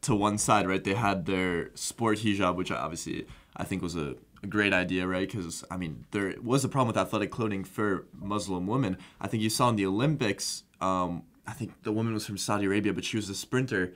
to 0.02 0.14
one 0.14 0.38
side, 0.38 0.66
right? 0.66 0.82
They 0.82 0.94
had 0.94 1.26
their 1.26 1.70
sport 1.74 2.20
hijab, 2.20 2.56
which 2.56 2.70
I 2.70 2.76
obviously 2.76 3.26
I 3.54 3.64
think 3.64 3.82
was 3.82 3.96
a, 3.96 4.14
a 4.42 4.46
great 4.46 4.72
idea, 4.72 5.06
right? 5.06 5.28
Because 5.30 5.64
I 5.70 5.76
mean, 5.76 6.04
there 6.12 6.34
was 6.42 6.64
a 6.64 6.68
problem 6.68 6.88
with 6.88 6.96
athletic 6.96 7.30
clothing 7.30 7.64
for 7.64 8.06
Muslim 8.14 8.66
women. 8.66 8.96
I 9.20 9.26
think 9.28 9.42
you 9.42 9.50
saw 9.50 9.68
in 9.68 9.76
the 9.76 9.86
Olympics. 9.86 10.64
Um, 10.80 11.22
I 11.46 11.52
think 11.52 11.82
the 11.82 11.92
woman 11.92 12.14
was 12.14 12.26
from 12.26 12.38
Saudi 12.38 12.66
Arabia, 12.66 12.92
but 12.92 13.04
she 13.04 13.16
was 13.16 13.28
a 13.28 13.34
sprinter, 13.34 13.94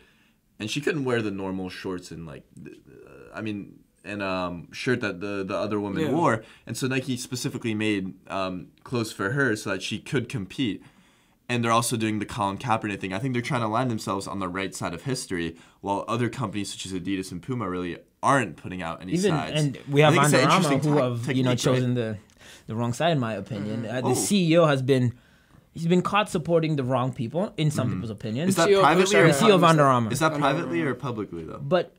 and 0.58 0.70
she 0.70 0.80
couldn't 0.80 1.04
wear 1.04 1.22
the 1.22 1.30
normal 1.30 1.68
shorts 1.68 2.10
and 2.10 2.26
like 2.26 2.44
uh, 2.66 2.70
I 3.34 3.40
mean, 3.40 3.80
and 4.04 4.22
um, 4.22 4.72
shirt 4.72 5.00
that 5.00 5.20
the 5.20 5.44
the 5.44 5.56
other 5.56 5.78
woman 5.78 6.02
Yeah. 6.02 6.12
wore, 6.12 6.42
and 6.66 6.76
so 6.76 6.86
Nike 6.88 7.16
specifically 7.16 7.74
made 7.74 8.14
um, 8.28 8.68
clothes 8.84 9.12
for 9.12 9.30
her 9.32 9.54
so 9.56 9.70
that 9.70 9.82
she 9.82 9.98
could 9.98 10.28
compete. 10.28 10.82
And 11.48 11.62
they're 11.62 11.72
also 11.72 11.98
doing 11.98 12.18
the 12.18 12.24
Colin 12.24 12.56
Kaepernick 12.56 13.00
thing. 13.00 13.12
I 13.12 13.18
think 13.18 13.34
they're 13.34 13.42
trying 13.42 13.60
to 13.60 13.66
align 13.66 13.88
themselves 13.88 14.26
on 14.26 14.38
the 14.38 14.48
right 14.48 14.74
side 14.74 14.94
of 14.94 15.02
history, 15.02 15.56
while 15.82 16.04
other 16.08 16.30
companies 16.30 16.72
such 16.72 16.86
as 16.86 16.92
Adidas 16.92 17.30
and 17.30 17.42
Puma 17.42 17.68
really 17.68 17.98
aren't 18.22 18.56
putting 18.56 18.82
out 18.82 19.02
any 19.02 19.12
Even 19.14 19.30
sides. 19.32 19.60
and 19.60 19.78
we 19.90 20.00
have 20.00 20.12
think 20.14 20.24
it's 20.24 20.32
an 20.34 20.40
interesting 20.40 20.80
Armour 20.80 20.88
who 20.88 21.18
ta- 21.18 21.26
have 21.26 21.36
you 21.36 21.42
know 21.42 21.50
technique, 21.50 21.66
right? 21.66 21.74
chosen 21.76 21.94
the 21.94 22.16
the 22.68 22.74
wrong 22.76 22.92
side 22.92 23.12
in 23.12 23.18
my 23.18 23.34
opinion. 23.34 23.84
Uh, 23.86 24.00
the 24.00 24.08
Oh. 24.08 24.12
CEO 24.14 24.68
has 24.68 24.80
been 24.82 25.14
he's 25.74 25.86
been 25.86 26.02
caught 26.02 26.28
supporting 26.30 26.76
the 26.76 26.84
wrong 26.84 27.12
people 27.12 27.52
in 27.56 27.70
some 27.70 27.90
people's 27.90 28.10
opinions. 28.10 28.50
Is 28.50 28.56
that 28.56 28.68
CEO 28.68 28.80
privately 28.80 29.02
or 29.04 29.06
sorry, 29.06 29.32
the 29.32 29.38
CEO 29.38 29.54
of 29.54 29.64
Under 29.64 29.84
Armour. 29.84 30.12
Is 30.12 30.20
that 30.20 30.34
privately 30.34 30.80
or 30.82 30.94
publicly 30.94 31.44
though? 31.44 31.58
but 31.60 31.94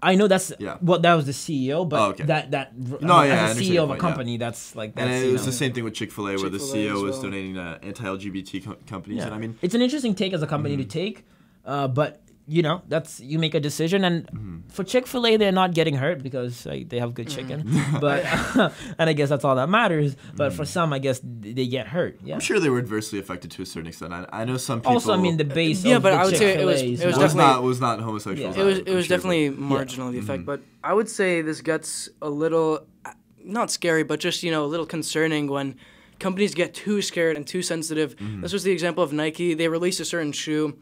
I 0.00 0.14
know 0.14 0.28
that's 0.28 0.52
Yeah. 0.60 0.76
well 0.80 1.00
that 1.00 1.14
was 1.14 1.26
the 1.26 1.32
CEO, 1.32 1.86
but 1.88 2.00
Oh, 2.00 2.04
okay. 2.10 2.24
that 2.24 2.52
that 2.52 2.78
No, 2.78 3.22
yeah, 3.22 3.34
as 3.34 3.50
understand 3.50 3.58
a 3.58 3.62
CEO 3.62 3.82
of 3.82 3.90
a 3.90 3.92
point, 3.94 3.98
yeah. 4.02 4.08
company, 4.08 4.36
that's 4.38 4.76
like 4.76 4.94
that's 4.94 5.04
And 5.10 5.24
it 5.26 5.32
was 5.32 5.42
know, 5.42 5.46
the 5.46 5.52
same 5.52 5.72
thing 5.74 5.84
with 5.84 5.94
Chick 5.94 6.12
Fil 6.12 6.28
A, 6.28 6.36
where 6.38 6.48
the 6.48 6.58
CEO 6.58 6.94
as 6.96 7.02
was 7.02 7.12
well. 7.16 7.22
donating 7.24 7.54
to 7.54 7.78
anti-LGBT 7.82 8.64
co- 8.64 8.76
companies. 8.86 9.18
Yeah. 9.18 9.26
And 9.26 9.34
I 9.34 9.38
mean, 9.38 9.58
it's 9.60 9.74
an 9.74 9.82
interesting 9.82 10.14
take 10.14 10.32
as 10.32 10.40
a 10.42 10.46
company 10.46 10.76
to 10.76 10.84
take, 10.84 11.26
uh, 11.66 11.88
but 11.88 12.22
you 12.48 12.62
know 12.62 12.80
that's 12.88 13.20
you 13.20 13.38
make 13.38 13.54
a 13.54 13.60
decision, 13.60 14.04
and 14.04 14.26
Mm-hmm. 14.26 14.68
for 14.70 14.82
Chick 14.84 15.06
Fil 15.06 15.26
A 15.26 15.36
they're 15.36 15.52
not 15.52 15.74
getting 15.74 15.94
hurt 15.94 16.22
because 16.22 16.64
like, 16.66 16.88
they 16.88 16.98
have 16.98 17.12
good 17.14 17.28
chicken, 17.28 17.58
but 18.00 18.24
and 18.98 19.10
I 19.10 19.12
guess 19.12 19.28
that's 19.28 19.44
all 19.44 19.54
that 19.56 19.68
matters. 19.68 20.16
But 20.34 20.52
for 20.52 20.64
some, 20.64 20.92
I 20.92 20.98
guess 20.98 21.20
they 21.22 21.66
get 21.66 21.86
hurt. 21.88 22.18
Yeah. 22.24 22.34
I'm 22.34 22.40
sure 22.40 22.58
they 22.58 22.70
were 22.70 22.78
adversely 22.78 23.18
affected 23.18 23.50
to 23.52 23.62
a 23.62 23.66
certain 23.66 23.88
extent. 23.88 24.12
I, 24.12 24.26
I 24.32 24.44
know 24.44 24.56
some 24.56 24.80
people. 24.80 24.92
Also, 24.94 25.12
I 25.12 25.18
mean 25.18 25.36
the 25.36 25.44
base. 25.44 25.84
Yeah, 25.84 25.96
of 25.96 26.02
but 26.02 26.10
the 26.12 26.16
I 26.20 26.24
would 26.24 26.36
say 26.36 26.54
it 26.60 26.64
was- 26.64 26.80
Chick-fil-A 26.80 26.94
is 26.94 27.00
it 27.02 27.06
was 27.06 27.16
not- 27.16 27.22
was 27.22 27.32
definitely- 27.34 27.52
not 27.54 27.62
was 27.62 27.80
not 27.80 28.00
homosexuals. 28.00 28.56
Yeah. 28.56 28.62
It 28.62 28.66
was 28.66 28.78
it 28.78 28.94
was 28.98 29.06
sure, 29.06 29.16
definitely 29.16 29.48
but- 29.50 29.58
marginal 29.58 30.10
the 30.10 30.18
Mm-hmm. 30.18 30.30
effect, 30.30 30.46
but 30.46 30.60
I 30.82 30.92
would 30.94 31.08
say 31.08 31.42
this 31.42 31.60
gets 31.60 32.08
a 32.22 32.30
little 32.30 32.86
uh, 33.04 33.12
not 33.44 33.70
scary, 33.70 34.02
but 34.04 34.20
just 34.20 34.42
you 34.42 34.50
know 34.50 34.64
a 34.64 34.70
little 34.74 34.86
concerning 34.86 35.48
when 35.48 35.76
companies 36.18 36.54
get 36.54 36.74
too 36.74 37.00
scared 37.02 37.36
and 37.36 37.46
too 37.46 37.62
sensitive. 37.62 38.16
Mm-hmm. 38.16 38.40
This 38.42 38.52
was 38.52 38.62
the 38.64 38.72
example 38.72 39.04
of 39.04 39.12
Nike. 39.12 39.54
They 39.54 39.68
released 39.68 40.00
a 40.00 40.04
certain 40.04 40.32
shoe 40.32 40.76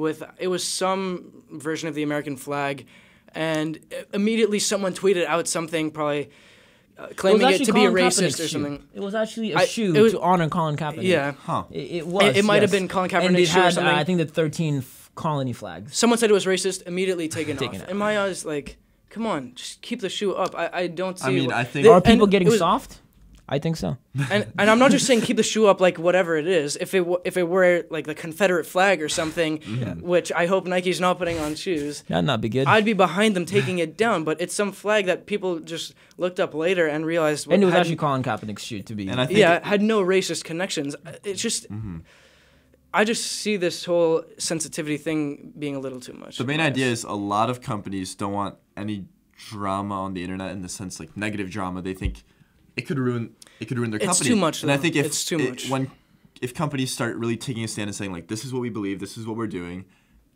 with 0.00 0.22
it 0.38 0.48
was 0.48 0.64
some 0.66 1.44
version 1.52 1.88
of 1.88 1.94
the 1.94 2.02
American 2.02 2.36
flag, 2.36 2.86
and 3.34 3.78
immediately 4.12 4.58
someone 4.58 4.92
tweeted 4.94 5.24
out 5.26 5.46
something 5.46 5.90
probably 5.92 6.30
uh, 6.98 7.08
claiming 7.16 7.42
it 7.42 7.44
actually 7.44 7.66
to 7.66 7.72
be 7.72 7.80
Colin 7.80 7.94
racist 7.94 8.20
Kaepernick's 8.22 8.40
or 8.40 8.42
shoe. 8.42 8.48
something. 8.48 8.88
It 8.94 9.00
was 9.00 9.14
actually 9.14 9.52
a 9.52 9.58
I- 9.58 9.64
shoe 9.66 9.94
it 9.94 10.00
was- 10.00 10.12
to 10.12 10.20
honor 10.20 10.48
Colin 10.48 10.76
Kaepernick. 10.76 11.02
Yeah. 11.02 11.32
Huh. 11.44 11.64
It, 11.70 11.78
it 11.98 12.06
was. 12.06 12.24
It- 12.24 12.36
it 12.38 12.44
might 12.44 12.62
have 12.62 12.70
been 12.70 12.88
Colin 12.88 13.10
And 13.14 13.36
it 13.36 13.40
Kaepernick's 13.40 13.50
shoe 13.52 13.60
or 13.60 13.62
had, 13.62 13.78
uh. 13.78 13.96
I 14.00 14.04
think 14.04 14.18
the 14.18 14.26
13 14.26 14.78
f- 14.78 15.10
colony 15.14 15.52
flags. 15.52 15.96
Someone 15.96 16.18
said 16.18 16.30
it 16.30 16.34
was 16.34 16.46
racist, 16.46 16.86
immediately 16.86 17.28
taken, 17.28 17.56
Taken 17.56 17.76
off. 17.76 17.82
out. 17.84 17.90
In 17.90 17.96
my 17.96 18.18
eyes, 18.20 18.44
like, 18.44 18.76
come 19.10 19.26
on, 19.26 19.52
just 19.54 19.80
keep 19.82 20.00
the 20.00 20.08
shoe 20.08 20.32
up. 20.34 20.54
I, 20.56 20.70
I 20.72 20.86
don't 20.88 21.18
see. 21.18 21.26
I 21.26 21.30
mean, 21.30 21.50
wh- 21.50 21.54
I 21.56 21.64
think- 21.64 21.84
the- 21.84 21.92
Are 21.92 22.00
people 22.00 22.24
and 22.24 22.32
getting 22.32 22.48
was- 22.48 22.58
soft? 22.58 23.00
I 23.52 23.58
think 23.58 23.76
so. 23.76 23.96
And 24.30 24.46
and 24.58 24.70
I'm 24.70 24.78
not 24.78 24.92
just 24.92 25.06
saying 25.06 25.22
keep 25.22 25.36
the 25.36 25.42
shoe 25.42 25.66
up 25.66 25.80
like 25.80 25.98
whatever 25.98 26.36
it 26.36 26.46
is. 26.46 26.76
If 26.76 26.94
it 26.94 27.00
w- 27.00 27.20
if 27.24 27.36
it 27.36 27.48
were 27.48 27.84
like 27.90 28.06
the 28.06 28.14
Confederate 28.14 28.64
flag 28.64 29.02
or 29.02 29.08
something, 29.08 29.58
which 30.00 30.30
I 30.32 30.46
hope 30.46 30.66
Nike's 30.66 31.00
not 31.00 31.18
putting 31.18 31.38
on 31.40 31.56
shoes, 31.56 32.02
That'd 32.08 32.24
not 32.26 32.40
be 32.40 32.48
good. 32.48 32.68
I'd 32.68 32.84
be 32.84 32.92
behind 32.92 33.34
them 33.34 33.44
taking 33.44 33.78
it 33.84 33.96
down. 33.96 34.22
But 34.22 34.40
it's 34.40 34.54
some 34.54 34.70
flag 34.70 35.06
that 35.06 35.26
people 35.26 35.58
just 35.58 35.94
looked 36.16 36.38
up 36.38 36.54
later 36.54 36.86
and 36.86 37.04
realized. 37.04 37.50
and 37.50 37.60
it 37.62 37.66
was 37.66 37.74
actually 37.74 37.96
Colin 37.96 38.22
Kaepernick's 38.22 38.62
shoe 38.62 38.82
to 38.82 38.94
be. 38.94 39.08
And 39.08 39.20
I 39.20 39.26
think 39.26 39.38
yeah, 39.40 39.66
had 39.66 39.82
no 39.82 40.00
racist 40.00 40.44
connections. 40.44 40.94
Uh, 41.04 41.12
it's 41.24 41.42
just. 41.42 41.68
Mm-hmm. 41.70 41.98
I 42.92 43.04
just 43.04 43.24
see 43.24 43.56
this 43.56 43.84
whole 43.84 44.24
sensitivity 44.38 44.96
thing 44.96 45.52
being 45.56 45.76
a 45.76 45.78
little 45.78 46.00
too 46.00 46.12
much. 46.12 46.38
the 46.38 46.44
main 46.44 46.60
idea 46.60 46.86
is 46.86 47.04
a 47.04 47.12
lot 47.12 47.48
of 47.48 47.60
companies 47.60 48.16
don't 48.16 48.32
want 48.32 48.56
any 48.76 49.04
drama 49.48 49.94
on 49.94 50.14
the 50.14 50.22
internet 50.24 50.50
in 50.50 50.62
the 50.62 50.68
sense 50.68 50.98
like 51.00 51.16
negative 51.16 51.50
drama. 51.50 51.82
They 51.82 51.94
think 51.94 52.24
it 52.80 52.86
could 52.86 52.98
ruin 52.98 53.34
it 53.60 53.66
could 53.68 53.78
ruin 53.78 53.90
their 53.90 54.00
company. 54.00 54.10
It's 54.10 54.18
company. 54.20 54.34
too 54.36 54.40
much, 54.40 54.62
And 54.62 54.72
I 54.72 54.76
think 54.78 54.96
if 54.96 55.06
It's 55.06 55.24
too 55.24 55.38
it- 55.38 55.48
much. 55.50 55.68
when 55.70 55.90
if 56.40 56.54
companies 56.54 56.90
start 56.92 57.16
really 57.16 57.36
taking 57.36 57.62
a 57.64 57.68
stand 57.68 57.88
and 57.88 57.94
saying 57.94 58.12
like 58.12 58.26
this 58.28 58.44
is 58.44 58.52
what 58.54 58.60
we 58.62 58.70
believe, 58.70 58.98
this 58.98 59.16
is 59.18 59.26
what 59.26 59.36
we're 59.36 59.46
doing, 59.60 59.84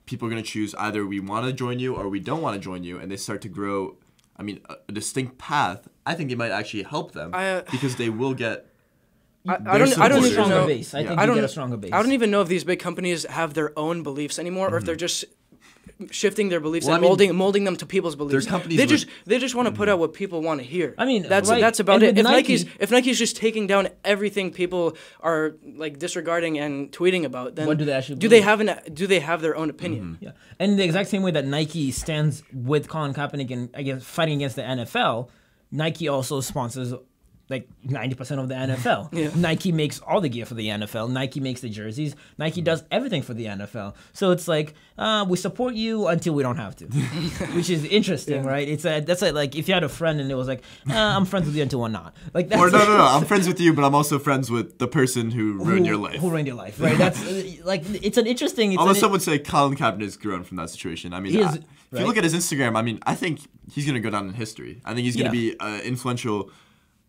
people 0.06 0.26
are 0.28 0.30
gonna 0.30 0.42
choose 0.42 0.74
either 0.86 1.06
we 1.06 1.18
want 1.20 1.46
to 1.46 1.52
join 1.52 1.78
you 1.78 1.94
or 1.94 2.08
we 2.08 2.20
don't 2.20 2.42
want 2.42 2.54
to 2.54 2.60
join 2.60 2.84
you, 2.84 2.98
and 2.98 3.10
they 3.10 3.16
start 3.16 3.40
to 3.42 3.48
grow. 3.48 3.96
I 4.36 4.42
mean, 4.42 4.60
a, 4.68 4.74
a 4.88 4.92
distinct 4.92 5.38
path. 5.38 5.86
I 6.04 6.14
think 6.14 6.30
it 6.32 6.36
might 6.36 6.50
actually 6.50 6.82
help 6.82 7.12
them 7.12 7.30
I, 7.32 7.44
uh, 7.50 7.62
because 7.70 7.96
they 7.96 8.10
will 8.10 8.34
get. 8.34 8.66
I, 9.46 9.54
I 9.54 9.78
don't. 9.78 9.98
I 9.98 10.08
don't 10.08 10.24
even 10.24 10.48
know. 10.48 10.66
base. 10.66 10.92
I 10.94 11.00
Yeah. 11.00 11.08
think 11.08 11.20
I 11.20 11.26
don't. 11.26 11.36
get 11.36 11.44
a 11.44 11.48
stronger 11.48 11.76
base. 11.76 11.92
I 11.92 12.02
don't 12.02 12.12
even 12.12 12.30
know 12.30 12.40
if 12.42 12.48
these 12.48 12.64
big 12.64 12.80
companies 12.80 13.24
have 13.24 13.54
their 13.54 13.70
own 13.78 14.02
beliefs 14.02 14.38
anymore, 14.38 14.68
or 14.72 14.76
if 14.78 14.84
they're 14.84 14.96
just 14.96 15.24
shifting 16.10 16.48
their 16.48 16.60
beliefs 16.60 16.86
Well, 16.86 16.96
and 16.96 17.00
I 17.00 17.02
mean, 17.02 17.08
molding 17.08 17.34
molding 17.36 17.64
them 17.64 17.76
to 17.76 17.86
people's 17.86 18.16
beliefs. 18.16 18.46
companies 18.46 18.78
they 18.78 18.86
just 18.86 19.06
they 19.26 19.38
just 19.38 19.54
want 19.54 19.66
to 19.68 19.72
put 19.72 19.84
mm-hmm. 19.84 19.92
out 19.92 19.98
what 19.98 20.12
people 20.12 20.42
want 20.42 20.60
to 20.60 20.66
hear. 20.66 20.94
I 20.98 21.04
mean, 21.04 21.22
that's 21.28 21.48
right. 21.48 21.60
that's 21.60 21.80
about 21.80 22.02
And 22.02 22.04
it. 22.04 22.18
If 22.18 22.24
Nike- 22.24 22.52
Nike's 22.54 22.64
if 22.80 22.90
Nike's 22.90 23.18
just 23.18 23.36
taking 23.36 23.66
down 23.66 23.88
everything 24.04 24.52
people 24.52 24.96
are 25.20 25.54
like 25.76 25.98
disregarding 25.98 26.58
and 26.58 26.90
tweeting 26.90 27.24
about, 27.24 27.54
then 27.54 27.66
What 27.66 27.78
do 27.78 27.84
they 27.84 27.92
actually 27.92 28.16
do 28.16 28.28
they 28.28 28.40
have 28.40 28.60
an 28.60 28.78
do 28.92 29.06
they 29.06 29.20
have 29.20 29.40
their 29.40 29.56
own 29.56 29.70
opinion? 29.70 30.04
Mm-hmm. 30.14 30.24
Yeah, 30.24 30.32
and 30.58 30.78
the 30.78 30.84
exact 30.84 31.10
same 31.10 31.22
way 31.22 31.30
that 31.30 31.46
Nike 31.46 31.90
stands 31.92 32.42
with 32.52 32.88
Colin 32.88 33.14
Kaepernick 33.14 33.50
and 33.50 33.70
against 33.74 34.06
fighting 34.06 34.36
against 34.36 34.56
the 34.56 34.62
NFL, 34.62 35.28
Nike 35.70 36.08
also 36.08 36.40
sponsors 36.40 36.92
like 37.50 37.68
ninety 37.84 38.14
percent 38.14 38.40
of 38.40 38.48
the 38.48 38.54
NFL. 38.54 39.12
Yeah. 39.12 39.30
Nike 39.36 39.70
makes 39.70 40.00
all 40.00 40.20
the 40.20 40.28
gear 40.28 40.46
for 40.46 40.54
the 40.54 40.68
NFL. 40.68 41.10
Nike 41.10 41.40
makes 41.40 41.60
the 41.60 41.68
jerseys. 41.68 42.16
Nike 42.38 42.62
does 42.62 42.82
everything 42.90 43.22
for 43.22 43.34
the 43.34 43.44
NFL. 43.46 43.94
So 44.12 44.30
it's 44.30 44.48
like 44.48 44.74
uh, 44.98 45.26
we 45.28 45.36
support 45.36 45.74
you 45.74 46.06
until 46.08 46.34
we 46.34 46.42
don't 46.42 46.56
have 46.56 46.74
to, 46.76 46.86
which 47.54 47.68
is 47.70 47.84
interesting, 47.84 48.44
Yeah. 48.44 48.50
right? 48.50 48.66
It's 48.68 48.84
a, 48.86 49.00
that's 49.00 49.20
like, 49.22 49.34
like 49.34 49.54
if 49.56 49.68
you 49.68 49.74
had 49.74 49.84
a 49.84 49.88
friend 49.88 50.20
and 50.20 50.30
it 50.30 50.34
was 50.36 50.48
like 50.48 50.62
uh, 50.88 50.94
I'm 50.94 51.24
friends 51.26 51.46
with 51.46 51.54
you 51.56 51.62
until 51.62 51.84
I'm 51.84 51.92
not. 51.92 52.14
Like 52.32 52.48
that's 52.48 52.60
Or 52.62 52.70
no, 52.70 52.78
no, 52.78 52.96
no. 52.96 53.04
I'm 53.04 53.24
friends 53.32 53.46
with 53.46 53.60
you, 53.60 53.72
but 53.74 53.84
I'm 53.84 53.94
also 53.94 54.18
friends 54.18 54.50
with 54.50 54.78
the 54.78 54.88
person 54.88 55.30
who 55.30 55.54
ruined 55.62 55.80
who- 55.86 55.92
your 55.92 55.96
life. 55.96 56.20
Who 56.20 56.30
ruined 56.30 56.46
your 56.46 56.56
life, 56.56 56.80
right? 56.80 56.96
That's 56.96 57.20
uh, 57.26 57.44
like 57.64 57.82
it's 58.02 58.16
an 58.16 58.26
interesting. 58.26 58.72
It's 58.72 58.78
Although 58.78 58.92
an, 58.92 58.96
some 58.96 59.12
would 59.12 59.22
say 59.22 59.38
Colin 59.38 59.76
Kaepernick's 59.76 60.16
grown 60.16 60.44
from 60.44 60.56
that 60.56 60.70
situation. 60.70 61.12
I 61.12 61.20
mean, 61.20 61.36
is, 61.38 61.46
I- 61.46 61.54
if 61.56 61.64
right? 61.92 62.00
you 62.00 62.06
look 62.06 62.16
at 62.16 62.24
his 62.24 62.34
Instagram, 62.34 62.76
I 62.76 62.82
mean, 62.82 62.98
I 63.04 63.14
think 63.14 63.40
he's 63.70 63.86
gonna 63.86 64.00
go 64.00 64.10
down 64.10 64.28
in 64.28 64.34
history. 64.34 64.80
I 64.84 64.94
think 64.94 65.04
he's 65.04 65.14
gonna 65.16 65.26
Yeah. 65.26 65.52
be 65.52 65.60
uh, 65.60 65.80
influential. 65.84 66.50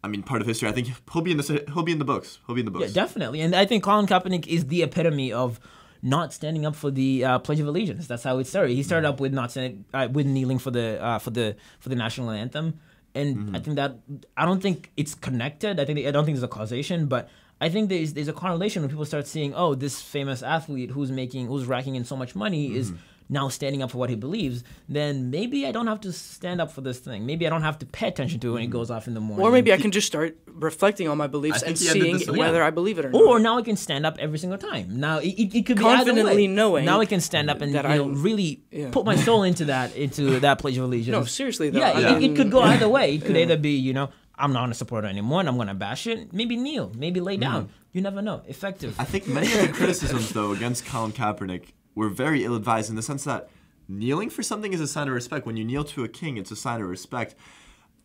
I 0.05 0.07
mean, 0.07 0.23
part 0.23 0.39
of 0.41 0.47
history. 0.47 0.69
I 0.69 0.71
think 0.71 0.87
he'll 1.11 1.21
be 1.21 1.31
in 1.31 1.37
the 1.37 1.63
he'll 1.73 1.83
be 1.83 1.91
in 1.91 1.99
the 1.99 2.05
books. 2.05 2.39
He'll 2.45 2.55
be 2.55 2.61
in 2.61 2.65
the 2.67 2.71
Yeah, 2.73 2.85
books. 2.85 2.93
definitely. 2.93 3.41
And 3.41 3.55
I 3.55 3.65
think 3.65 3.83
Colin 3.83 4.05
Kaepernick 4.07 4.45
is 4.47 4.67
the 4.67 4.83
epitome 4.83 5.33
of 5.33 5.59
not 6.01 6.31
standing 6.33 6.65
up 6.65 6.75
for 6.75 6.91
the 6.91 7.25
uh, 7.25 7.39
Pledge 7.39 7.59
of 7.59 7.67
Allegiance. 7.67 8.05
That's 8.07 8.23
how 8.23 8.37
it 8.37 8.45
started. 8.47 8.73
He 8.75 8.83
started 8.83 9.07
up 9.07 9.19
with 9.19 9.33
not 9.33 9.51
standing, 9.51 9.85
uh, 9.93 10.07
with 10.11 10.27
kneeling 10.27 10.59
for 10.59 10.71
the 10.71 11.03
uh, 11.03 11.19
for 11.19 11.31
the 11.31 11.55
for 11.79 11.89
the 11.89 11.95
national 11.95 12.29
anthem, 12.29 12.79
and 13.15 13.55
I 13.55 13.59
think 13.59 13.75
that 13.77 13.97
I 14.37 14.45
don't 14.45 14.61
think 14.61 14.91
it's 14.97 15.15
connected. 15.15 15.79
I 15.79 15.85
think 15.85 15.97
I 16.05 16.11
don't 16.11 16.25
think 16.25 16.35
there's 16.37 16.43
a 16.43 16.47
causation, 16.47 17.07
but 17.07 17.27
I 17.59 17.69
think 17.69 17.89
there's 17.89 18.13
there's 18.13 18.27
a 18.27 18.33
correlation 18.33 18.83
when 18.83 18.89
people 18.89 19.05
start 19.05 19.25
seeing, 19.25 19.53
oh, 19.55 19.73
this 19.75 20.01
famous 20.01 20.43
athlete 20.43 20.91
who's 20.91 21.11
making 21.11 21.47
who's 21.47 21.65
racking 21.65 21.95
in 21.95 22.05
so 22.05 22.15
much 22.15 22.35
money 22.35 22.75
is 22.75 22.93
now 23.29 23.49
standing 23.49 23.81
up 23.81 23.91
for 23.91 23.97
what 23.97 24.09
he 24.09 24.15
believes. 24.15 24.63
Then 24.87 25.29
maybe 25.31 25.65
I 25.65 25.71
don't 25.71 25.87
have 25.87 26.01
to 26.01 26.13
stand 26.13 26.61
up 26.61 26.71
for 26.71 26.81
this 26.81 26.99
thing. 26.99 27.25
Maybe 27.25 27.47
I 27.47 27.49
don't 27.49 27.63
have 27.63 27.79
to 27.79 27.85
pay 27.85 28.07
attention 28.07 28.39
to 28.41 28.49
it 28.49 28.53
when 28.53 28.61
it 28.61 28.65
mm-hmm. 28.65 28.73
goes 28.73 28.91
off 28.91 29.07
in 29.07 29.13
the 29.13 29.19
morning. 29.19 29.45
Or 29.45 29.51
maybe 29.51 29.73
I 29.73 29.77
can 29.77 29.91
just 29.91 30.07
start 30.07 30.37
reflecting 30.47 31.07
on 31.07 31.17
my 31.17 31.27
beliefs 31.27 31.61
and 31.63 31.77
think 31.77 31.91
he 31.91 32.09
ended 32.09 32.21
seeing 32.25 32.37
whether 32.37 32.59
yeah. 32.59 32.67
I 32.67 32.69
believe 32.69 32.99
it 32.99 33.05
or 33.05 33.09
not. 33.09 33.21
Or 33.21 33.39
now 33.39 33.57
I 33.57 33.61
can 33.61 33.75
stand 33.75 34.05
up 34.05 34.17
every 34.19 34.37
single 34.37 34.57
time. 34.57 34.99
Now 34.99 35.19
it, 35.19 35.29
it, 35.29 35.55
it 35.55 35.65
could 35.65 35.77
be 35.77 35.85
either 35.85 36.05
Confidently 36.05 36.47
way. 36.47 36.47
knowing 36.47 36.85
Now 36.85 37.01
I 37.01 37.05
can 37.05 37.21
stand 37.21 37.49
up 37.49 37.61
and 37.61 37.73
that 37.75 37.85
you 37.85 37.95
know, 37.95 38.03
I'm- 38.05 38.21
really 38.21 38.63
yeah. 38.71 38.91
put 38.91 39.05
my 39.05 39.15
soul 39.15 39.43
into 39.43 39.65
that 39.65 39.95
into 39.95 40.39
that 40.41 40.59
pledge 40.59 40.77
of 40.77 40.83
allegiance. 40.83 41.13
no, 41.13 41.23
seriously 41.23 41.69
though. 41.69 41.79
yeah, 41.79 41.91
I 41.91 42.17
it, 42.17 42.23
it 42.23 42.35
could 42.35 42.51
go 42.51 42.61
either 42.61 42.89
way. 42.89 43.15
It 43.15 43.25
could 43.25 43.35
yeah. 43.35 43.43
either 43.43 43.57
be 43.57 43.71
you 43.71 43.93
know 43.93 44.09
I'm 44.37 44.53
not 44.53 44.69
a 44.69 44.73
supporter 44.73 45.07
anymore 45.07 45.39
and 45.39 45.49
I'm 45.49 45.57
gonna 45.57 45.73
bash 45.73 46.07
it. 46.07 46.33
Maybe 46.33 46.57
kneel. 46.57 46.91
Maybe 46.95 47.19
lay 47.19 47.37
mm. 47.37 47.41
down. 47.41 47.69
You 47.91 48.01
never 48.01 48.21
know. 48.21 48.41
Effective. 48.47 48.99
I 48.99 49.05
think 49.05 49.27
many 49.27 49.51
of 49.53 49.61
the 49.61 49.69
criticisms 49.69 50.29
though 50.29 50.51
against 50.51 50.85
Colin 50.85 51.13
Kaepernick 51.13 51.71
were 51.95 52.09
very 52.09 52.43
ill-advised 52.43 52.89
in 52.89 52.95
the 52.95 53.01
sense 53.01 53.23
that 53.23 53.49
kneeling 53.87 54.29
for 54.29 54.43
something 54.43 54.73
is 54.73 54.81
a 54.81 54.87
sign 54.87 55.07
of 55.07 55.13
respect. 55.13 55.45
When 55.45 55.57
you 55.57 55.63
kneel 55.63 55.83
to 55.85 56.03
a 56.03 56.07
king, 56.07 56.37
it's 56.37 56.51
a 56.51 56.55
sign 56.55 56.81
of 56.81 56.87
respect. 56.87 57.35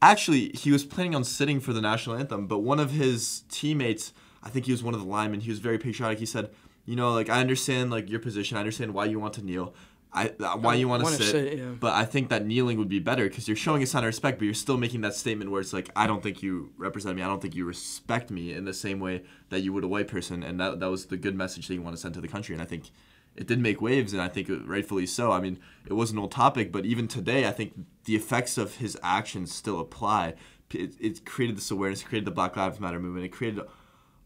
Actually, 0.01 0.51
he 0.51 0.71
was 0.71 0.85
planning 0.85 1.15
on 1.15 1.25
sitting 1.25 1.61
for 1.61 1.73
the 1.73 1.81
national 1.81 2.17
anthem, 2.17 2.47
but 2.47 2.59
one 2.61 2.81
of 2.81 2.93
his 2.93 3.43
teammates, 3.51 4.13
I 4.43 4.49
think 4.49 4.67
he 4.67 4.73
was 4.73 4.83
one 4.83 4.95
of 4.95 5.01
the 5.01 5.07
linemen, 5.07 5.41
he 5.41 5.51
was 5.51 5.59
very 5.59 5.79
patriotic. 5.79 6.19
He 6.19 6.27
said, 6.27 6.51
"You 6.87 6.97
know, 6.97 7.13
like 7.13 7.29
I 7.29 7.41
understand 7.41 7.91
like 7.91 8.09
your 8.09 8.21
position. 8.21 8.57
I 8.57 8.61
understand 8.61 8.95
why 8.95 9.05
you 9.07 9.21
want 9.21 9.35
to 9.35 9.45
kneel. 9.45 9.75
I 10.13 10.33
uh, 10.41 10.57
why 10.57 10.75
you 10.75 10.89
want 10.89 11.07
to 11.07 11.13
sit, 11.13 11.31
sit, 11.31 11.59
yeah. 11.59 11.65
but 11.79 11.93
I 11.93 12.05
think 12.05 12.31
that 12.31 12.45
kneeling 12.45 12.79
would 12.79 12.89
be 12.89 12.99
better 12.99 13.29
because 13.29 13.47
you're 13.47 13.57
showing 13.57 13.83
a 13.83 13.87
sign 13.87 14.03
of 14.03 14.09
respect, 14.09 14.39
but 14.39 14.45
you're 14.45 14.55
still 14.55 14.77
making 14.77 15.03
that 15.03 15.15
statement 15.15 15.51
where 15.51 15.61
it's 15.61 15.73
like, 15.73 15.89
I 15.95 16.07
don't 16.07 16.23
think 16.23 16.43
you 16.43 16.73
represent 16.77 17.15
me. 17.15 17.23
I 17.23 17.29
don't 17.29 17.41
think 17.41 17.55
you 17.55 17.65
respect 17.65 18.31
me 18.31 18.53
in 18.53 18.65
the 18.65 18.75
same 18.75 18.99
way 18.99 19.23
that 19.51 19.61
you 19.61 19.73
would 19.73 19.85
a 19.85 19.89
white 19.89 20.09
person. 20.09 20.43
And 20.43 20.59
that, 20.59 20.81
that 20.81 20.91
was 20.91 21.07
the 21.07 21.17
good 21.17 21.37
message 21.37 21.69
that 21.69 21.75
you 21.75 21.83
want 21.83 21.95
to 21.95 22.03
send 22.03 22.15
to 22.15 22.21
the 22.21 22.29
country. 22.29 22.55
And 22.55 22.63
I 22.63 22.65
think 22.65 22.91
it 23.37 23.47
did 23.47 23.59
make 23.61 23.81
waves, 23.81 24.13
and 24.13 24.21
I 24.21 24.29
think 24.29 24.49
it, 24.49 24.67
rightfully 24.67 25.07
so. 25.07 25.33
I 25.33 25.41
mean, 25.41 25.59
it 25.87 25.93
was 25.95 26.11
an 26.11 26.19
old 26.19 26.33
topic, 26.33 26.71
but 26.73 26.85
even 26.85 27.09
today, 27.09 27.47
I 27.47 27.53
think 27.53 27.73
the 28.05 28.15
effects 28.17 28.59
of 28.59 28.77
his 28.77 28.99
actions 29.03 29.53
still 29.55 29.81
apply. 29.81 30.35
It, 30.73 30.95
it 31.01 31.25
created 31.25 31.57
this 31.57 31.71
awareness, 31.71 32.03
created 32.03 32.27
the 32.27 32.31
Black 32.33 32.57
Lives 32.57 32.79
Matter 32.81 33.01
movement, 33.01 33.25
it 33.25 33.31
created 33.31 33.61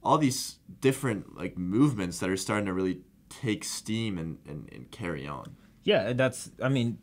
all 0.03 0.19
these 0.19 0.57
different 0.81 1.35
like 1.37 1.57
movements 1.57 2.19
that 2.19 2.29
are 2.29 2.37
starting 2.37 2.67
to 2.67 2.73
really 2.75 3.01
take 3.31 3.65
steam 3.65 4.19
and, 4.19 4.39
and, 4.47 4.69
and 4.73 4.91
carry 4.91 5.27
on. 5.27 5.57
yeah, 5.85 6.13
that's. 6.13 6.51
I 6.63 6.69
mean, 6.69 6.99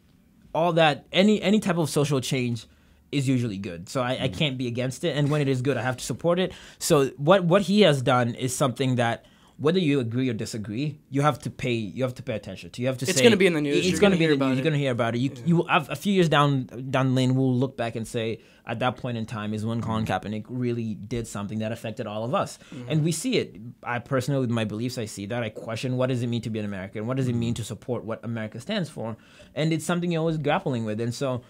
all 0.54 0.74
that 0.74 1.06
any 1.12 1.42
any 1.42 1.60
type 1.60 1.78
of 1.78 1.90
social 1.90 2.22
change 2.22 2.68
is 3.12 3.28
usually 3.28 3.58
good. 3.58 3.90
So 3.90 4.02
I, 4.02 4.12
I 4.24 4.30
Mm. 4.30 4.38
can't 4.38 4.58
be 4.58 4.68
against 4.68 5.04
it. 5.04 5.18
And 5.18 5.30
when 5.30 5.42
it 5.42 5.48
is 5.50 5.62
good, 5.62 5.76
I 5.78 5.82
have 5.82 5.98
to 5.98 6.04
support 6.06 6.40
it. 6.40 6.54
So 6.80 7.08
what 7.18 7.44
what 7.44 7.64
he 7.64 7.82
has 7.82 8.02
done 8.02 8.36
is 8.36 8.56
something 8.56 8.96
that 8.96 9.26
whether 9.62 9.78
you 9.78 10.00
agree 10.00 10.28
or 10.28 10.34
disagree, 10.34 10.98
you 11.12 11.22
have 11.22 11.38
to 11.38 11.52
pay 11.52 11.74
you 11.74 12.02
have 12.04 12.16
to 12.16 12.24
pay 12.24 12.34
attention 12.34 12.72
to. 12.72 12.82
You 12.82 12.88
have 12.88 12.98
to 12.98 13.08
It's 13.08 13.22
gonna 13.22 13.38
be 13.38 13.46
in 13.46 13.54
the 13.54 13.62
news. 13.62 13.78
It's 13.78 13.90
You're 13.90 14.00
gonna 14.00 14.16
gonna 14.16 14.18
be 14.18 14.26
hear 14.26 14.34
in 14.34 14.40
the 14.40 14.46
You're 14.48 14.58
it. 14.58 14.64
gonna 14.64 14.78
hear 14.78 14.92
about 14.92 15.14
it. 15.14 15.20
You 15.20 15.32
you 15.46 15.62
a 15.70 15.86
a 15.90 15.96
few 15.96 16.12
years 16.12 16.30
down 16.30 16.66
down 16.90 17.10
the 17.10 17.14
lane, 17.14 17.36
we'll 17.36 17.54
look 17.54 17.78
back 17.78 17.96
and 17.96 18.08
say 18.08 18.42
at 18.66 18.80
that 18.80 18.98
point 18.98 19.18
in 19.18 19.28
time 19.28 19.54
is 19.54 19.64
when 19.64 19.80
Colin 19.80 20.06
Kaepernick 20.06 20.46
really 20.50 20.96
did 20.96 21.28
something 21.28 21.60
that 21.60 21.72
affected 21.72 22.08
all 22.08 22.24
of 22.24 22.34
us, 22.34 22.58
mm-hmm. 22.74 22.90
and 22.90 23.04
we 23.04 23.12
see 23.12 23.38
it. 23.38 23.56
I 23.84 24.00
personally, 24.00 24.42
with 24.42 24.50
my 24.50 24.66
beliefs, 24.66 24.98
I 24.98 25.06
see 25.06 25.28
that. 25.28 25.44
I 25.44 25.50
question 25.50 25.96
what 25.96 26.10
does 26.10 26.24
it 26.24 26.28
mean 26.28 26.42
to 26.42 26.50
be 26.50 26.58
an 26.58 26.66
American? 26.66 27.06
What 27.06 27.18
does 27.18 27.28
it 27.28 27.36
mean 27.36 27.54
to 27.54 27.64
support 27.64 28.04
what 28.04 28.26
America 28.26 28.60
stands 28.60 28.90
for? 28.90 29.16
And 29.54 29.72
it's 29.72 29.86
something 29.86 30.12
you're 30.12 30.22
always 30.22 30.40
grappling 30.40 30.86
with. 30.86 31.00
And 31.00 31.14
so, 31.14 31.44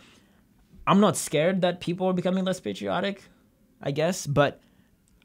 I'm 0.86 1.00
not 1.00 1.16
scared 1.16 1.62
that 1.62 1.80
people 1.80 2.08
are 2.08 2.14
becoming 2.14 2.44
less 2.44 2.60
patriotic, 2.60 3.24
I 3.82 3.92
guess, 3.92 4.28
but. 4.28 4.60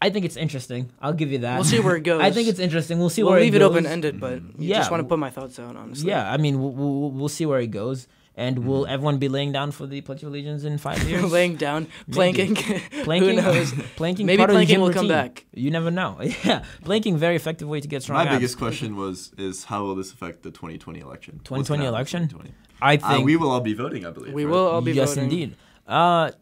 I 0.00 0.10
think 0.10 0.24
it's 0.26 0.36
interesting. 0.36 0.90
I'll 1.00 1.14
give 1.14 1.32
you 1.32 1.38
that. 1.38 1.54
We'll 1.56 1.64
see 1.64 1.80
where 1.80 1.96
it 1.96 2.02
goes. 2.10 2.20
I 2.20 2.30
think 2.30 2.48
it's 2.48 2.58
interesting. 2.60 2.98
We'll 2.98 3.08
see 3.10 3.22
where 3.22 3.38
it 3.38 3.50
goes. 3.50 3.58
we'll 3.58 3.70
where 3.70 3.70
leave 3.70 3.80
it 3.80 3.84
it 3.84 3.86
open 3.86 3.86
ended, 3.92 4.20
but 4.20 4.42
you 4.58 4.68
Yeah. 4.70 4.78
just 4.78 4.90
want 4.90 5.02
to 5.02 5.08
put 5.08 5.18
my 5.18 5.30
thoughts 5.30 5.58
out, 5.58 5.74
honestly. 5.76 6.08
Yeah, 6.10 6.30
I 6.30 6.36
mean, 6.36 6.60
we'll, 6.60 6.72
we'll, 6.72 7.10
we'll 7.10 7.28
see 7.28 7.46
where 7.46 7.60
it 7.60 7.68
goes. 7.68 8.06
And 8.38 8.66
will 8.66 8.84
everyone 8.86 9.16
be 9.16 9.30
laying 9.30 9.50
down 9.52 9.70
for 9.70 9.86
the 9.86 10.02
Pledge 10.02 10.22
of 10.22 10.28
Allegiance 10.28 10.64
in 10.64 10.76
five 10.76 11.02
years? 11.08 11.32
Laying 11.32 11.56
down, 11.56 11.86
planking. 12.12 12.54
planking, 13.04 13.38
Who 13.38 13.42
knows? 13.42 13.72
planking. 13.96 14.26
Maybe 14.26 14.36
part 14.36 14.50
of 14.50 14.54
the 14.54 14.58
planking 14.58 14.74
gym 14.74 14.80
will 14.82 14.92
come 14.92 15.08
back. 15.08 15.46
You 15.54 15.70
never 15.70 15.90
know. 15.90 16.20
Yeah, 16.44 16.62
planking 16.84 17.16
very 17.16 17.34
effective 17.36 17.66
way 17.66 17.80
to 17.80 17.88
get 17.88 18.02
strong. 18.02 18.18
My 18.18 18.24
abs. 18.30 18.36
biggest 18.36 18.58
question 18.58 18.94
was 18.96 19.32
is 19.38 19.64
how 19.64 19.84
will 19.84 19.94
this 19.94 20.12
affect 20.12 20.42
the 20.42 20.50
2020 20.50 21.00
election? 21.00 21.40
2020 21.44 21.64
gonna 21.64 21.76
happen 21.76 21.86
in 21.86 21.94
election? 21.94 22.28
2020? 22.28 22.54
I 22.82 22.96
Uh, 22.96 23.14
think 23.14 23.24
we 23.24 23.36
will 23.36 23.50
all 23.50 23.62
be 23.62 23.72
voting, 23.72 24.04
I 24.04 24.10
believe. 24.10 24.34
We 24.34 24.44
right? 24.44 24.50
will 24.52 24.66
all 24.66 24.82
be 24.82 24.92
yes, 24.92 25.14
voting. 25.14 25.24
indeed. 25.24 25.56
Uh, 25.88 26.32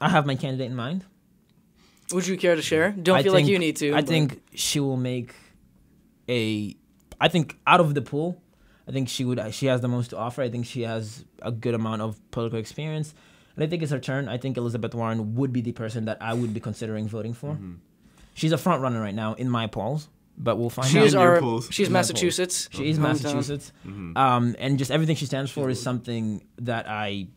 I 0.00 0.08
have 0.08 0.26
my 0.26 0.34
candidate 0.34 0.66
in 0.66 0.74
mind. 0.74 1.04
Would 2.12 2.26
you 2.26 2.36
care 2.36 2.56
to 2.56 2.62
share? 2.62 2.90
Don't 2.90 3.16
I 3.16 3.22
feel 3.22 3.32
like 3.32 3.46
you 3.46 3.58
need 3.58 3.76
to. 3.76 3.92
I 3.92 4.00
but- 4.00 4.08
think 4.08 4.42
she 4.54 4.80
will 4.80 4.96
make 4.96 5.34
a. 6.28 6.76
I 7.20 7.28
think 7.28 7.58
out 7.66 7.80
of 7.80 7.94
the 7.94 8.02
pool, 8.02 8.40
I 8.88 8.92
think 8.92 9.08
she 9.08 9.24
would. 9.24 9.38
She 9.54 9.66
has 9.66 9.80
the 9.80 9.88
most 9.88 10.10
to 10.10 10.16
offer. 10.18 10.42
I 10.42 10.48
think 10.50 10.66
she 10.66 10.82
has 10.82 11.24
a 11.42 11.52
good 11.52 11.74
amount 11.74 12.02
of 12.02 12.18
political 12.30 12.58
experience, 12.58 13.14
and 13.54 13.64
I 13.64 13.66
think 13.66 13.82
it's 13.82 13.92
her 13.92 13.98
turn. 14.00 14.28
I 14.28 14.38
think 14.38 14.56
Elizabeth 14.56 14.94
Warren 14.94 15.34
would 15.34 15.52
be 15.52 15.60
the 15.60 15.72
person 15.72 16.06
that 16.06 16.18
I 16.20 16.32
would 16.34 16.54
be 16.54 16.60
considering 16.60 17.08
voting 17.08 17.34
for. 17.34 17.52
Mm-hmm. 17.52 17.74
She's 18.34 18.52
a 18.52 18.58
front 18.58 18.80
runner 18.82 19.00
right 19.00 19.14
now 19.14 19.34
in 19.34 19.50
my 19.50 19.66
polls, 19.66 20.08
but 20.38 20.56
we'll 20.56 20.70
find 20.70 20.88
she 20.88 20.98
out. 20.98 21.04
is 21.06 21.14
In 21.14 21.20
our. 21.20 21.40
polls. 21.40 21.68
She's 21.70 21.88
In. 21.88 21.92
Massachusetts. 21.92 22.68
She 22.72 22.88
is 22.88 22.98
hometown. 22.98 23.02
Massachusetts, 23.02 23.72
Mm-hmm. 23.86 24.16
um, 24.16 24.56
and 24.58 24.78
just 24.78 24.90
everything 24.90 25.16
she 25.16 25.26
stands 25.26 25.50
for 25.50 25.68
is 25.68 25.82
something 25.82 26.42
that 26.58 26.86
I. 26.88 27.28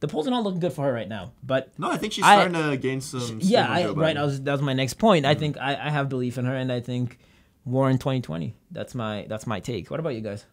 The 0.00 0.08
polls 0.08 0.26
are 0.26 0.30
not 0.30 0.42
looking 0.44 0.60
good 0.60 0.72
for 0.72 0.84
her 0.84 0.92
right 0.92 1.08
now, 1.08 1.32
but 1.42 1.72
No, 1.78 1.90
I 1.90 1.96
think 1.96 2.12
she's 2.12 2.24
I- 2.24 2.34
starting 2.36 2.70
to 2.70 2.76
gain 2.76 3.00
some. 3.00 3.20
steam 3.20 3.38
yeah, 3.42 3.66
I, 3.70 3.86
right. 3.86 4.14
Biden. 4.16 4.20
I 4.20 4.24
was 4.24 4.42
that 4.42 4.52
was 4.52 4.62
my 4.62 4.74
next 4.74 4.94
point. 4.94 5.24
Mm-hmm. 5.24 5.30
I 5.30 5.34
think 5.38 5.56
I, 5.58 5.72
I 5.86 5.90
have 5.90 6.08
belief 6.08 6.36
in 6.38 6.44
her, 6.44 6.54
and 6.54 6.70
I 6.70 6.80
think 6.80 7.18
Warren 7.64 7.96
2020. 7.98 8.54
That's 8.70 8.94
my 8.94 9.26
that's 9.28 9.46
my 9.46 9.60
take. 9.60 9.90
What 9.90 9.98
about 10.00 10.14
you 10.14 10.20
guys? 10.20 10.44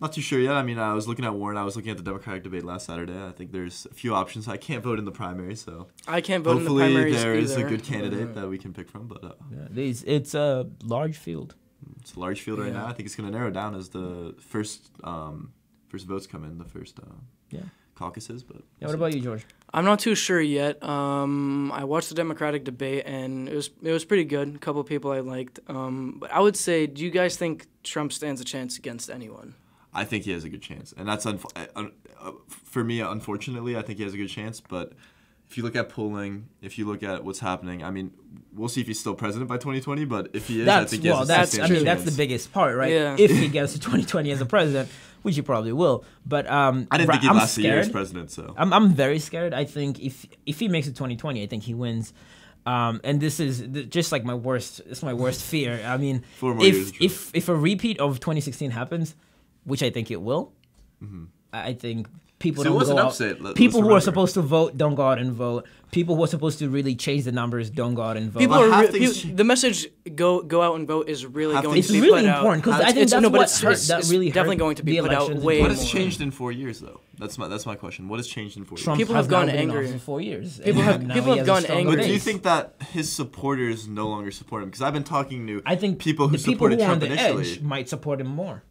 Not 0.00 0.12
too 0.12 0.20
sure 0.20 0.40
yet. 0.40 0.52
I 0.52 0.62
mean, 0.62 0.78
I 0.78 0.92
was 0.92 1.06
looking 1.08 1.24
at 1.24 1.34
Warren. 1.34 1.56
I 1.56 1.64
was 1.64 1.76
looking 1.76 1.90
at 1.92 1.96
the 1.96 2.02
Democratic 2.02 2.42
debate 2.42 2.64
last 2.64 2.86
Saturday. 2.86 3.16
I 3.16 3.30
think 3.30 3.52
there's 3.52 3.86
a 3.90 3.94
few 3.94 4.12
options. 4.14 4.48
I 4.48 4.56
can't 4.56 4.82
vote 4.82 4.98
in 4.98 5.04
the 5.04 5.12
primary, 5.12 5.54
so 5.54 5.86
I 6.06 6.20
can't 6.20 6.42
vote 6.44 6.58
in 6.58 6.64
the 6.64 6.70
hopefully 6.70 6.92
primaries 6.92 7.22
there 7.22 7.34
is 7.34 7.56
a 7.56 7.62
good 7.62 7.84
candidate 7.84 8.34
that 8.34 8.48
we 8.48 8.58
can 8.58 8.72
pick 8.74 8.90
from. 8.90 9.06
But 9.06 9.24
uh, 9.24 9.32
Yeah, 9.52 9.68
these 9.70 10.02
it's 10.02 10.34
a 10.34 10.66
large 10.82 11.16
field. 11.16 11.54
it's 12.00 12.14
a 12.14 12.20
large 12.20 12.40
field 12.42 12.58
right 12.58 12.72
now. 12.72 12.86
I 12.86 12.92
think 12.92 13.06
it's 13.06 13.14
going 13.14 13.30
to 13.32 13.36
narrow 13.38 13.50
down 13.50 13.74
as 13.76 13.88
the 13.90 14.34
first 14.40 14.90
um, 15.04 15.52
first 15.88 16.06
votes 16.06 16.26
come 16.26 16.44
in, 16.44 16.58
the 16.58 16.64
first 16.64 16.98
uh, 16.98 17.04
Yeah. 17.50 17.60
Caucuses. 17.94 18.42
But 18.42 18.56
Yeah. 18.80 18.86
What 18.88 18.94
about 18.94 19.14
you, 19.14 19.20
George? 19.20 19.44
I'm 19.72 19.84
not 19.84 19.98
too 19.98 20.14
sure 20.14 20.40
yet. 20.40 20.80
Um, 20.84 21.72
I 21.72 21.82
watched 21.84 22.08
the 22.08 22.14
Democratic 22.14 22.62
debate 22.64 23.04
and 23.06 23.48
it 23.48 23.54
was 23.56 23.70
it 23.82 23.90
was 23.90 24.04
pretty 24.04 24.24
good. 24.24 24.54
A 24.54 24.58
couple 24.58 24.80
of 24.80 24.86
people 24.86 25.10
I 25.10 25.20
liked. 25.20 25.58
Um, 25.68 26.16
but 26.20 26.30
I 26.32 26.40
would 26.40 26.56
say, 26.56 26.86
do 26.86 27.02
you 27.04 27.10
guys 27.10 27.36
think 27.36 27.66
Trump 27.82 28.12
stands 28.12 28.40
a 28.40 28.44
chance 28.44 28.78
against 28.78 29.10
anyone? 29.10 29.54
I 29.92 30.04
think 30.04 30.24
he 30.24 30.32
has 30.32 30.42
a 30.44 30.48
good 30.48 30.62
chance, 30.62 30.92
and 30.96 31.06
that's 31.08 31.24
uh, 31.24 31.36
un- 31.76 31.92
uh, 32.20 32.32
for 32.48 32.82
me. 32.82 33.00
Unfortunately, 33.00 33.76
I 33.76 33.82
think 33.82 33.98
he 33.98 34.04
has 34.04 34.12
a 34.12 34.16
good 34.16 34.28
chance. 34.28 34.60
But 34.60 34.92
if 35.48 35.56
you 35.56 35.62
look 35.62 35.76
at 35.76 35.88
polling, 35.88 36.48
if 36.62 36.78
you 36.78 36.84
look 36.86 37.04
at 37.04 37.24
what's 37.24 37.38
happening, 37.38 37.84
I 37.84 37.90
mean, 37.92 38.10
we'll 38.52 38.68
see 38.68 38.80
if 38.80 38.88
he's 38.88 38.98
still 38.98 39.14
president 39.14 39.48
by 39.48 39.56
2020. 39.56 40.04
But 40.04 40.30
if 40.34 40.48
he 40.48 40.62
is, 40.62 40.68
I 40.68 40.80
That's 40.80 40.90
think 40.90 41.04
he 41.04 41.10
well. 41.10 41.22
a 41.22 41.26
That's 41.26 41.40
I 41.40 41.44
substantial 41.44 41.76
mean 41.76 41.84
that's 41.84 42.02
the 42.04 42.10
biggest 42.16 42.52
part, 42.52 42.76
right? 42.76 42.90
Yeah. 42.92 43.14
If 43.18 43.30
he 43.30 43.46
gets 43.48 43.74
to 43.74 43.78
2020 43.78 44.32
as 44.32 44.40
a 44.40 44.46
president, 44.46 44.88
which 45.24 45.36
he 45.36 45.42
probably 45.42 45.72
will. 45.72 46.04
But 46.26 46.46
um, 46.50 46.86
I 46.90 46.98
didn't 46.98 47.10
think 47.10 47.22
he'd 47.22 47.30
I'm 47.30 47.36
last 47.38 47.56
a 47.56 47.62
year 47.62 47.78
as 47.78 47.86
scared. 47.86 47.92
president. 47.92 48.30
So 48.30 48.54
I'm 48.56 48.72
I'm 48.72 48.94
very 48.94 49.18
scared. 49.18 49.54
I 49.54 49.64
think 49.64 49.98
if 49.98 50.26
if 50.44 50.60
he 50.60 50.68
makes 50.68 50.86
it 50.86 50.90
2020, 50.94 51.42
I 51.42 51.46
think 51.46 51.62
he 51.64 51.72
wins. 51.74 52.12
Um, 52.66 53.00
and 53.04 53.20
this 53.20 53.40
is 53.40 53.60
th- 53.72 53.88
just 53.88 54.12
like 54.12 54.24
my 54.24 54.34
worst. 54.34 54.80
It's 54.86 55.02
my 55.02 55.14
worst 55.14 55.42
fear. 55.42 55.80
I 55.84 55.96
mean, 55.96 56.22
Four 56.38 56.54
more 56.54 56.64
if 56.66 57.00
if 57.00 57.34
if 57.34 57.48
a 57.48 57.56
repeat 57.56 57.98
of 58.00 58.20
2016 58.20 58.70
happens, 58.70 59.16
which 59.64 59.82
I 59.82 59.90
think 59.90 60.10
it 60.10 60.20
will, 60.20 60.52
I 61.52 61.68
I 61.70 61.74
think 61.74 62.08
people 62.44 62.62
So 62.62 62.68
it 62.68 62.72
don't 62.72 62.78
was 62.78 62.88
go 62.88 62.94
an 62.94 62.98
out. 63.00 63.06
upset, 63.08 63.40
let- 63.42 63.54
people 63.56 63.80
let's 63.80 63.88
who 63.90 63.94
are 63.96 64.00
supposed 64.00 64.34
to 64.34 64.42
vote 64.42 64.76
don't 64.82 64.94
go 64.94 65.04
out 65.10 65.18
and 65.18 65.32
vote. 65.32 65.66
People 65.98 66.16
who 66.16 66.24
are 66.24 66.32
supposed 66.36 66.58
to 66.58 66.68
really 66.68 66.94
change 66.96 67.22
the 67.24 67.30
numbers 67.40 67.70
don't 67.70 67.94
go 67.94 68.02
out 68.02 68.16
and 68.16 68.26
vote. 68.32 68.40
People 68.40 68.56
Well, 68.58 68.68
are 68.68 68.72
half 68.72 68.86
re- 68.92 68.98
things 68.98 69.22
peop- 69.22 69.36
the 69.36 69.44
message 69.44 69.78
go 70.22 70.42
go 70.54 70.60
out 70.66 70.74
and 70.78 70.88
vote 70.94 71.08
is 71.08 71.20
really 71.24 71.54
going 71.54 71.74
to 71.74 71.78
it's 71.78 71.90
be 71.90 72.00
really 72.00 72.22
put 72.22 72.30
out. 72.30 72.38
important 72.38 72.64
because 72.64 72.80
I 72.80 72.86
think 72.86 72.96
it's- 72.96 73.10
that's 73.12 73.22
no, 73.22 73.30
but 73.30 73.38
what 73.38 73.44
it's, 73.44 73.60
hurt, 73.60 73.72
it's, 73.72 73.88
that 73.88 73.98
it's 74.00 74.10
really 74.10 74.28
definitely 74.30 74.56
going 74.64 74.76
to 74.76 74.82
be 74.82 75.00
put 75.00 75.12
out 75.18 75.28
way 75.48 75.58
in 75.58 75.62
what 75.64 75.70
more. 75.70 75.78
has 75.80 75.88
changed 75.96 76.20
in 76.20 76.30
four 76.32 76.50
years, 76.52 76.80
though? 76.80 77.00
That's 77.22 77.38
my 77.38 77.46
that's 77.52 77.64
my 77.72 77.76
question. 77.76 78.08
What 78.08 78.18
has 78.18 78.26
changed 78.26 78.56
in 78.58 78.64
four 78.64 78.76
Trump 78.76 78.98
People 78.98 79.14
has 79.14 79.26
have 79.26 79.30
gone 79.30 79.48
angry 79.48 79.62
in 79.62 79.70
angry. 79.70 79.84
office 79.86 80.00
for 80.00 80.04
four 80.04 80.20
years. 80.20 80.58
People 80.68 80.82
have- 80.82 81.00
people 81.16 81.36
have 81.36 81.46
gone 81.46 81.64
angry. 81.66 81.96
But 81.96 82.02
do 82.06 82.12
you 82.12 82.18
think 82.28 82.42
that 82.42 82.74
his 82.96 83.06
supporters 83.12 83.86
no 83.86 84.08
longer 84.08 84.32
support 84.32 84.62
him? 84.64 84.68
Because 84.70 84.82
I've 84.82 84.94
been 84.94 85.04
talking 85.16 85.46
to 85.46 85.62
I 85.64 85.76
think 85.76 86.00
people 86.00 86.26
who 86.28 86.36
the 86.36 86.42
people 86.42 86.54
supported 86.54 86.80
who 86.80 86.86
are 86.86 86.92
on 86.92 86.98
Trump 87.00 87.12
initially. 87.12 87.60
might 87.64 87.88
support 87.88 88.20
him 88.20 88.26
more. 88.26 88.64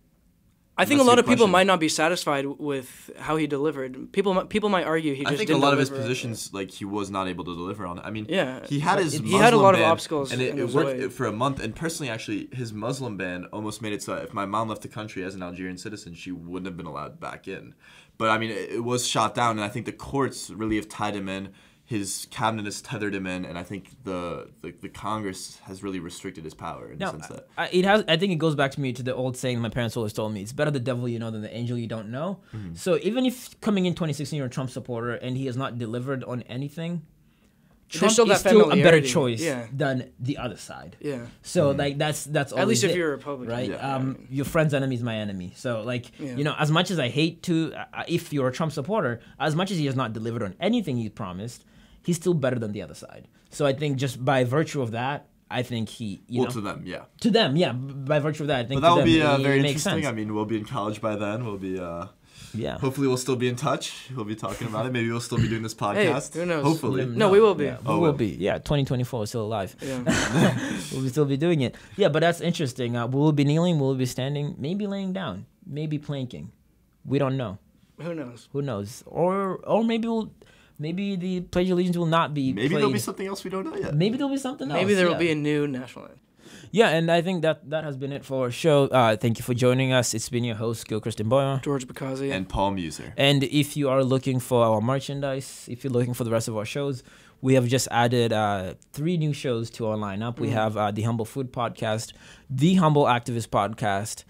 I 0.76 0.86
think 0.86 1.02
a 1.02 1.04
lot 1.04 1.20
of 1.20 1.28
people 1.28 1.48
might 1.48 1.68
not 1.68 1.80
be 1.80 1.90
satisfied 1.90 2.46
with 2.46 3.12
how 3.20 3.36
he 3.36 3.46
delivered. 3.46 4.12
People 4.12 4.44
people 4.46 4.70
might 4.70 4.86
argue 4.86 5.14
he 5.14 5.24
just 5.24 5.34
I 5.34 5.38
think 5.38 5.52
a 5.52 5.58
lot 5.58 5.74
of 5.74 5.80
his 5.80 5.90
positions, 5.90 6.52
like 6.52 6.72
he 6.72 6.86
was 6.86 7.12
not 7.12 7.28
able 7.28 7.44
to 7.46 7.56
deliver 7.56 7.86
on. 7.86 8.00
it. 8.00 8.04
I 8.06 8.10
mean, 8.10 8.26
Yeah, 8.28 8.66
he 8.66 8.80
had 8.80 9.00
his 9.00 9.14
he 9.14 9.20
Muslim 9.20 9.42
had 9.42 9.54
a 9.54 9.58
lot 9.58 9.76
of 9.76 9.82
obstacles 9.82 10.32
and 10.32 10.42
it, 10.42 10.58
it 10.58 10.70
worked 10.70 11.00
way. 11.00 11.10
for 11.10 11.28
a 11.28 11.32
month. 11.32 11.60
And 11.62 11.76
personally, 11.76 12.10
actually, 12.10 12.50
his 12.52 12.74
Muslim 12.74 13.18
ban 13.18 13.46
almost 13.54 13.82
made 13.82 13.94
it 13.94 14.02
so 14.02 14.16
if 14.16 14.34
my 14.34 14.46
mom 14.46 14.70
left 14.70 14.82
the 14.82 14.88
country 14.88 15.24
as 15.24 15.36
an 15.36 15.44
Algerian 15.44 15.78
citizen, 15.78 16.16
she 16.16 16.32
wouldn't 16.32 16.66
have 16.66 16.78
been 16.78 16.88
allowed 16.88 17.20
back 17.20 17.48
in. 17.48 17.76
But 18.18 18.30
I 18.30 18.38
mean, 18.40 18.50
it, 18.50 18.72
it 18.72 18.84
was 18.84 19.08
shot 19.08 19.36
down, 19.36 19.52
and 19.52 19.62
I 19.62 19.70
think 19.70 19.86
the 19.86 19.92
courts 19.92 20.50
really 20.50 20.78
have 20.78 20.90
tied 20.90 21.16
him 21.16 21.30
in. 21.30 21.50
His 21.98 22.28
cabinet 22.32 22.66
has 22.66 22.82
tethered 22.82 23.14
him 23.14 23.26
in, 23.36 23.46
and 23.46 23.56
I 23.58 23.64
think 23.64 23.84
the 24.04 24.50
the, 24.62 24.74
the 24.82 24.90
Congress 24.90 25.42
has 25.68 25.84
really 25.84 26.00
restricted 26.00 26.44
his 26.44 26.54
power 26.54 26.84
in 26.92 26.98
No, 26.98 27.12
the 27.12 27.12
sense 27.20 27.28
that. 27.28 27.48
I, 27.58 27.66
it 27.78 27.86
has. 27.86 28.04
I 28.08 28.18
think 28.18 28.32
it 28.32 28.40
goes 28.46 28.56
back 28.56 28.72
to 28.72 28.82
me 28.82 28.94
to 28.94 29.04
the 29.04 29.14
old 29.14 29.38
saying 29.38 29.60
my 29.60 29.70
parents 29.70 29.96
always 29.98 30.14
told 30.14 30.34
me: 30.34 30.42
"It's 30.42 30.54
better 30.60 30.72
the 30.72 30.80
devil 30.92 31.08
you 31.08 31.20
know 31.20 31.32
than 31.32 31.42
the 31.48 31.54
angel 31.56 31.78
you 31.78 31.88
don't 31.96 32.10
know." 32.10 32.40
Mm-hmm. 32.56 32.76
So 32.76 32.98
even 33.10 33.26
if 33.26 33.38
coming 33.62 33.86
in 33.86 33.94
2016 33.94 34.38
you're 34.38 34.48
a 34.48 34.50
Trump 34.50 34.70
supporter 34.72 35.14
and 35.14 35.38
he 35.38 35.46
has 35.46 35.56
not 35.58 35.78
delivered 35.78 36.24
on 36.24 36.42
anything, 36.44 37.04
Trump 37.90 38.12
still 38.14 38.32
is 38.32 38.40
still 38.40 38.72
a 38.72 38.76
better 38.88 39.02
choice 39.02 39.42
Yeah. 39.42 39.68
than 39.72 40.12
the 40.20 40.38
other 40.46 40.58
side. 40.58 40.98
Yeah, 41.00 41.28
So 41.44 41.72
like 41.72 41.98
that's 42.00 42.24
that's 42.26 42.52
at 42.54 42.68
least 42.68 42.84
if 42.84 42.92
it, 42.92 42.98
you're 42.98 43.10
a 43.14 43.18
Republican, 43.18 43.54
right? 43.54 43.70
Yeah. 43.70 43.96
um, 43.96 44.26
your 44.32 44.46
friend's 44.46 44.74
enemy 44.74 44.96
is 44.96 45.04
my 45.04 45.18
enemy. 45.18 45.54
So 45.56 45.70
like 45.84 46.06
Yeah. 46.20 46.36
you 46.38 46.44
know, 46.44 46.56
as 46.58 46.72
much 46.72 46.90
as 46.90 46.98
I 46.98 47.10
hate 47.10 47.44
to, 47.44 47.56
uh, 47.76 48.04
if 48.08 48.34
you're 48.34 48.48
a 48.48 48.52
Trump 48.60 48.72
supporter, 48.72 49.20
as 49.40 49.54
much 49.56 49.70
as 49.70 49.78
he 49.78 49.86
has 49.86 49.96
not 49.96 50.12
delivered 50.14 50.42
on 50.42 50.56
anything 50.60 50.98
he 50.98 51.08
promised, 51.10 51.66
he's 52.04 52.18
still 52.18 52.34
better 52.34 52.60
than 52.60 52.72
the 52.72 52.82
other 52.82 52.94
side. 52.96 53.28
So 53.50 53.66
I 53.66 53.74
think 53.74 53.98
just 53.98 54.24
by 54.24 54.44
virtue 54.44 54.82
of 54.82 54.92
that, 54.92 55.28
I 55.50 55.62
think 55.62 55.90
he, 55.90 56.24
you 56.28 56.40
well, 56.42 56.50
know, 56.50 56.54
to 56.56 56.62
them, 56.62 56.82
yeah. 56.86 57.04
to 57.22 57.30
them, 57.30 57.56
yeah. 57.56 57.74
By 57.74 58.20
virtue 58.20 58.44
of 58.44 58.48
that, 58.48 58.62
I 58.62 58.64
think 58.68 58.82
But 58.82 58.88
that 58.88 58.90
to 58.90 58.96
will 58.96 59.02
them, 59.02 59.06
be 59.06 59.22
uh, 59.22 59.38
it, 59.38 59.44
very 59.44 59.60
it 59.60 59.66
interesting. 59.66 59.94
sense. 59.94 60.06
I 60.08 60.12
mean, 60.12 60.34
we'll 60.34 60.46
be 60.46 60.58
in 60.58 60.66
college 60.66 61.00
by 61.00 61.16
then. 61.16 61.46
We'll 61.46 61.58
be. 61.58 61.80
Uh, 61.80 62.08
yeah. 62.56 62.78
Hopefully, 62.80 63.08
we'll 63.08 63.18
still 63.18 63.36
be 63.36 63.48
in 63.48 63.56
touch. 63.56 64.10
We'll 64.16 64.26
be 64.26 64.36
talking 64.36 64.68
about 64.68 64.86
it. 64.88 64.92
Maybe 64.94 65.10
we'll 65.10 65.20
still 65.22 65.38
be 65.38 65.48
doing 65.48 65.62
this 65.64 65.74
podcast. 65.86 66.34
who 66.34 66.46
knows? 66.46 66.64
Hopefully. 66.64 67.06
No, 67.06 67.30
we 67.30 67.40
will 67.40 67.54
be. 67.56 67.66
Yeah, 67.66 67.78
we 67.82 67.88
Oh, 67.88 67.94
will 67.96 68.02
well. 68.02 68.14
be. 68.14 68.28
Yeah, 68.30 68.56
2024 68.58 69.24
is 69.24 69.30
still 69.30 69.42
alive. 69.44 69.76
Yeah. 69.82 70.04
we'll 70.94 71.10
still 71.10 71.26
be 71.26 71.38
doing 71.38 71.62
it. 71.62 71.76
Yeah, 71.98 72.10
but 72.10 72.20
that's 72.22 72.42
interesting. 72.42 72.96
Uh, 72.96 73.06
will 73.08 73.32
be 73.32 73.44
kneeling? 73.44 73.80
We'll 73.80 73.96
be 73.96 74.06
standing? 74.08 74.56
Maybe 74.58 74.88
laying 74.88 75.14
down. 75.14 75.46
Maybe 75.66 75.98
planking. 76.00 76.52
We 77.06 77.20
don't 77.20 77.38
know. 77.38 77.58
Who 78.02 78.16
knows? 78.16 78.50
Who 78.54 78.62
knows? 78.62 79.04
Or 79.06 79.58
or 79.66 79.84
maybe 79.84 80.08
we'll 80.08 80.32
maybe 80.80 81.16
the 81.16 81.42
Pledge 81.42 81.68
of 81.68 81.74
Allegiance 81.74 81.98
will 81.98 82.06
not 82.06 82.34
be 82.34 82.54
Maybe 82.54 82.70
played. 82.70 82.80
there'll 82.80 82.94
be 82.94 83.00
something 83.00 83.28
else 83.28 83.44
we 83.44 83.50
don't 83.50 83.66
know 83.66 83.76
yet. 83.76 83.94
Maybe 83.94 84.18
there'll 84.18 84.32
be 84.32 84.38
something 84.38 84.70
else. 84.70 84.80
Maybe 84.80 84.94
there 84.94 85.06
will 85.06 85.14
yeah. 85.14 85.20
be 85.20 85.32
a 85.32 85.36
new 85.36 85.68
national 85.68 86.06
anthem. 86.06 86.20
Yeah, 86.72 86.90
and 86.90 87.12
I 87.12 87.22
think 87.22 87.44
that 87.44 87.70
that 87.70 87.84
has 87.84 87.98
been 87.98 88.12
it 88.12 88.26
for 88.26 88.46
our 88.46 88.52
show. 88.52 88.86
Uh, 88.86 89.16
thank 89.16 89.38
you 89.38 89.44
for 89.44 89.54
joining 89.54 89.94
us. 89.94 90.14
It's 90.16 90.30
been 90.30 90.44
your 90.44 90.56
host, 90.56 90.88
Gil 90.88 91.00
Christian 91.00 91.30
Boyer. 91.30 91.60
George 91.64 91.88
Bakazi. 91.88 92.32
And 92.32 92.50
Paul 92.50 92.72
Muser. 92.72 93.14
And 93.16 93.44
if 93.44 93.78
you 93.78 93.90
are 93.90 94.04
looking 94.04 94.40
for 94.40 94.66
our 94.66 94.82
merchandise, 94.82 95.68
if 95.70 95.84
you're 95.84 95.94
looking 95.94 96.16
for 96.16 96.24
the 96.24 96.32
rest 96.32 96.48
of 96.48 96.58
our 96.58 96.66
shows, 96.66 97.04
we 97.42 97.54
have 97.56 97.68
just 97.68 97.88
added 97.92 98.34
uh, 98.34 98.74
three 98.92 99.18
new 99.18 99.34
shows 99.34 99.70
to 99.72 99.86
our 99.88 99.98
lineup. 99.98 100.40
We 100.40 100.50
have 100.50 100.76
uh, 100.78 100.92
the 100.92 101.04
Humble 101.04 101.26
Food 101.26 101.52
Podcast, 101.52 102.14
the 102.50 102.76
Humble 102.76 103.04
Activist 103.04 103.50
Podcast, 103.50 104.24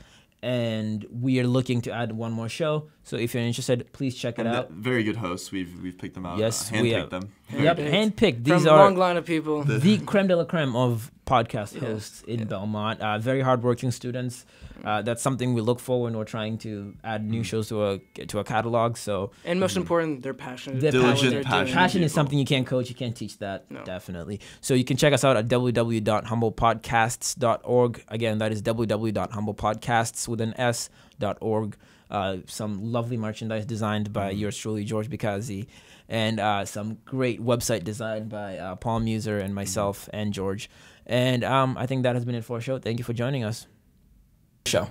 and 0.43 1.05
we 1.09 1.39
are 1.39 1.47
looking 1.47 1.81
to 1.83 1.91
add 1.91 2.11
one 2.11 2.33
more 2.33 2.49
show. 2.49 2.89
So 3.03 3.15
if 3.15 3.33
you're 3.33 3.43
interested, 3.43 3.91
please 3.93 4.13
check 4.15 4.37
it 4.39 4.45
And 4.45 4.55
out. 4.55 4.69
very 4.71 5.03
good 5.03 5.15
hosts. 5.15 5.51
We've 5.51 5.73
we've 5.81 5.97
picked 5.97 6.15
them 6.15 6.25
out. 6.25 6.37
Yes, 6.37 6.71
uh, 6.71 6.79
we 6.81 6.91
have. 6.91 7.09
them. 7.09 7.31
Yep, 7.51 7.77
Handpicked. 7.77 7.91
handpicked. 7.91 8.43
These 8.45 8.63
From 8.63 8.73
are 8.73 8.79
a 8.79 8.83
long 8.83 8.95
line 8.95 9.17
of 9.17 9.25
people. 9.25 9.63
the 9.63 9.97
creme 10.05 10.27
de 10.27 10.35
la 10.35 10.45
creme 10.45 10.75
of 10.75 11.11
podcast 11.25 11.73
Yeah. 11.75 11.81
hosts 11.89 12.23
in 12.27 12.39
Yeah. 12.39 12.45
Belmont. 12.45 12.99
Uh, 13.01 13.17
very 13.19 13.41
hardworking 13.41 13.91
students. 13.91 14.45
Uh, 14.83 15.01
that's 15.01 15.21
something 15.21 15.53
we 15.53 15.61
look 15.61 15.79
for 15.79 16.01
when 16.01 16.17
we're 16.17 16.25
trying 16.25 16.57
to 16.59 16.93
add 17.03 17.23
new 17.29 17.43
shows 17.43 17.69
to 17.69 17.85
a 17.85 17.99
to 18.27 18.39
a 18.39 18.43
catalog. 18.43 18.97
So 18.97 19.31
and 19.45 19.59
most 19.59 19.77
important, 19.77 20.23
they're 20.23 20.33
passionate. 20.33 20.81
They're 20.81 20.89
about 20.89 21.03
what 21.03 21.09
passionate. 21.11 21.31
they're 21.31 21.43
Passionate. 21.43 21.65
doing. 21.65 21.73
passion 21.75 22.03
is 22.03 22.11
something 22.13 22.37
you 22.39 22.45
can't 22.45 22.65
coach. 22.67 22.89
You 22.89 22.95
can't 22.95 23.15
teach 23.15 23.37
that. 23.37 23.69
No. 23.69 23.83
Definitely. 23.85 24.39
So 24.61 24.73
you 24.73 24.83
can 24.83 24.97
check 24.97 25.13
us 25.13 25.23
out 25.23 25.37
at 25.37 25.47
www.humblepodcasts.org. 25.47 28.03
Again, 28.07 28.37
that 28.39 28.51
is 28.51 28.61
www.humblepodcasts 28.61 30.27
with 30.27 30.41
an 30.41 30.53
S 30.57 30.89
dot 31.19 31.37
org. 31.39 31.77
Uh, 32.11 32.37
some 32.45 32.91
lovely 32.91 33.15
merchandise 33.17 33.65
designed 33.65 34.11
by 34.13 34.29
yours 34.31 34.55
truly, 34.57 34.83
George 34.83 35.09
Bikazi, 35.09 35.65
and 36.13 36.39
uh, 36.39 36.63
some 36.63 36.99
great 37.05 37.43
website 37.43 37.83
design 37.83 38.27
by 38.27 38.59
uh, 38.59 38.75
Paul 38.75 38.99
Muser 38.99 39.39
and 39.39 39.55
myself 39.55 40.07
and 40.13 40.31
George. 40.31 40.69
And 41.07 41.43
um, 41.43 41.75
I 41.75 41.87
think 41.87 42.03
that 42.03 42.13
has 42.15 42.23
been 42.23 42.35
it 42.35 42.45
for 42.45 42.57
our 42.57 42.61
show. 42.61 42.77
Thank 42.77 42.99
you 42.99 43.03
for 43.03 43.13
joining 43.13 43.43
us. 43.43 43.65
Show. 44.67 44.89